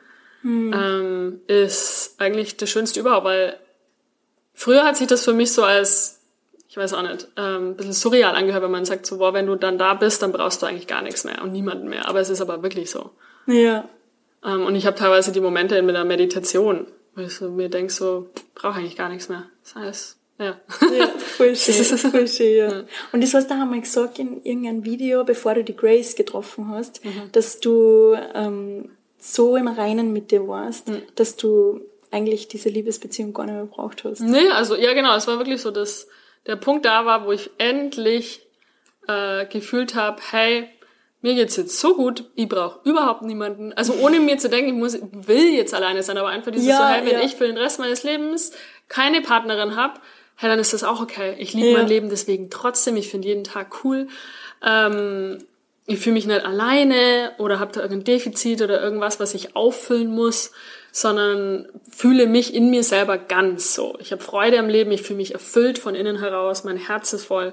ähm, 0.45 1.41
ist 1.47 2.14
eigentlich 2.19 2.57
das 2.57 2.71
Schönste 2.71 3.01
überhaupt, 3.01 3.25
weil 3.25 3.59
früher 4.55 4.85
hat 4.85 4.97
sich 4.97 5.07
das 5.07 5.25
für 5.25 5.33
mich 5.33 5.53
so 5.53 5.64
als, 5.64 6.16
ich 6.77 6.83
weiß 6.83 6.93
auch 6.93 7.03
nicht, 7.03 7.29
ähm, 7.39 7.70
ein 7.70 7.74
bisschen 7.74 7.95
surreal 7.95 8.37
angehört, 8.37 8.62
wenn 8.62 8.70
man 8.70 8.85
sagt 8.85 9.07
so, 9.07 9.16
boah, 9.16 9.33
wenn 9.33 9.47
du 9.47 9.55
dann 9.55 9.79
da 9.79 9.95
bist, 9.95 10.20
dann 10.20 10.31
brauchst 10.31 10.61
du 10.61 10.66
eigentlich 10.66 10.87
gar 10.87 11.01
nichts 11.01 11.24
mehr 11.24 11.41
und 11.43 11.51
niemanden 11.51 11.89
mehr. 11.89 12.07
Aber 12.07 12.20
es 12.20 12.29
ist 12.29 12.43
aber 12.43 12.62
wirklich 12.62 12.91
so. 12.91 13.12
Ja. 13.47 13.89
Ähm, 14.45 14.66
und 14.66 14.74
ich 14.74 14.85
habe 14.85 14.95
teilweise 14.95 15.33
die 15.33 15.41
Momente 15.41 15.81
mit 15.81 15.97
der 15.97 16.05
Meditation, 16.05 16.87
wo 17.14 17.22
ich 17.22 17.35
so 17.35 17.49
mir 17.49 17.70
denk 17.70 17.91
so, 17.91 18.29
brauche 18.55 18.81
eigentlich 18.81 18.95
gar 18.95 19.09
nichts 19.09 19.31
mehr. 19.31 19.45
Das 19.62 19.74
heißt, 19.74 20.18
ja. 20.39 20.61
Ja, 20.99 21.09
voll 21.16 21.57
schön, 21.57 21.97
voll 21.97 22.29
schön, 22.29 22.57
ja. 22.57 22.85
Und 23.11 23.22
das 23.22 23.33
hast 23.33 23.49
du 23.49 23.55
einmal 23.55 23.81
gesagt 23.81 24.18
in 24.18 24.45
irgendeinem 24.45 24.85
Video, 24.85 25.24
bevor 25.24 25.55
du 25.55 25.64
die 25.64 25.77
Grace 25.77 26.14
getroffen 26.14 26.68
hast, 26.68 27.01
dass 27.33 27.59
du 27.59 28.18
ähm, 28.35 28.91
so 29.16 29.57
im 29.57 29.68
Reinen 29.68 30.12
mit 30.12 30.31
dir 30.31 30.47
warst, 30.47 30.93
dass 31.14 31.37
du 31.37 31.81
eigentlich 32.11 32.49
diese 32.49 32.68
Liebesbeziehung 32.68 33.33
gar 33.33 33.47
nicht 33.47 33.55
mehr 33.55 33.62
gebraucht 33.62 34.05
hast. 34.05 34.20
Nee, 34.20 34.51
also 34.51 34.77
ja 34.77 34.93
genau, 34.93 35.16
es 35.16 35.27
war 35.27 35.39
wirklich 35.39 35.62
so, 35.62 35.70
dass 35.70 36.07
der 36.47 36.57
Punkt 36.57 36.84
da 36.86 37.05
war, 37.07 37.24
wo 37.26 37.32
ich 37.32 37.51
endlich 37.59 38.40
äh, 39.09 39.47
gefühlt 39.47 39.94
habe, 39.94 40.20
hey, 40.30 40.68
mir 41.22 41.34
geht's 41.34 41.57
jetzt 41.57 41.80
so 41.80 41.97
gut, 41.97 42.24
ich 42.34 42.49
brauche 42.49 42.80
überhaupt 42.88 43.22
niemanden. 43.22 43.72
Also 43.72 43.94
ohne 43.94 44.20
mir 44.20 44.38
zu 44.38 44.49
denken, 44.49 44.68
ich 44.70 44.76
muss, 44.76 44.99
will 45.12 45.55
jetzt 45.55 45.74
alleine 45.74 46.03
sein, 46.03 46.18
aber 46.18 46.28
einfach 46.28 46.53
dieses 46.53 46.68
Ja, 46.68 46.76
so, 46.78 46.84
hey, 46.84 47.05
wenn 47.05 47.18
ja. 47.18 47.24
ich 47.24 47.34
für 47.34 47.47
den 47.47 47.57
Rest 47.59 47.78
meines 47.80 48.05
Lebens 48.05 48.53
keine 48.88 49.22
Partnerin 49.22 49.74
habe, 49.76 49.94
hey, 50.36 50.49
dann 50.49 50.59
ist 50.59 50.72
das 50.72 50.84
auch 50.84 51.01
okay. 51.01 51.34
Ich 51.38 51.53
liebe 51.53 51.68
Ja. 51.68 51.78
mein 51.78 51.88
Leben 51.88 52.09
deswegen 52.11 52.51
trotzdem, 52.51 52.97
ich 52.97 53.09
finde 53.11 53.28
jeden 53.28 53.44
Tag 53.44 53.84
cool. 53.84 54.09
Ähm, 54.64 55.38
ich 55.87 56.01
fühle 56.01 56.14
mich 56.14 56.26
nicht 56.26 56.45
alleine 56.45 57.32
oder 57.39 57.61
habe 57.61 57.72
da 57.72 57.80
irgendein 57.80 58.05
Defizit 58.05 58.61
oder 58.61 58.82
irgendwas, 58.82 59.20
was 59.20 59.34
ich 59.34 59.55
auffüllen 59.55 60.11
muss, 60.11 60.51
sondern 60.91 61.68
fühle 61.91 62.26
mich 62.26 62.55
in 62.55 62.70
mir 62.70 62.82
selber 62.82 63.18
ganz 63.18 63.74
so. 63.74 63.97
Ich 64.01 64.12
habe 64.12 64.22
Freude 64.22 64.59
am 64.59 64.68
Leben, 64.68 64.91
ich 64.91 65.03
fühle 65.03 65.18
mich 65.18 65.32
erfüllt 65.34 65.78
von 65.78 65.95
innen 65.95 66.18
heraus, 66.18 66.64
mein 66.64 66.76
Herz 66.76 67.12
ist 67.12 67.24
voll. 67.24 67.53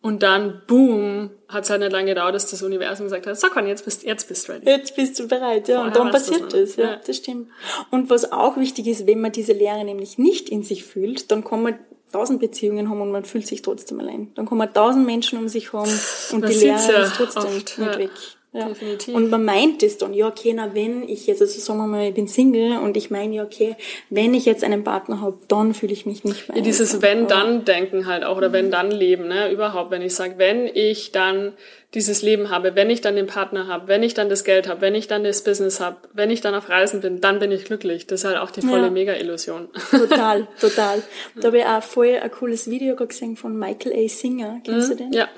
Und 0.00 0.22
dann, 0.22 0.62
boom, 0.68 1.30
hat 1.48 1.64
es 1.64 1.70
halt 1.70 1.80
nicht 1.80 1.90
lange 1.90 2.06
gedauert, 2.10 2.32
dass 2.34 2.48
das 2.48 2.62
Universum 2.62 3.06
gesagt 3.06 3.26
hat, 3.26 3.38
so 3.38 3.48
Con, 3.48 3.66
jetzt 3.66 3.84
bist, 3.84 4.04
jetzt 4.04 4.28
bist 4.28 4.46
du 4.48 4.52
ready. 4.52 4.64
Jetzt 4.64 4.94
bist 4.94 5.18
du 5.18 5.26
bereit, 5.26 5.66
ja. 5.66 5.82
Und 5.82 5.92
Vorher 5.94 6.04
dann 6.04 6.12
warst 6.12 6.30
du's 6.30 6.40
passiert 6.40 6.68
das, 6.68 6.76
ja, 6.76 6.84
Ja. 6.84 7.00
das 7.04 7.16
stimmt. 7.16 7.48
Und 7.90 8.08
was 8.08 8.30
auch 8.30 8.56
wichtig 8.56 8.86
ist, 8.86 9.08
wenn 9.08 9.20
man 9.20 9.32
diese 9.32 9.52
Leere 9.52 9.84
nämlich 9.84 10.16
nicht 10.16 10.48
in 10.48 10.62
sich 10.62 10.84
fühlt, 10.84 11.32
dann 11.32 11.42
kann 11.42 11.62
man 11.62 11.78
tausend 12.12 12.40
Beziehungen 12.40 12.88
haben 12.88 13.00
und 13.00 13.10
man 13.10 13.24
fühlt 13.24 13.46
sich 13.46 13.62
trotzdem 13.62 14.00
allein. 14.00 14.32
Dann 14.34 14.46
kann 14.46 14.58
man 14.58 14.72
tausend 14.72 15.06
Menschen 15.06 15.38
um 15.38 15.48
sich 15.48 15.72
haben 15.72 15.90
und 16.32 16.40
Man 16.40 16.50
die 16.50 16.56
Leere 16.56 16.92
ja 16.92 17.02
ist 17.02 17.14
trotzdem 17.16 17.44
oft, 17.44 17.78
nicht 17.78 17.78
ja. 17.78 17.98
weg. 17.98 18.10
Ja. 18.52 18.66
Definitiv. 18.66 19.14
Und 19.14 19.28
man 19.28 19.44
meint 19.44 19.82
es 19.82 19.98
dann, 19.98 20.14
ja, 20.14 20.26
okay, 20.26 20.54
na, 20.54 20.74
wenn 20.74 21.06
ich 21.06 21.26
jetzt, 21.26 21.42
also 21.42 21.60
sagen 21.60 21.78
wir 21.80 21.86
mal, 21.86 22.08
ich 22.08 22.14
bin 22.14 22.28
Single 22.28 22.78
und 22.78 22.96
ich 22.96 23.10
meine, 23.10 23.34
ja, 23.34 23.42
okay, 23.42 23.76
wenn 24.08 24.32
ich 24.32 24.46
jetzt 24.46 24.64
einen 24.64 24.84
Partner 24.84 25.20
habe, 25.20 25.38
dann 25.48 25.74
fühle 25.74 25.92
ich 25.92 26.06
mich 26.06 26.24
nicht 26.24 26.48
mehr. 26.48 26.56
Ja, 26.56 26.62
dieses. 26.62 27.02
Wenn-Dann-Denken 27.02 28.06
halt 28.06 28.24
auch 28.24 28.38
oder 28.38 28.52
Wenn-Dann-Leben, 28.52 29.28
ne? 29.28 29.52
Überhaupt, 29.52 29.90
wenn 29.90 30.00
ich 30.00 30.14
sage, 30.14 30.34
wenn 30.38 30.66
ich 30.66 31.12
dann 31.12 31.52
dieses 31.94 32.22
Leben 32.22 32.50
habe, 32.50 32.74
wenn 32.74 32.90
ich 32.90 33.00
dann 33.00 33.16
den 33.16 33.26
Partner 33.26 33.66
habe, 33.66 33.88
wenn 33.88 34.02
ich 34.02 34.12
dann 34.12 34.28
das 34.28 34.44
Geld 34.44 34.68
habe, 34.68 34.82
wenn 34.82 34.94
ich 34.94 35.08
dann 35.08 35.24
das 35.24 35.42
Business 35.42 35.80
habe, 35.80 35.96
wenn 36.12 36.30
ich 36.30 36.42
dann 36.42 36.54
auf 36.54 36.68
Reisen 36.68 37.00
bin, 37.00 37.20
dann 37.20 37.38
bin 37.38 37.50
ich 37.50 37.64
glücklich. 37.64 38.06
Das 38.06 38.20
ist 38.20 38.24
halt 38.26 38.38
auch 38.38 38.50
die 38.50 38.60
volle 38.60 38.84
Ja. 38.84 38.90
Mega-Illusion. 38.90 39.68
Total, 39.90 40.46
total. 40.60 41.02
Da 41.36 41.48
habe 41.48 41.58
ich 41.58 41.64
auch 41.64 41.82
voll 41.82 42.18
ein 42.20 42.30
cooles 42.30 42.68
Video 42.68 42.94
gesehen 42.94 43.36
von 43.36 43.58
Michael 43.58 43.94
A. 43.94 44.08
Singer. 44.08 44.60
Kennst 44.64 44.90
du 44.90 44.96
den? 44.96 45.08
Mhm. 45.08 45.12
Ja, 45.14 45.28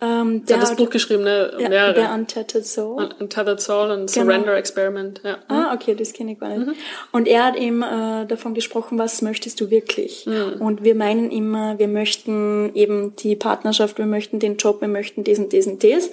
Ähm, 0.00 0.46
der 0.46 0.60
hat 0.60 0.62
das 0.62 0.76
Buch 0.76 0.90
geschrieben, 0.90 1.24
ne? 1.24 1.50
ja, 1.58 1.68
Mehrere. 1.68 1.94
der 1.94 2.14
Untethered 2.14 2.64
Soul. 2.64 3.08
Untethered 3.18 3.60
Soul 3.60 3.90
und 3.90 4.12
Genau. 4.12 4.26
Surrender 4.26 4.56
Experiment, 4.56 5.20
ja. 5.24 5.38
Ah, 5.48 5.74
okay, 5.74 5.96
das 5.96 6.12
kenne 6.12 6.32
ich 6.32 6.38
gar 6.38 6.50
nicht. 6.50 6.68
Mhm. 6.68 6.74
Und 7.10 7.26
er 7.26 7.46
hat 7.46 7.56
eben 7.56 7.82
äh, 7.82 8.24
davon 8.26 8.54
gesprochen, 8.54 8.96
was 8.96 9.22
möchtest 9.22 9.60
du 9.60 9.70
wirklich? 9.70 10.24
Mhm. 10.26 10.60
Und 10.60 10.84
wir 10.84 10.94
meinen 10.94 11.32
immer, 11.32 11.80
wir 11.80 11.88
möchten 11.88 12.70
eben 12.74 13.16
die 13.16 13.34
Partnerschaft, 13.34 13.98
wir 13.98 14.06
möchten 14.06 14.38
den 14.38 14.56
Job, 14.56 14.80
wir 14.80 14.88
möchten 14.88 15.24
das 15.24 15.38
und 15.38 15.82
das. 15.82 16.10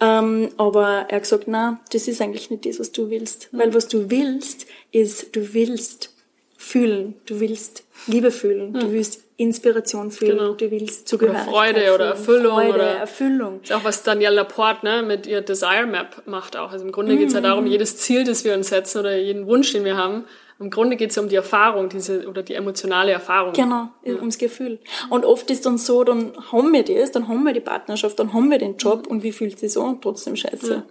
Ähm, 0.00 0.48
aber 0.56 1.04
er 1.08 1.16
hat 1.16 1.22
gesagt, 1.24 1.44
na, 1.46 1.78
das 1.92 2.08
ist 2.08 2.22
eigentlich 2.22 2.48
nicht 2.50 2.64
das, 2.64 2.80
was 2.80 2.90
du 2.90 3.10
willst. 3.10 3.52
Mhm. 3.52 3.58
Weil 3.58 3.74
was 3.74 3.86
du 3.88 4.10
willst, 4.10 4.64
ist, 4.92 5.36
du 5.36 5.52
willst 5.52 6.14
fühlen, 6.56 7.14
du 7.26 7.38
willst 7.40 7.84
Liebe 8.06 8.30
fühlen, 8.30 8.72
du 8.72 8.92
willst 8.92 9.25
Inspiration 9.38 10.10
fühlen, 10.10 10.36
Mhm. 10.36 10.38
Genau. 10.38 10.52
du 10.54 10.70
willst 10.70 11.08
Zugehörigkeit 11.08 11.48
Freude 11.50 11.94
oder 11.94 12.04
Erfüllung 12.06 12.52
Freude, 12.54 12.74
oder- 12.74 12.86
Erfüllung. 12.98 13.60
ist 13.62 13.72
auch 13.72 13.84
was 13.84 14.02
Danielle 14.02 14.36
Laporte 14.36 14.84
ne, 14.86 15.02
mit 15.02 15.26
ihr 15.26 15.42
Desire 15.42 15.86
Map 15.86 16.22
macht 16.26 16.56
auch. 16.56 16.70
Also 16.72 16.84
im 16.84 16.92
Grunde 16.92 17.16
geht's 17.16 17.34
ja 17.34 17.40
Mhm. 17.40 17.44
darum, 17.44 17.66
jedes 17.66 17.98
Ziel, 17.98 18.24
das 18.24 18.44
wir 18.44 18.54
uns 18.54 18.68
setzen 18.68 18.98
oder 19.00 19.16
jeden 19.16 19.46
Wunsch, 19.46 19.72
den 19.72 19.84
wir 19.84 19.96
haben, 19.96 20.24
im 20.58 20.70
Grunde 20.70 20.96
geht's 20.96 21.16
ja 21.16 21.22
um 21.22 21.28
die 21.28 21.36
Erfahrung, 21.36 21.90
diese 21.90 22.26
oder 22.28 22.42
die 22.42 22.54
emotionale 22.54 23.12
Erfahrung. 23.12 23.52
Genau, 23.52 23.88
ums 24.06 24.38
Gefühl. 24.38 24.78
Und 25.10 25.26
oft 25.26 25.50
ist 25.50 25.66
dann 25.66 25.76
so, 25.76 26.02
dann 26.02 26.32
haben 26.50 26.72
wir 26.72 26.82
das, 26.82 27.12
dann 27.12 27.28
haben 27.28 27.42
wir 27.44 27.52
die 27.52 27.60
Partnerschaft, 27.60 28.18
dann 28.18 28.32
haben 28.32 28.50
wir 28.50 28.56
den 28.56 28.78
Job 28.78 29.06
und 29.06 29.22
wie 29.22 29.32
fühlt 29.32 29.58
sich 29.58 29.72
so? 29.74 29.98
Trotzdem 30.00 30.34
scheiße. 30.34 30.82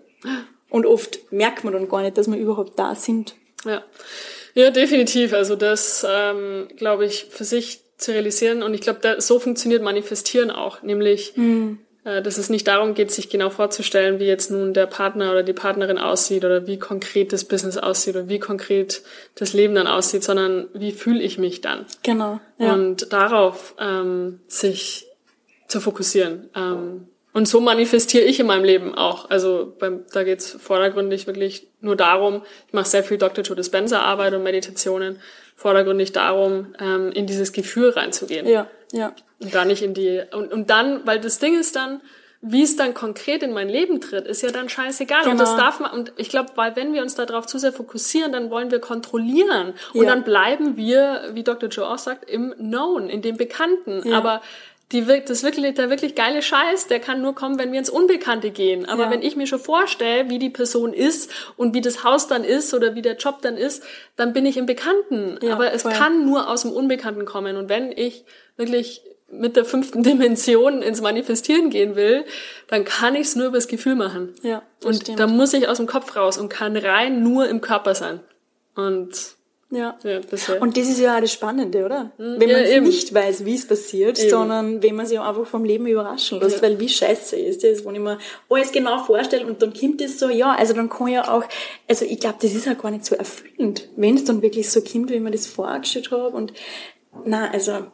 Und 0.69 0.85
oft 0.85 1.31
merkt 1.31 1.63
man 1.63 1.73
dann 1.73 1.89
gar 1.89 2.03
nicht, 2.03 2.15
dass 2.15 2.27
wir 2.29 2.37
überhaupt 2.37 2.77
da 2.77 2.93
sind. 2.93 3.33
Ja, 3.65 3.81
ja 4.53 4.69
definitiv. 4.69 5.33
Also 5.33 5.55
das, 5.55 6.05
ähm, 6.07 6.67
glaube 6.77 7.05
ich, 7.07 7.25
für 7.31 7.43
sich 7.43 7.81
zu 7.97 8.11
realisieren. 8.11 8.63
Und 8.63 8.73
ich 8.73 8.81
glaube, 8.81 8.99
da- 9.01 9.19
so 9.21 9.39
funktioniert 9.39 9.81
Manifestieren 9.81 10.51
auch. 10.51 10.81
Nämlich, 10.83 11.33
äh, 12.03 12.21
dass 12.21 12.37
es 12.37 12.49
nicht 12.49 12.67
darum 12.67 12.93
geht, 12.93 13.11
sich 13.11 13.29
genau 13.29 13.49
vorzustellen, 13.49 14.19
wie 14.19 14.25
jetzt 14.25 14.51
nun 14.51 14.73
der 14.73 14.85
Partner 14.85 15.31
oder 15.31 15.43
die 15.43 15.53
Partnerin 15.53 15.97
aussieht 15.97 16.45
oder 16.45 16.67
wie 16.67 16.77
konkret 16.77 17.33
das 17.33 17.45
Business 17.45 17.77
aussieht 17.77 18.15
oder 18.15 18.29
wie 18.29 18.39
konkret 18.39 19.01
das 19.35 19.53
Leben 19.53 19.75
dann 19.75 19.87
aussieht, 19.87 20.23
sondern 20.23 20.67
wie 20.73 20.91
fühle 20.91 21.23
ich 21.23 21.37
mich 21.37 21.61
dann? 21.61 21.85
Genau. 22.03 22.39
Ja. 22.59 22.73
und 22.73 23.11
darauf 23.11 23.73
ähm, 23.79 24.39
sich 24.47 25.07
zu 25.67 25.79
fokussieren. 25.81 26.49
Ähm, 26.55 27.07
und 27.35 27.49
so 27.49 27.59
manifestiere 27.59 28.23
ich 28.23 28.39
in 28.39 28.47
meinem 28.47 28.63
Leben 28.63 28.95
auch. 28.95 29.29
Also 29.29 29.75
beim, 29.77 30.05
da 30.13 30.23
geht's 30.23 30.51
vordergründig 30.51 31.27
wirklich 31.27 31.67
nur 31.81 31.97
darum, 31.97 32.43
ich 32.65 32.73
mache 32.73 32.87
sehr 32.87 33.03
viel 33.03 33.17
Dr. 33.17 33.43
Joe 33.43 33.57
Dispenza 33.57 33.99
Arbeit 33.99 34.33
und 34.33 34.41
Meditationen, 34.41 35.19
vordergründig 35.57 36.13
darum, 36.13 36.73
ähm, 36.79 37.11
in 37.11 37.27
dieses 37.27 37.51
Gefühl 37.51 37.89
reinzugehen. 37.89 38.47
ja, 38.47 38.67
ja. 38.93 39.13
Und 39.39 39.53
da 39.53 39.65
nicht 39.65 39.81
in 39.81 39.93
die, 39.93 40.23
und, 40.31 40.53
und 40.53 40.69
dann, 40.69 41.05
weil 41.05 41.19
das 41.19 41.39
Ding 41.39 41.59
ist 41.59 41.75
dann, 41.75 41.99
Wie 42.47 42.61
es 42.61 42.75
dann 42.75 42.93
konkret 42.93 43.41
in 43.41 43.53
mein 43.53 43.69
Leben 43.69 44.01
tritt, 44.01 44.27
ist 44.27 44.43
ja 44.43 44.51
dann 44.51 44.69
scheißegal. 44.69 45.21
Genau. 45.21 45.31
Und 45.31 45.39
das 45.39 45.51
genau. 45.51 45.63
darf 45.63 45.79
man, 45.79 45.91
und 45.91 46.13
ich 46.15 46.29
glaube, 46.29 46.51
weil 46.55 46.75
wenn 46.75 46.93
wir 46.93 47.01
uns 47.01 47.15
darauf 47.15 47.47
zu 47.47 47.57
sehr 47.57 47.73
fokussieren, 47.73 48.31
dann 48.31 48.51
wollen 48.51 48.69
wir 48.69 48.79
kontrollieren. 48.79 49.73
Und 49.93 50.03
ja. 50.03 50.11
dann 50.11 50.23
bleiben 50.23 50.77
wir, 50.77 51.31
wie 51.33 51.43
Dr. 51.43 51.69
Joe 51.69 51.87
auch 51.87 51.97
sagt, 51.97 52.29
im 52.29 52.53
Known, 52.53 53.09
in 53.09 53.23
dem 53.23 53.35
Bekannten. 53.35 54.07
Ja. 54.07 54.19
Aber 54.19 54.41
die, 54.91 55.03
das 55.03 55.43
wirklich, 55.43 55.73
der 55.73 55.89
wirklich 55.89 56.13
geile 56.13 56.41
Scheiß, 56.41 56.87
der 56.87 56.99
kann 56.99 57.21
nur 57.21 57.33
kommen, 57.33 57.57
wenn 57.57 57.71
wir 57.71 57.79
ins 57.79 57.89
Unbekannte 57.89 58.51
gehen. 58.51 58.85
Aber 58.85 59.05
ja. 59.05 59.11
wenn 59.11 59.23
ich 59.23 59.35
mir 59.35 59.47
schon 59.47 59.59
vorstelle, 59.59 60.29
wie 60.29 60.37
die 60.37 60.51
Person 60.51 60.93
ist 60.93 61.31
und 61.57 61.73
wie 61.73 61.81
das 61.81 62.03
Haus 62.03 62.27
dann 62.27 62.43
ist 62.43 62.73
oder 62.73 62.93
wie 62.93 63.01
der 63.01 63.15
Job 63.15 63.41
dann 63.41 63.57
ist, 63.57 63.83
dann 64.15 64.33
bin 64.33 64.45
ich 64.45 64.57
im 64.57 64.67
Bekannten. 64.67 65.39
Ja, 65.41 65.53
Aber 65.53 65.73
es 65.73 65.81
voll. 65.81 65.91
kann 65.91 66.25
nur 66.25 66.49
aus 66.49 66.61
dem 66.61 66.71
Unbekannten 66.71 67.25
kommen. 67.25 67.57
Und 67.57 67.67
wenn 67.67 67.91
ich 67.91 68.25
wirklich 68.57 69.01
mit 69.27 69.55
der 69.55 69.65
fünften 69.65 70.03
Dimension 70.03 70.83
ins 70.83 71.01
Manifestieren 71.01 71.71
gehen 71.71 71.95
will, 71.95 72.23
dann 72.67 72.85
kann 72.85 73.15
ich 73.15 73.27
es 73.27 73.35
nur 73.35 73.47
übers 73.47 73.67
Gefühl 73.67 73.95
machen. 73.95 74.35
Ja, 74.43 74.61
und 74.83 74.97
stimmt. 74.97 75.19
da 75.19 75.25
muss 75.25 75.53
ich 75.53 75.67
aus 75.67 75.77
dem 75.77 75.87
Kopf 75.87 76.15
raus 76.15 76.37
und 76.37 76.49
kann 76.49 76.77
rein 76.77 77.23
nur 77.23 77.49
im 77.49 77.59
Körper 77.59 77.95
sein. 77.95 78.19
Und 78.75 79.34
ja. 79.75 79.97
ja 80.03 80.19
das 80.19 80.49
und 80.49 80.77
das 80.77 80.87
ist 80.87 80.99
ja 80.99 81.15
auch 81.15 81.21
das 81.21 81.31
Spannende, 81.31 81.85
oder? 81.85 82.11
Mhm. 82.17 82.39
Wenn 82.39 82.51
man 82.51 82.65
ja, 82.65 82.79
nicht 82.81 83.13
weiß, 83.13 83.45
wie 83.45 83.55
es 83.55 83.67
passiert, 83.67 84.19
eben. 84.19 84.29
sondern 84.29 84.83
wenn 84.83 84.95
man 84.95 85.05
sich 85.05 85.19
einfach 85.19 85.45
vom 85.45 85.65
Leben 85.65 85.87
überraschen 85.87 86.39
lässt, 86.39 86.57
ja. 86.57 86.61
weil 86.63 86.79
wie 86.79 86.89
scheiße 86.89 87.35
ist 87.35 87.63
das, 87.63 87.85
wenn 87.85 87.95
ich 87.95 88.01
mir 88.01 88.17
alles 88.49 88.71
genau 88.71 89.03
vorstelle 89.03 89.45
und 89.45 89.61
dann 89.61 89.73
kommt 89.73 90.01
es 90.01 90.19
so, 90.19 90.29
ja, 90.29 90.55
also 90.55 90.73
dann 90.73 90.89
kann 90.89 91.07
ja 91.07 91.31
auch, 91.31 91.43
also 91.87 92.05
ich 92.05 92.19
glaube, 92.19 92.37
das 92.41 92.53
ist 92.53 92.65
ja 92.65 92.73
gar 92.73 92.91
nicht 92.91 93.05
so 93.05 93.15
erfüllend, 93.15 93.89
wenn 93.95 94.15
es 94.15 94.23
dann 94.23 94.41
wirklich 94.41 94.69
so 94.69 94.81
kommt, 94.81 95.11
wie 95.11 95.19
man 95.19 95.31
das 95.31 95.47
vorgestellt 95.47 96.11
habe 96.11 96.35
und 96.35 96.53
na, 97.23 97.49
also 97.51 97.85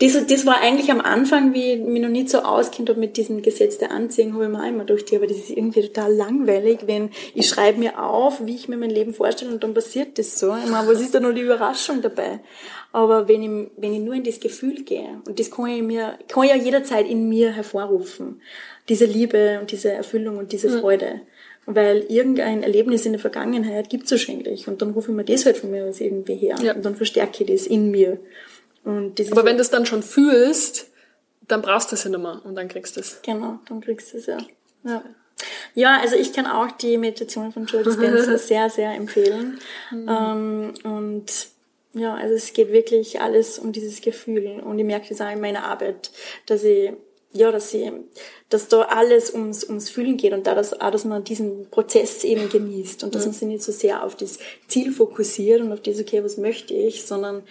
das, 0.00 0.26
das 0.26 0.46
war 0.46 0.60
eigentlich 0.62 0.90
am 0.90 1.00
Anfang, 1.00 1.52
wie 1.52 1.72
ich 1.72 1.80
mich 1.80 2.00
noch 2.00 2.08
nicht 2.08 2.30
so 2.30 2.38
auskennt 2.38 2.88
habe 2.88 2.98
mit 2.98 3.18
diesem 3.18 3.42
Gesetz 3.42 3.76
der 3.76 3.90
Anziehung, 3.90 4.32
habe 4.32 4.44
ich 4.44 4.50
mir 4.50 4.60
auch 4.60 4.66
immer 4.66 4.84
gedacht, 4.86 5.12
aber 5.14 5.26
das 5.26 5.36
ist 5.36 5.50
irgendwie 5.50 5.82
total 5.82 6.14
langweilig, 6.14 6.80
wenn 6.86 7.10
ich 7.34 7.48
schreibe 7.48 7.78
mir 7.78 8.02
auf, 8.02 8.44
wie 8.46 8.54
ich 8.54 8.66
mir 8.66 8.78
mein 8.78 8.88
Leben 8.88 9.12
vorstelle 9.12 9.52
und 9.52 9.62
dann 9.62 9.74
passiert 9.74 10.18
das 10.18 10.40
so. 10.40 10.56
Ich 10.56 10.70
meine, 10.70 10.88
was 10.88 11.02
ist 11.02 11.14
da 11.14 11.20
noch 11.20 11.34
die 11.34 11.42
Überraschung 11.42 12.00
dabei? 12.00 12.40
Aber 12.92 13.28
wenn 13.28 13.42
ich, 13.42 13.70
wenn 13.76 13.92
ich 13.92 14.00
nur 14.00 14.14
in 14.14 14.24
das 14.24 14.40
Gefühl 14.40 14.84
gehe, 14.84 15.20
und 15.26 15.38
das 15.38 15.50
kann 15.50 15.66
ich 15.66 15.82
mir, 15.82 16.18
kann 16.28 16.44
ich 16.44 16.50
ja 16.50 16.56
jederzeit 16.56 17.06
in 17.06 17.28
mir 17.28 17.52
hervorrufen, 17.52 18.40
diese 18.88 19.04
Liebe 19.04 19.58
und 19.60 19.70
diese 19.70 19.92
Erfüllung 19.92 20.38
und 20.38 20.52
diese 20.52 20.80
Freude. 20.80 21.20
Weil 21.66 22.06
irgendein 22.08 22.62
Erlebnis 22.62 23.04
in 23.04 23.12
der 23.12 23.20
Vergangenheit 23.20 23.90
gibt 23.90 24.06
es 24.06 24.10
wahrscheinlich. 24.10 24.66
Und 24.66 24.80
dann 24.80 24.90
rufe 24.90 25.10
ich 25.10 25.16
mir 25.16 25.24
das 25.24 25.44
halt 25.44 25.58
von 25.58 25.70
mir 25.70 25.84
aus 25.84 26.00
irgendwie 26.00 26.34
her. 26.34 26.56
Ja. 26.62 26.74
Und 26.74 26.84
dann 26.84 26.96
verstärke 26.96 27.44
ich 27.44 27.50
das 27.50 27.66
in 27.66 27.90
mir. 27.90 28.18
Aber 28.84 29.44
wenn 29.44 29.56
du 29.56 29.62
es 29.62 29.70
dann 29.70 29.86
schon 29.86 30.02
fühlst, 30.02 30.86
dann 31.46 31.62
brauchst 31.62 31.90
du 31.90 31.96
es 31.96 32.04
ja 32.04 32.10
nicht 32.10 32.20
mehr 32.20 32.40
und 32.44 32.54
dann 32.54 32.68
kriegst 32.68 32.96
du 32.96 33.00
es. 33.00 33.20
Genau, 33.22 33.58
dann 33.68 33.80
kriegst 33.80 34.12
du 34.12 34.18
es 34.18 34.26
ja. 34.26 34.38
ja. 34.84 35.02
Ja, 35.74 35.98
also 36.00 36.16
ich 36.16 36.32
kann 36.32 36.46
auch 36.46 36.70
die 36.72 36.98
Meditation 36.98 37.52
von 37.52 37.66
Joe 37.66 37.82
Dispenza 37.82 38.38
sehr, 38.38 38.68
sehr 38.70 38.92
empfehlen. 38.92 39.58
Mhm. 39.90 40.08
Ähm, 40.08 40.74
und 40.84 41.48
ja, 41.92 42.14
also 42.14 42.34
es 42.34 42.52
geht 42.52 42.72
wirklich 42.72 43.20
alles 43.20 43.58
um 43.58 43.72
dieses 43.72 44.00
Gefühl. 44.00 44.60
Und 44.60 44.78
ich 44.78 44.84
merke 44.84 45.08
das 45.08 45.20
auch 45.20 45.30
in 45.30 45.40
meiner 45.40 45.64
Arbeit, 45.64 46.10
dass 46.46 46.62
ich, 46.64 46.92
ja, 47.32 47.50
dass 47.50 47.72
ich, 47.72 47.90
dass 48.48 48.68
da 48.68 48.82
alles 48.82 49.32
ums, 49.32 49.64
ums 49.64 49.88
Fühlen 49.88 50.16
geht 50.16 50.32
und 50.32 50.46
da, 50.46 50.54
dass, 50.54 50.78
auch, 50.78 50.90
dass 50.90 51.04
man 51.04 51.24
diesen 51.24 51.70
Prozess 51.70 52.24
eben 52.24 52.48
genießt 52.48 53.04
und 53.04 53.14
dass 53.14 53.22
mhm. 53.22 53.30
man 53.30 53.38
sich 53.38 53.48
nicht 53.48 53.62
so 53.62 53.72
sehr 53.72 54.04
auf 54.04 54.16
das 54.16 54.38
Ziel 54.68 54.92
fokussiert 54.92 55.60
und 55.60 55.72
auf 55.72 55.80
das, 55.80 56.00
okay, 56.00 56.22
was 56.22 56.36
möchte 56.36 56.74
ich, 56.74 57.06
sondern 57.06 57.42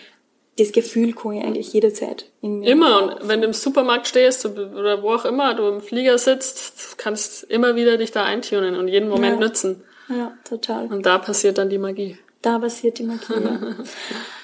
das 0.60 0.72
Gefühl 0.72 1.14
kann 1.14 1.34
ich 1.34 1.44
eigentlich 1.44 1.74
jederzeit 1.74 2.26
in 2.42 2.60
mir. 2.60 2.70
Immer. 2.70 3.20
Und 3.20 3.28
wenn 3.28 3.42
du 3.42 3.48
im 3.48 3.54
Supermarkt 3.54 4.08
stehst 4.08 4.46
oder 4.46 5.02
wo 5.02 5.14
auch 5.14 5.26
immer 5.26 5.54
du 5.54 5.68
im 5.68 5.82
Flieger 5.82 6.18
sitzt, 6.18 6.98
kannst 6.98 7.44
immer 7.44 7.76
wieder 7.76 7.98
dich 7.98 8.12
da 8.12 8.24
eintunen 8.24 8.76
und 8.76 8.88
jeden 8.88 9.10
Moment 9.10 9.40
ja. 9.40 9.48
nützen. 9.48 9.84
Ja, 10.10 10.34
total. 10.44 10.88
Und 10.88 11.06
da 11.06 11.18
passiert 11.18 11.58
dann 11.58 11.70
die 11.70 11.78
Magie. 11.78 12.18
Da 12.42 12.60
passiert 12.60 13.00
die 13.00 13.04
Magie. 13.04 13.34
Ja. 13.34 13.60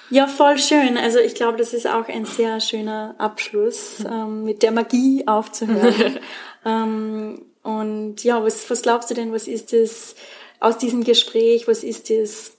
ja, 0.09 0.27
voll 0.27 0.57
schön. 0.57 0.97
Also 0.97 1.19
ich 1.19 1.35
glaube, 1.35 1.57
das 1.57 1.73
ist 1.73 1.87
auch 1.87 2.07
ein 2.07 2.25
sehr 2.25 2.59
schöner 2.61 3.15
Abschluss, 3.17 4.03
ähm, 4.09 4.43
mit 4.43 4.63
der 4.63 4.71
Magie 4.71 5.23
aufzuhören. 5.27 6.19
ähm, 6.65 7.41
und 7.63 8.23
ja, 8.23 8.43
was, 8.43 8.69
was 8.69 8.83
glaubst 8.83 9.09
du 9.09 9.15
denn, 9.15 9.33
was 9.33 9.47
ist 9.47 9.73
das 9.73 10.15
aus 10.59 10.77
diesem 10.77 11.03
Gespräch, 11.03 11.67
was 11.67 11.83
ist 11.83 12.09
das, 12.09 12.57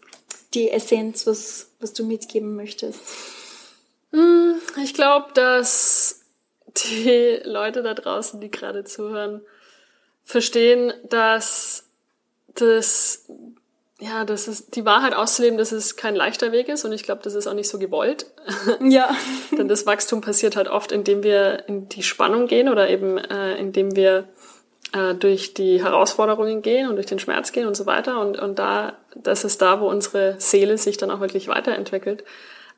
die 0.53 0.71
Essenz, 0.71 1.27
was, 1.27 1.71
was 1.81 1.93
du 1.93 2.05
mitgeben 2.05 2.57
möchtest? 2.57 3.01
Hm, 4.13 4.61
ich 4.83 4.95
glaube, 4.95 5.29
dass 5.35 6.21
die 6.85 7.41
Leute 7.45 7.83
da 7.83 7.95
draußen, 7.95 8.41
die 8.41 8.51
gerade 8.51 8.85
zuhören, 8.85 9.43
verstehen, 10.25 10.93
dass 11.09 11.85
das, 12.55 13.27
ja, 14.01 14.25
das 14.25 14.49
ist 14.49 14.75
die 14.77 14.85
Wahrheit 14.85 15.15
auszuleben, 15.15 15.59
dass 15.59 15.73
es 15.73 15.97
kein 15.97 16.17
leichter 16.17 16.53
Weg 16.53 16.69
ist 16.69 16.85
und 16.85 16.93
ich 16.93 17.03
glaube, 17.03 17.23
das 17.23 17.35
ist 17.35 17.47
auch 17.47 17.55
nicht 17.55 17.69
so 17.69 17.79
gewollt. 17.79 18.27
Ja. 18.81 19.15
Denn 19.53 19.69
das 19.69 19.87
Wachstum 19.87 20.21
passiert 20.21 20.57
halt 20.57 20.69
oft, 20.69 20.93
indem 20.93 21.23
wir 21.23 21.69
in 21.69 21.89
die 21.89 22.03
Spannung 22.03 22.47
gehen 22.47 22.69
oder 22.69 22.89
eben 22.89 23.19
äh, 23.19 23.57
indem 23.57 23.97
wir 23.97 24.29
äh, 24.93 25.15
durch 25.15 25.55
die 25.55 25.83
Herausforderungen 25.83 26.63
gehen 26.63 26.89
und 26.89 26.97
durch 26.97 27.07
den 27.07 27.19
Schmerz 27.19 27.53
gehen 27.53 27.67
und 27.67 27.77
so 27.77 27.87
weiter. 27.87 28.21
Und, 28.21 28.39
und 28.39 28.59
da, 28.59 28.95
das 29.15 29.45
ist 29.45 29.63
da, 29.63 29.81
wo 29.81 29.89
unsere 29.89 30.37
Seele 30.39 30.79
sich 30.79 30.97
dann 30.97 31.11
auch 31.11 31.21
wirklich 31.21 31.49
weiterentwickelt. 31.49 32.25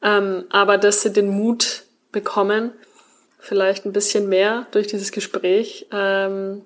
Ähm, 0.03 0.45
aber 0.51 0.79
dass 0.79 1.03
sie 1.03 1.13
den 1.13 1.29
Mut 1.29 1.85
bekommen, 2.13 2.73
vielleicht 3.39 3.87
ein 3.87 3.93
bisschen 3.93 4.29
mehr 4.29 4.67
durch 4.73 4.87
dieses 4.87 5.13
Gespräch, 5.13 5.87
ähm, 5.93 6.63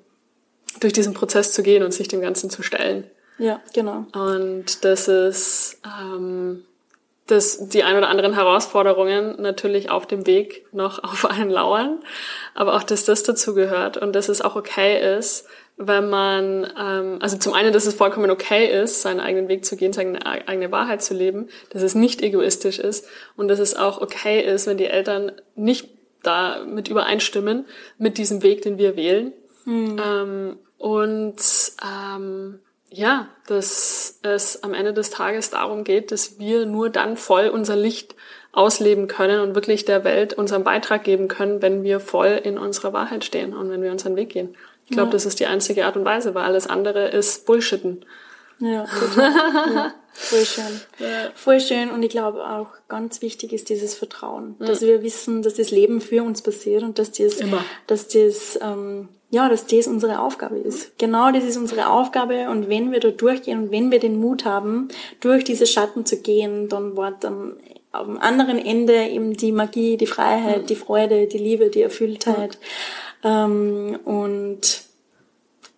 durch 0.80 0.92
diesen 0.92 1.14
Prozess 1.14 1.52
zu 1.52 1.62
gehen 1.62 1.82
und 1.82 1.92
sich 1.92 2.08
dem 2.08 2.20
Ganzen 2.20 2.50
zu 2.50 2.62
stellen. 2.62 3.04
Ja, 3.38 3.60
genau. 3.74 4.06
Und 4.14 4.84
das 4.84 5.08
ist, 5.08 5.80
ähm, 5.84 6.64
dass 7.26 7.68
die 7.68 7.82
ein 7.82 7.96
oder 7.96 8.08
anderen 8.08 8.34
Herausforderungen 8.34 9.40
natürlich 9.40 9.90
auf 9.90 10.06
dem 10.06 10.26
Weg 10.26 10.66
noch 10.72 11.02
auf 11.04 11.24
einen 11.26 11.50
lauern, 11.50 12.00
aber 12.54 12.74
auch, 12.74 12.82
dass 12.82 13.04
das 13.04 13.22
dazu 13.22 13.54
gehört 13.54 13.96
und 13.96 14.14
dass 14.14 14.28
es 14.28 14.42
auch 14.42 14.56
okay 14.56 15.16
ist, 15.16 15.46
wenn 15.76 16.10
man, 16.10 16.70
ähm, 16.78 17.18
also 17.20 17.36
zum 17.38 17.54
einen, 17.54 17.72
dass 17.72 17.86
es 17.86 17.94
vollkommen 17.94 18.30
okay 18.30 18.66
ist, 18.82 19.02
seinen 19.02 19.20
eigenen 19.20 19.48
Weg 19.48 19.64
zu 19.64 19.76
gehen, 19.76 19.92
seine 19.92 20.24
eigene 20.26 20.70
Wahrheit 20.70 21.02
zu 21.02 21.14
leben, 21.14 21.48
dass 21.70 21.82
es 21.82 21.94
nicht 21.94 22.22
egoistisch 22.22 22.78
ist 22.78 23.06
und 23.36 23.48
dass 23.48 23.58
es 23.58 23.74
auch 23.74 24.00
okay 24.00 24.40
ist, 24.40 24.66
wenn 24.66 24.76
die 24.76 24.86
Eltern 24.86 25.32
nicht 25.54 25.88
da 26.22 26.64
mit 26.64 26.88
übereinstimmen 26.88 27.66
mit 27.98 28.18
diesem 28.18 28.42
Weg, 28.42 28.62
den 28.62 28.78
wir 28.78 28.96
wählen. 28.96 29.32
Mhm. 29.64 30.00
Ähm, 30.04 30.58
und 30.78 31.36
ähm, 31.82 32.60
ja, 32.90 33.28
dass 33.46 34.18
es 34.22 34.62
am 34.62 34.74
Ende 34.74 34.92
des 34.92 35.10
Tages 35.10 35.50
darum 35.50 35.84
geht, 35.84 36.12
dass 36.12 36.38
wir 36.38 36.66
nur 36.66 36.90
dann 36.90 37.16
voll 37.16 37.48
unser 37.48 37.76
Licht 37.76 38.14
ausleben 38.52 39.08
können 39.08 39.40
und 39.40 39.54
wirklich 39.54 39.86
der 39.86 40.04
Welt 40.04 40.34
unseren 40.34 40.62
Beitrag 40.62 41.04
geben 41.04 41.26
können, 41.26 41.62
wenn 41.62 41.82
wir 41.82 42.00
voll 42.00 42.40
in 42.44 42.58
unserer 42.58 42.92
Wahrheit 42.92 43.24
stehen 43.24 43.54
und 43.54 43.70
wenn 43.70 43.82
wir 43.82 43.90
unseren 43.90 44.14
Weg 44.14 44.28
gehen. 44.28 44.54
Ich 44.86 44.92
glaube, 44.92 45.08
ja. 45.08 45.12
das 45.12 45.26
ist 45.26 45.40
die 45.40 45.46
einzige 45.46 45.86
Art 45.86 45.96
und 45.96 46.04
Weise, 46.04 46.34
weil 46.34 46.44
alles 46.44 46.66
andere 46.66 47.08
ist 47.08 47.46
Bullshitten. 47.46 48.04
Ja, 48.62 48.84
total. 48.84 49.32
ja, 49.74 49.94
voll 50.12 50.44
schön. 50.44 50.80
Ja. 50.98 51.06
Voll 51.34 51.60
schön. 51.60 51.90
Und 51.90 52.02
ich 52.02 52.10
glaube 52.10 52.46
auch 52.46 52.68
ganz 52.88 53.22
wichtig 53.22 53.52
ist 53.52 53.68
dieses 53.68 53.94
Vertrauen, 53.94 54.56
mhm. 54.58 54.66
dass 54.66 54.82
wir 54.82 55.02
wissen, 55.02 55.42
dass 55.42 55.54
das 55.54 55.70
Leben 55.70 56.00
für 56.00 56.22
uns 56.22 56.42
passiert 56.42 56.82
und 56.82 56.98
dass 56.98 57.12
das, 57.12 57.40
Immer. 57.40 57.64
dass 57.86 58.08
das, 58.08 58.58
ähm, 58.62 59.08
ja, 59.30 59.48
dass 59.48 59.66
das 59.66 59.86
unsere 59.86 60.20
Aufgabe 60.20 60.58
ist. 60.58 60.96
Genau 60.98 61.32
das 61.32 61.44
ist 61.44 61.56
unsere 61.56 61.88
Aufgabe. 61.88 62.48
Und 62.50 62.68
wenn 62.68 62.92
wir 62.92 63.00
da 63.00 63.10
durchgehen 63.10 63.64
und 63.64 63.70
wenn 63.72 63.90
wir 63.90 63.98
den 63.98 64.20
Mut 64.20 64.44
haben, 64.44 64.88
durch 65.20 65.42
diese 65.42 65.66
Schatten 65.66 66.06
zu 66.06 66.18
gehen, 66.20 66.68
dann 66.68 66.96
wird 66.96 67.24
am, 67.24 67.54
am 67.90 68.18
anderen 68.18 68.58
Ende 68.58 69.08
eben 69.08 69.36
die 69.36 69.52
Magie, 69.52 69.96
die 69.96 70.06
Freiheit, 70.06 70.62
mhm. 70.62 70.66
die 70.66 70.76
Freude, 70.76 71.26
die 71.26 71.38
Liebe, 71.38 71.68
die 71.70 71.82
Erfülltheit. 71.82 72.58
Mhm 72.60 73.11
ähm, 73.22 73.98
und 74.04 74.82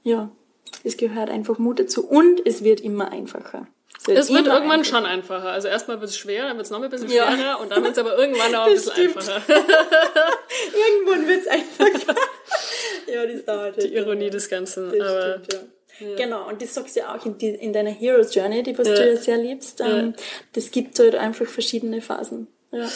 ja, 0.03 0.30
es 0.82 0.97
gehört 0.97 1.30
einfach 1.30 1.59
Mut 1.59 1.80
dazu 1.80 2.07
und 2.07 2.47
es 2.47 2.62
wird 2.62 2.80
immer 2.80 3.11
einfacher. 3.11 3.66
Es 3.99 4.09
wird, 4.09 4.18
es 4.18 4.28
wird 4.30 4.47
irgendwann 4.47 4.80
einfacher. 4.80 4.97
schon 4.97 5.07
einfacher. 5.07 5.49
Also 5.51 5.68
erstmal 5.68 6.01
wird 6.01 6.11
es 6.11 6.18
schwer, 6.18 6.47
dann 6.47 6.57
wird 6.57 6.66
es 6.66 6.70
noch 6.70 6.82
ein 6.82 6.90
bisschen 6.90 7.09
schwerer 7.09 7.38
ja. 7.38 7.55
und 7.55 7.70
dann 7.70 7.82
wird 7.82 7.92
es 7.92 7.99
aber 7.99 8.18
irgendwann 8.18 8.55
auch 8.55 8.66
ein 8.66 8.72
bisschen 8.74 8.92
stimmt. 8.92 9.16
einfacher. 9.16 9.42
irgendwann 10.88 11.26
wird 11.26 11.40
es 11.40 11.47
einfacher. 11.49 12.14
ja, 13.12 13.26
das 13.26 13.45
dauert. 13.45 13.82
Die 13.82 13.95
Ironie 13.95 14.30
des 14.30 14.49
Ganzen. 14.49 14.88
Aber 15.01 15.38
stimmt, 15.40 15.53
ja. 15.53 15.59
Ja. 16.01 16.16
Genau, 16.16 16.49
und 16.49 16.61
das 16.61 16.74
sagst 16.74 16.97
du 16.97 17.01
ja 17.01 17.14
auch 17.14 17.24
in, 17.24 17.38
die, 17.38 17.51
in 17.51 17.72
deiner 17.72 17.90
Hero's 17.90 18.34
Journey, 18.34 18.62
die 18.62 18.76
was 18.76 18.88
ja. 18.88 18.95
du 18.95 19.11
ja 19.11 19.16
sehr 19.16 19.36
liebst. 19.36 19.80
Ähm, 19.80 20.14
das 20.53 20.72
gibt 20.72 20.99
halt 20.99 21.14
einfach 21.14 21.47
verschiedene 21.47 22.03
Phasen. 22.03 22.49
Ja. 22.75 22.89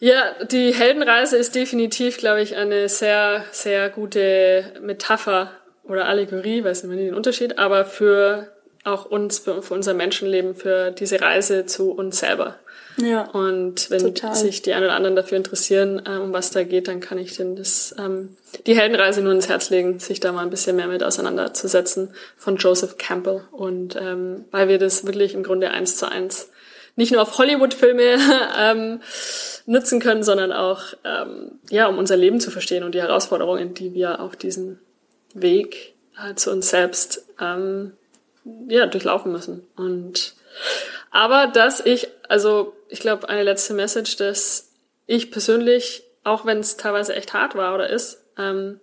Ja, 0.00 0.34
die 0.44 0.74
Heldenreise 0.74 1.36
ist 1.38 1.54
definitiv, 1.54 2.18
glaube 2.18 2.42
ich, 2.42 2.56
eine 2.56 2.88
sehr, 2.90 3.44
sehr 3.52 3.88
gute 3.88 4.64
Metapher 4.82 5.50
oder 5.84 6.06
Allegorie, 6.06 6.62
weiß 6.62 6.82
nicht 6.82 6.94
mehr 6.94 7.04
den 7.04 7.14
Unterschied, 7.14 7.58
aber 7.58 7.84
für 7.86 8.48
auch 8.84 9.06
uns 9.06 9.38
für, 9.38 9.62
für 9.62 9.72
unser 9.72 9.94
Menschenleben, 9.94 10.54
für 10.54 10.90
diese 10.90 11.20
Reise 11.20 11.64
zu 11.64 11.90
uns 11.92 12.18
selber. 12.18 12.56
Ja. 12.96 13.22
Und 13.30 13.90
wenn 13.90 14.14
Total. 14.14 14.34
sich 14.34 14.62
die 14.62 14.72
einen 14.72 14.84
oder 14.84 14.94
anderen 14.94 15.16
dafür 15.16 15.38
interessieren, 15.38 16.02
äh, 16.06 16.18
um 16.18 16.32
was 16.32 16.50
da 16.50 16.62
geht, 16.62 16.86
dann 16.86 17.00
kann 17.00 17.18
ich 17.18 17.36
denen 17.36 17.56
das, 17.56 17.94
ähm, 17.98 18.36
die 18.66 18.76
Heldenreise 18.76 19.20
nur 19.20 19.32
ins 19.32 19.48
Herz 19.48 19.70
legen, 19.70 19.98
sich 19.98 20.20
da 20.20 20.32
mal 20.32 20.42
ein 20.42 20.50
bisschen 20.50 20.76
mehr 20.76 20.86
mit 20.86 21.02
auseinanderzusetzen 21.02 22.14
von 22.36 22.56
Joseph 22.56 22.98
Campbell. 22.98 23.42
Und 23.50 23.96
ähm, 23.96 24.44
weil 24.50 24.68
wir 24.68 24.78
das 24.78 25.06
wirklich 25.06 25.34
im 25.34 25.42
Grunde 25.42 25.70
eins 25.70 25.96
zu 25.96 26.08
eins 26.08 26.50
nicht 26.96 27.12
nur 27.12 27.22
auf 27.22 27.38
Hollywood-Filme 27.38 28.18
ähm, 28.58 29.00
nutzen 29.66 30.00
können, 30.00 30.22
sondern 30.22 30.52
auch 30.52 30.82
ähm, 31.04 31.58
ja, 31.70 31.86
um 31.86 31.98
unser 31.98 32.16
Leben 32.16 32.40
zu 32.40 32.50
verstehen 32.50 32.84
und 32.84 32.94
die 32.94 33.00
Herausforderungen, 33.00 33.74
die 33.74 33.94
wir 33.94 34.20
auf 34.20 34.36
diesem 34.36 34.78
Weg 35.34 35.94
äh, 36.18 36.34
zu 36.34 36.50
uns 36.50 36.70
selbst 36.70 37.26
ähm, 37.40 37.92
ja, 38.68 38.86
durchlaufen 38.86 39.32
müssen. 39.32 39.66
Und 39.76 40.34
aber 41.10 41.46
dass 41.46 41.80
ich, 41.84 42.08
also 42.28 42.74
ich 42.88 43.00
glaube, 43.00 43.28
eine 43.28 43.42
letzte 43.42 43.74
Message, 43.74 44.16
dass 44.16 44.70
ich 45.06 45.30
persönlich, 45.30 46.04
auch 46.22 46.46
wenn 46.46 46.58
es 46.58 46.76
teilweise 46.76 47.14
echt 47.14 47.32
hart 47.34 47.54
war 47.54 47.74
oder 47.74 47.88
ist, 47.88 48.22
ähm, 48.38 48.80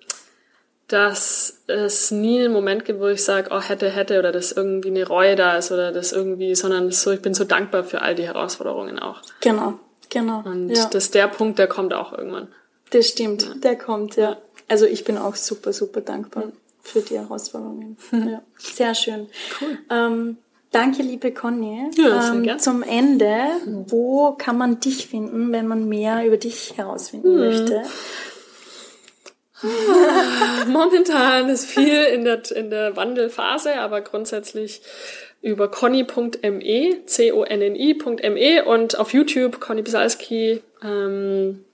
dass 0.91 1.61
es 1.67 2.11
nie 2.11 2.43
einen 2.43 2.51
Moment 2.51 2.83
gibt, 2.83 2.99
wo 2.99 3.07
ich 3.07 3.23
sage, 3.23 3.49
oh, 3.51 3.61
hätte, 3.61 3.89
hätte, 3.89 4.19
oder 4.19 4.33
dass 4.33 4.51
irgendwie 4.51 4.89
eine 4.89 5.07
Reue 5.07 5.37
da 5.37 5.55
ist 5.55 5.71
oder 5.71 5.93
das 5.93 6.11
irgendwie, 6.11 6.53
sondern 6.53 6.91
so, 6.91 7.11
ich 7.11 7.21
bin 7.21 7.33
so 7.33 7.45
dankbar 7.45 7.85
für 7.85 8.01
all 8.01 8.13
die 8.13 8.25
Herausforderungen 8.25 8.99
auch. 8.99 9.21
Genau, 9.39 9.79
genau. 10.09 10.41
Und 10.43 10.69
ja. 10.69 10.85
das 10.91 11.05
ist 11.05 11.15
der 11.15 11.27
Punkt, 11.27 11.59
der 11.59 11.67
kommt 11.67 11.93
auch 11.93 12.11
irgendwann. 12.11 12.49
Das 12.89 13.07
stimmt, 13.07 13.63
der 13.63 13.77
kommt, 13.77 14.17
ja. 14.17 14.37
Also 14.67 14.85
ich 14.85 15.05
bin 15.05 15.17
auch 15.17 15.35
super, 15.35 15.71
super 15.71 16.01
dankbar 16.01 16.51
für 16.81 16.99
die 16.99 17.17
Herausforderungen. 17.17 17.97
Ja. 18.11 18.41
Sehr 18.57 18.93
schön. 18.93 19.27
Cool. 19.61 19.77
Ähm, 19.89 20.37
danke, 20.71 21.03
liebe 21.03 21.31
Conny. 21.31 21.89
Ja, 21.95 22.21
sehr 22.21 22.33
ähm, 22.33 22.43
gern. 22.43 22.59
zum 22.59 22.83
Ende, 22.83 23.33
wo 23.87 24.33
kann 24.33 24.57
man 24.57 24.81
dich 24.81 25.07
finden, 25.07 25.53
wenn 25.53 25.67
man 25.67 25.87
mehr 25.87 26.25
über 26.25 26.37
dich 26.37 26.75
herausfinden 26.75 27.29
Hm. 27.29 27.39
möchte? 27.39 27.83
Momentan 30.67 31.49
ist 31.49 31.65
viel 31.65 32.03
in 32.03 32.23
der, 32.23 32.41
in 32.51 32.69
der 32.69 32.95
Wandelphase, 32.95 33.75
aber 33.75 34.01
grundsätzlich 34.01 34.81
über 35.41 35.69
conny.me, 35.69 37.05
C-O-N-N-I.me 37.05 38.65
und 38.65 38.99
auf 38.99 39.13
YouTube 39.13 39.59
Conny 39.59 39.81
Bisalski, 39.81 40.61
ähm, 40.83 41.65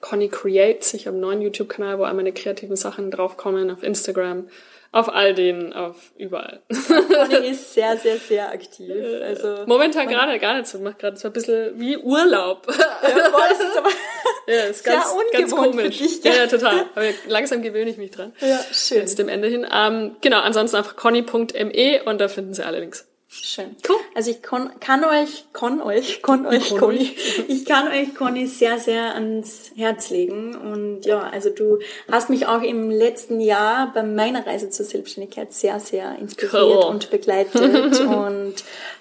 Conny 0.00 0.28
Creates. 0.28 0.94
Ich 0.94 1.06
habe 1.06 1.14
einen 1.14 1.22
neuen 1.22 1.42
YouTube-Kanal, 1.42 1.98
wo 1.98 2.04
all 2.04 2.14
meine 2.14 2.32
kreativen 2.32 2.76
Sachen 2.76 3.10
draufkommen, 3.10 3.70
auf 3.70 3.82
Instagram, 3.82 4.48
auf 4.96 5.12
all 5.12 5.34
den, 5.34 5.74
auf 5.74 6.12
überall. 6.16 6.62
Conny 6.68 7.48
ist 7.48 7.74
sehr, 7.74 7.96
sehr, 8.02 8.16
sehr 8.16 8.50
aktiv. 8.50 8.90
Also, 9.22 9.64
Momentan 9.66 10.08
gerade 10.08 10.38
gar 10.38 10.54
nicht 10.56 10.68
so, 10.68 10.78
macht 10.78 10.98
gerade 10.98 11.18
so 11.18 11.28
ein 11.28 11.32
bisschen 11.34 11.78
wie 11.78 11.98
Urlaub. 11.98 12.66
ja, 12.66 13.28
boah, 13.30 13.42
das 13.50 13.60
ist 13.60 13.76
aber 13.76 13.90
ja, 14.46 14.62
ist 14.64 14.84
Sehr 14.84 14.94
ganz, 14.94 15.14
ganz 15.32 15.54
komisch. 15.54 15.98
dich, 15.98 16.24
ja, 16.24 16.32
ja, 16.32 16.46
total. 16.46 16.86
Aber 16.94 17.04
langsam 17.28 17.60
gewöhne 17.60 17.90
ich 17.90 17.98
mich 17.98 18.10
dran. 18.10 18.32
ja, 18.40 18.58
schön. 18.72 18.98
Jetzt 18.98 19.18
dem 19.18 19.28
Ende 19.28 19.48
hin. 19.48 19.66
Ähm, 19.70 20.16
genau, 20.22 20.40
ansonsten 20.40 20.78
einfach 20.78 20.96
conny.me 20.96 22.02
und 22.04 22.18
da 22.18 22.28
finden 22.28 22.54
Sie 22.54 22.64
alle 22.64 22.80
Links. 22.80 23.06
Schön. 23.28 23.74
Cool. 23.88 23.96
Also 24.14 24.30
ich 24.30 24.40
kann, 24.40 24.70
kann 24.78 25.04
euch, 25.04 25.46
kann 25.52 25.82
euch, 25.82 26.22
kann 26.22 26.46
euch, 26.46 26.70
Kann 26.70 26.78
Conny, 26.78 27.10
ich 27.48 27.64
kann 27.64 27.88
euch, 27.88 28.14
Conny, 28.14 28.46
sehr, 28.46 28.78
sehr 28.78 29.14
ans 29.16 29.72
Herz 29.74 30.10
legen. 30.10 30.54
Und 30.54 31.04
ja, 31.04 31.20
also 31.22 31.50
du 31.50 31.80
hast 32.10 32.30
mich 32.30 32.46
auch 32.46 32.62
im 32.62 32.88
letzten 32.88 33.40
Jahr 33.40 33.92
bei 33.92 34.04
meiner 34.04 34.46
Reise 34.46 34.70
zur 34.70 34.86
Selbstständigkeit 34.86 35.52
sehr, 35.52 35.80
sehr 35.80 36.16
inspiriert 36.18 36.54
Cool. 36.54 36.84
und 36.84 37.10
begleitet. 37.10 38.00
und 38.00 38.54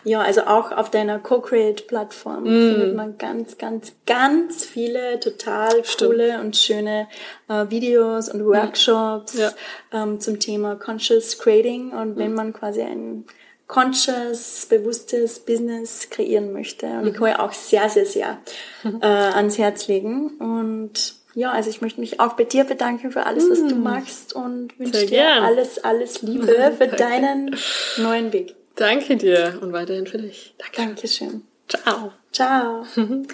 ja, 0.03 0.21
also 0.21 0.41
auch 0.41 0.71
auf 0.71 0.89
deiner 0.89 1.19
Co-Create-Plattform 1.19 2.43
Mm. 2.45 2.71
findet 2.73 2.95
man 2.95 3.17
ganz, 3.19 3.57
ganz, 3.59 3.93
ganz 4.07 4.65
viele 4.65 5.19
total 5.19 5.85
Stimmt. 5.85 6.11
coole 6.11 6.39
und 6.41 6.57
schöne 6.57 7.07
äh, 7.47 7.69
Videos 7.69 8.29
und 8.29 8.43
Workshops 8.45 9.37
Ja. 9.37 9.51
ähm, 9.93 10.19
zum 10.19 10.39
Thema 10.39 10.75
Conscious 10.75 11.37
Creating. 11.37 11.91
Und 11.91 12.17
wenn 12.17 12.33
man 12.33 12.53
quasi 12.53 12.81
ein 12.81 13.25
conscious, 13.67 14.67
bewusstes 14.69 15.39
Business 15.39 16.09
kreieren 16.09 16.53
möchte. 16.53 16.85
Und 16.85 17.07
ich 17.07 17.13
kann 17.13 17.23
euch 17.23 17.39
auch 17.39 17.53
sehr, 17.53 17.89
sehr, 17.89 18.05
sehr 18.05 18.39
äh, 18.83 19.05
ans 19.05 19.57
Herz 19.57 19.87
legen. 19.87 20.29
Und 20.37 21.15
ja, 21.33 21.51
also 21.51 21.69
ich 21.69 21.81
möchte 21.81 21.99
mich 21.99 22.19
auch 22.19 22.33
bei 22.33 22.43
dir 22.43 22.63
bedanken 22.63 23.11
für 23.11 23.25
alles, 23.25 23.49
was 23.49 23.59
du 23.59 23.75
machst 23.75 24.33
und 24.33 24.77
wünsche 24.79 25.05
dir 25.05 25.43
alles, 25.43 25.83
alles 25.83 26.21
Liebe 26.21 26.73
für 26.77 26.87
deinen 26.87 27.55
neuen 27.97 28.31
Weg. 28.31 28.55
Danke 28.75 29.17
dir 29.17 29.59
und 29.61 29.73
weiterhin 29.73 30.07
für 30.07 30.17
dich. 30.17 30.55
Danke. 30.57 30.75
Dankeschön. 30.77 31.41
Ciao. 31.67 32.11
Ciao. 32.31 32.85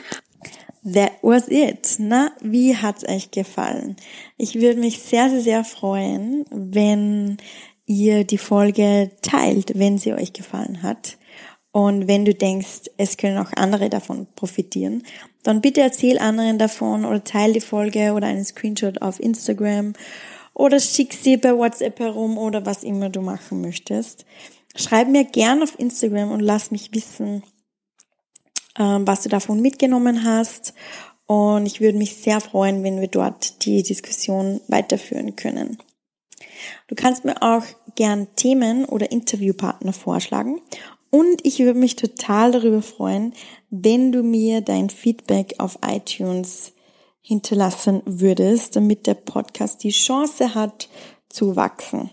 That 0.84 1.14
was 1.22 1.48
it. 1.48 1.98
Na, 2.00 2.32
wie 2.42 2.76
hat's 2.76 3.08
euch 3.08 3.30
gefallen? 3.30 3.98
Ich 4.38 4.56
würde 4.56 4.80
mich 4.80 5.00
sehr, 5.00 5.30
sehr, 5.30 5.42
sehr 5.42 5.64
freuen, 5.64 6.46
wenn 6.50 7.38
ihr 7.92 8.24
die 8.24 8.38
Folge 8.38 9.12
teilt, 9.22 9.78
wenn 9.78 9.98
sie 9.98 10.14
euch 10.14 10.34
gefallen 10.34 10.82
hat. 10.82 11.18
Und 11.72 12.08
wenn 12.08 12.26
du 12.26 12.34
denkst, 12.34 12.90
es 12.98 13.18
können 13.18 13.38
auch 13.38 13.52
andere 13.56 13.90
davon 13.90 14.28
profitieren, 14.36 15.04
dann 15.44 15.62
bitte 15.62 15.82
erzähl 15.82 16.20
anderen 16.20 16.58
davon 16.58 17.06
oder 17.06 17.24
teil 17.24 17.54
die 17.54 17.62
Folge 17.62 18.14
oder 18.14 18.28
einen 18.28 18.46
Screenshot 18.46 19.02
auf 19.02 19.20
Instagram 19.20 19.94
oder 20.54 20.80
schick 20.80 21.14
sie 21.14 21.38
per 21.38 21.58
WhatsApp 21.58 22.00
herum 22.00 22.38
oder 22.38 22.66
was 22.66 22.84
immer 22.84 23.10
du 23.10 23.22
machen 23.22 23.62
möchtest. 23.62 24.26
Schreib 24.76 25.08
mir 25.08 25.26
gern 25.26 25.64
auf 25.64 25.78
Instagram 25.80 26.32
und 26.32 26.42
lass 26.42 26.72
mich 26.72 26.94
wissen, 26.94 27.44
ähm, 28.78 29.08
was 29.08 29.24
du 29.24 29.30
davon 29.30 29.62
mitgenommen 29.62 30.24
hast. 30.24 30.74
Und 31.26 31.66
ich 31.66 31.80
würde 31.80 31.98
mich 31.98 32.18
sehr 32.18 32.42
freuen, 32.42 32.84
wenn 32.84 33.00
wir 33.00 33.08
dort 33.08 33.66
die 33.66 33.84
Diskussion 33.84 34.60
weiterführen 34.68 35.36
können. 35.38 35.78
Du 36.88 36.96
kannst 36.96 37.26
mir 37.26 37.42
auch 37.42 37.64
gern 37.96 38.28
Themen 38.36 38.86
oder 38.86 39.12
Interviewpartner 39.12 39.94
vorschlagen. 39.94 40.62
Und 41.10 41.46
ich 41.46 41.60
würde 41.60 41.78
mich 41.78 41.98
total 41.98 42.52
darüber 42.52 42.82
freuen, 42.82 43.34
wenn 43.70 44.12
du 44.12 44.24
mir 44.24 44.62
dein 44.62 44.90
Feedback 44.90 45.56
auf 45.58 45.80
iTunes 45.86 46.74
hinterlassen 47.22 48.02
würdest, 48.06 48.76
damit 48.76 49.08
der 49.08 49.14
Podcast 49.14 49.84
die 49.84 49.92
Chance 49.92 50.56
hat 50.56 50.90
zu 51.30 51.56
wachsen. 51.56 52.10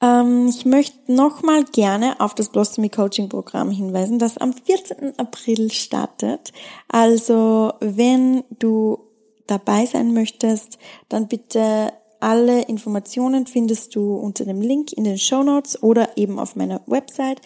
Ähm, 0.00 0.48
ich 0.48 0.64
möchte 0.64 1.12
nochmal 1.12 1.64
gerne 1.64 2.20
auf 2.20 2.34
das 2.34 2.48
Blossomy 2.48 2.88
Coaching 2.88 3.28
Programm 3.28 3.70
hinweisen, 3.70 4.18
das 4.18 4.38
am 4.38 4.52
14. 4.52 5.18
April 5.18 5.70
startet. 5.70 6.52
Also 6.88 7.74
wenn 7.80 8.44
du 8.58 9.06
dabei 9.46 9.84
sein 9.84 10.14
möchtest, 10.14 10.78
dann 11.08 11.28
bitte 11.28 11.92
alle 12.20 12.62
Informationen 12.62 13.46
findest 13.46 13.94
du 13.96 14.16
unter 14.16 14.44
dem 14.44 14.60
Link 14.60 14.92
in 14.92 15.04
den 15.04 15.18
Show 15.18 15.42
Notes 15.42 15.82
oder 15.82 16.16
eben 16.16 16.38
auf 16.38 16.54
meiner 16.56 16.82
Website 16.86 17.40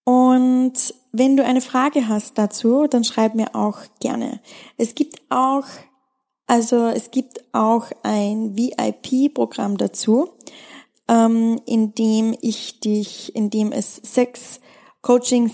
Und 0.06 0.94
wenn 1.12 1.36
du 1.36 1.44
eine 1.44 1.60
Frage 1.62 2.08
hast 2.08 2.38
dazu, 2.38 2.88
dann 2.88 3.04
schreib 3.04 3.36
mir 3.36 3.54
auch 3.56 3.80
gerne. 4.00 4.40
Es 4.78 4.96
gibt 4.96 5.20
auch, 5.30 5.66
also 6.46 6.86
es 6.88 7.12
gibt 7.12 7.44
auch 7.54 7.88
ein 8.04 8.56
VIP-Programm 8.56 9.78
dazu, 9.78 10.30
ähm, 11.08 11.60
in 11.66 11.96
dem 11.96 12.36
ich 12.42 12.80
dich, 12.80 13.36
in 13.36 13.50
dem 13.50 13.72
es 13.72 13.96
sechs 13.96 14.60
Coaching 15.02 15.50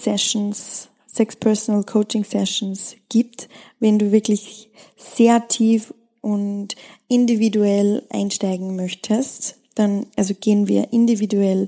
Sechs 1.14 1.36
Personal 1.36 1.84
Coaching 1.84 2.24
Sessions 2.24 2.96
gibt, 3.10 3.50
wenn 3.80 4.00
du 4.00 4.14
wirklich 4.14 4.70
sehr 4.96 5.48
tief 5.50 5.94
und 6.22 6.76
individuell 7.10 8.04
einsteigen 8.10 8.78
möchtest, 8.78 9.58
dann 9.76 10.06
also 10.16 10.34
gehen 10.34 10.68
wir 10.68 10.94
individuell 10.94 11.68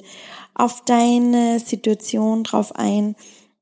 auf 0.54 0.86
deine 0.86 1.60
Situation 1.60 2.44
drauf 2.44 2.76
ein. 2.76 3.16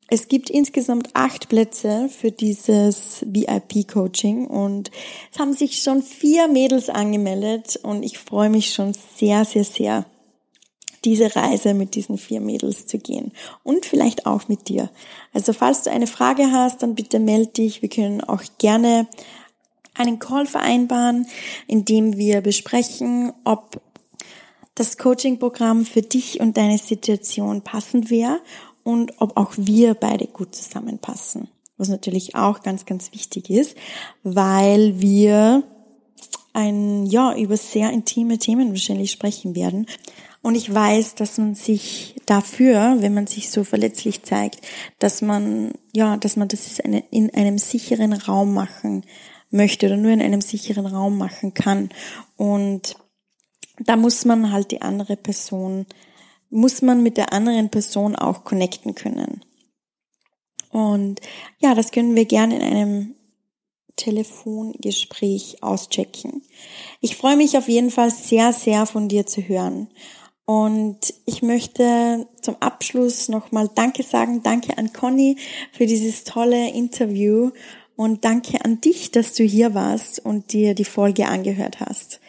Es 0.08 0.28
gibt 0.28 0.50
insgesamt 0.50 1.10
acht 1.14 1.50
Plätze 1.50 2.10
für 2.10 2.32
dieses 2.32 3.26
VIP-Coaching 3.26 4.46
und 4.46 4.92
es 5.34 5.40
haben 5.40 5.54
sich 5.54 5.82
schon 5.82 6.04
vier 6.04 6.48
Mädels 6.48 6.90
angemeldet 6.90 7.80
und 7.82 8.04
ich 8.04 8.20
freue 8.20 8.50
mich 8.50 8.74
schon 8.74 8.94
sehr, 8.94 9.46
sehr, 9.46 9.64
sehr, 9.64 10.06
diese 11.06 11.36
Reise 11.36 11.74
mit 11.74 11.96
diesen 11.96 12.18
vier 12.18 12.42
Mädels 12.42 12.86
zu 12.86 13.00
gehen 13.00 13.32
und 13.64 13.86
vielleicht 13.86 14.26
auch 14.26 14.48
mit 14.48 14.70
dir. 14.70 14.90
Also 15.34 15.54
falls 15.54 15.84
du 15.84 15.92
eine 15.92 16.08
Frage 16.08 16.52
hast, 16.52 16.84
dann 16.84 16.96
bitte 16.96 17.20
melde 17.20 17.52
dich. 17.52 17.82
Wir 17.82 17.90
können 17.90 18.22
auch 18.22 18.44
gerne 18.60 19.08
einen 19.94 20.20
Call 20.20 20.46
vereinbaren, 20.46 21.28
in 21.68 21.86
dem 21.86 22.18
wir 22.18 22.42
besprechen, 22.42 23.34
ob 23.44 23.82
das 24.76 24.98
Coaching-Programm 24.98 25.86
für 25.86 26.02
dich 26.02 26.40
und 26.40 26.58
deine 26.58 26.78
Situation 26.78 27.62
passend 27.62 28.10
wäre 28.10 28.40
und 28.84 29.14
ob 29.20 29.38
auch 29.38 29.54
wir 29.58 29.94
beide 29.96 30.28
gut 30.28 30.56
zusammenpassen. 30.56 31.50
Was 31.78 31.90
natürlich 31.90 32.36
auch 32.36 32.62
ganz, 32.62 32.86
ganz 32.86 33.12
wichtig 33.12 33.50
ist, 33.50 33.76
weil 34.24 35.02
wir 35.02 35.64
ein, 36.54 37.06
ja, 37.06 37.36
über 37.36 37.58
sehr 37.58 37.92
intime 37.92 38.38
Themen 38.38 38.72
wahrscheinlich 38.72 39.12
sprechen 39.12 39.56
werden. 39.56 39.88
Und 40.42 40.56
ich 40.56 40.74
weiß, 40.74 41.16
dass 41.16 41.38
man 41.38 41.54
sich 41.54 42.16
dafür, 42.26 42.98
wenn 43.00 43.14
man 43.14 43.28
sich 43.28 43.52
so 43.52 43.64
verletzlich 43.64 44.24
zeigt, 44.24 44.62
dass 44.98 45.22
man, 45.22 45.74
ja, 45.94 46.18
dass 46.18 46.36
man 46.36 46.48
das 46.48 46.80
in 46.80 47.30
einem 47.34 47.58
sicheren 47.60 48.14
Raum 48.14 48.54
machen 48.54 49.06
möchte 49.52 49.86
oder 49.86 49.98
nur 49.98 50.12
in 50.12 50.22
einem 50.22 50.42
sicheren 50.42 50.88
Raum 50.88 51.18
machen 51.18 51.54
kann. 51.54 51.90
Und 52.38 52.96
da 53.80 53.96
muss 53.96 54.26
man 54.26 54.52
halt 54.52 54.72
die 54.72 54.82
andere 54.82 55.16
Person, 55.16 55.86
muss 56.50 56.82
man 56.82 57.04
mit 57.04 57.18
der 57.18 57.34
anderen 57.34 57.70
Person 57.70 58.16
auch 58.16 58.44
connecten 58.44 58.96
können. 58.96 59.44
Und 60.72 61.22
ja, 61.60 61.76
das 61.76 61.92
können 61.92 62.16
wir 62.16 62.26
gerne 62.26 62.56
in 62.56 62.62
einem 62.64 63.16
Telefongespräch 63.96 65.62
auschecken. 65.62 66.42
Ich 67.02 67.18
freue 67.18 67.36
mich 67.36 67.58
auf 67.58 67.68
jeden 67.68 67.92
Fall 67.92 68.10
sehr, 68.10 68.54
sehr 68.54 68.86
von 68.86 69.08
dir 69.08 69.26
zu 69.26 69.42
hören. 69.42 69.90
Und 70.46 71.14
ich 71.26 71.42
möchte 71.42 72.28
zum 72.42 72.58
Abschluss 72.60 73.30
nochmal 73.30 73.70
Danke 73.74 74.04
sagen. 74.04 74.44
Danke 74.44 74.78
an 74.78 74.92
Conny 74.92 75.38
für 75.72 75.86
dieses 75.86 76.24
tolle 76.24 76.72
Interview 76.72 77.52
und 77.96 78.26
danke 78.26 78.64
an 78.66 78.82
dich, 78.82 79.12
dass 79.12 79.34
du 79.34 79.44
hier 79.44 79.74
warst 79.74 80.20
und 80.20 80.54
dir 80.54 80.74
die 80.74 80.86
Folge 80.86 81.28
angehört 81.28 81.80
hast. 81.80 82.20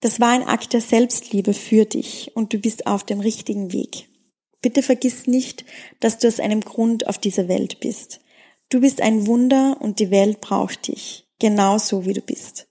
Das 0.00 0.20
war 0.20 0.30
ein 0.30 0.46
Akt 0.46 0.72
der 0.72 0.80
Selbstliebe 0.80 1.54
für 1.54 1.86
dich 1.86 2.30
und 2.34 2.52
du 2.52 2.58
bist 2.58 2.86
auf 2.86 3.04
dem 3.04 3.20
richtigen 3.20 3.72
Weg. 3.72 4.08
Bitte 4.60 4.82
vergiss 4.82 5.26
nicht, 5.26 5.64
dass 6.00 6.18
du 6.18 6.28
aus 6.28 6.40
einem 6.40 6.60
Grund 6.60 7.06
auf 7.06 7.18
dieser 7.18 7.48
Welt 7.48 7.80
bist. 7.80 8.20
Du 8.68 8.80
bist 8.80 9.00
ein 9.00 9.26
Wunder 9.26 9.76
und 9.80 10.00
die 10.00 10.10
Welt 10.10 10.40
braucht 10.40 10.88
dich, 10.88 11.26
genauso 11.38 12.06
wie 12.06 12.12
du 12.12 12.20
bist. 12.20 12.68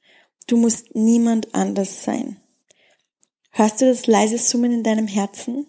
Du 0.48 0.58
musst 0.58 0.96
niemand 0.96 1.54
anders 1.54 2.04
sein. 2.04 2.38
Hörst 3.56 3.82
du 3.82 3.86
das 3.86 4.08
leise 4.08 4.40
Summen 4.40 4.72
in 4.72 4.84
deinem 4.84 5.06
Herzen? 5.06 5.68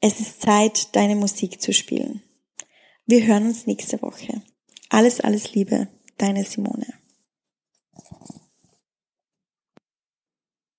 Es 0.00 0.18
ist 0.18 0.42
Zeit, 0.42 0.96
deine 0.96 1.14
Musik 1.14 1.62
zu 1.62 1.72
spielen. 1.72 2.24
Wir 3.06 3.24
hören 3.24 3.46
uns 3.46 3.68
nächste 3.68 4.02
Woche. 4.02 4.42
Alles, 4.88 5.20
alles 5.20 5.54
Liebe, 5.54 5.86
deine 6.18 6.42
Simone. 6.42 6.88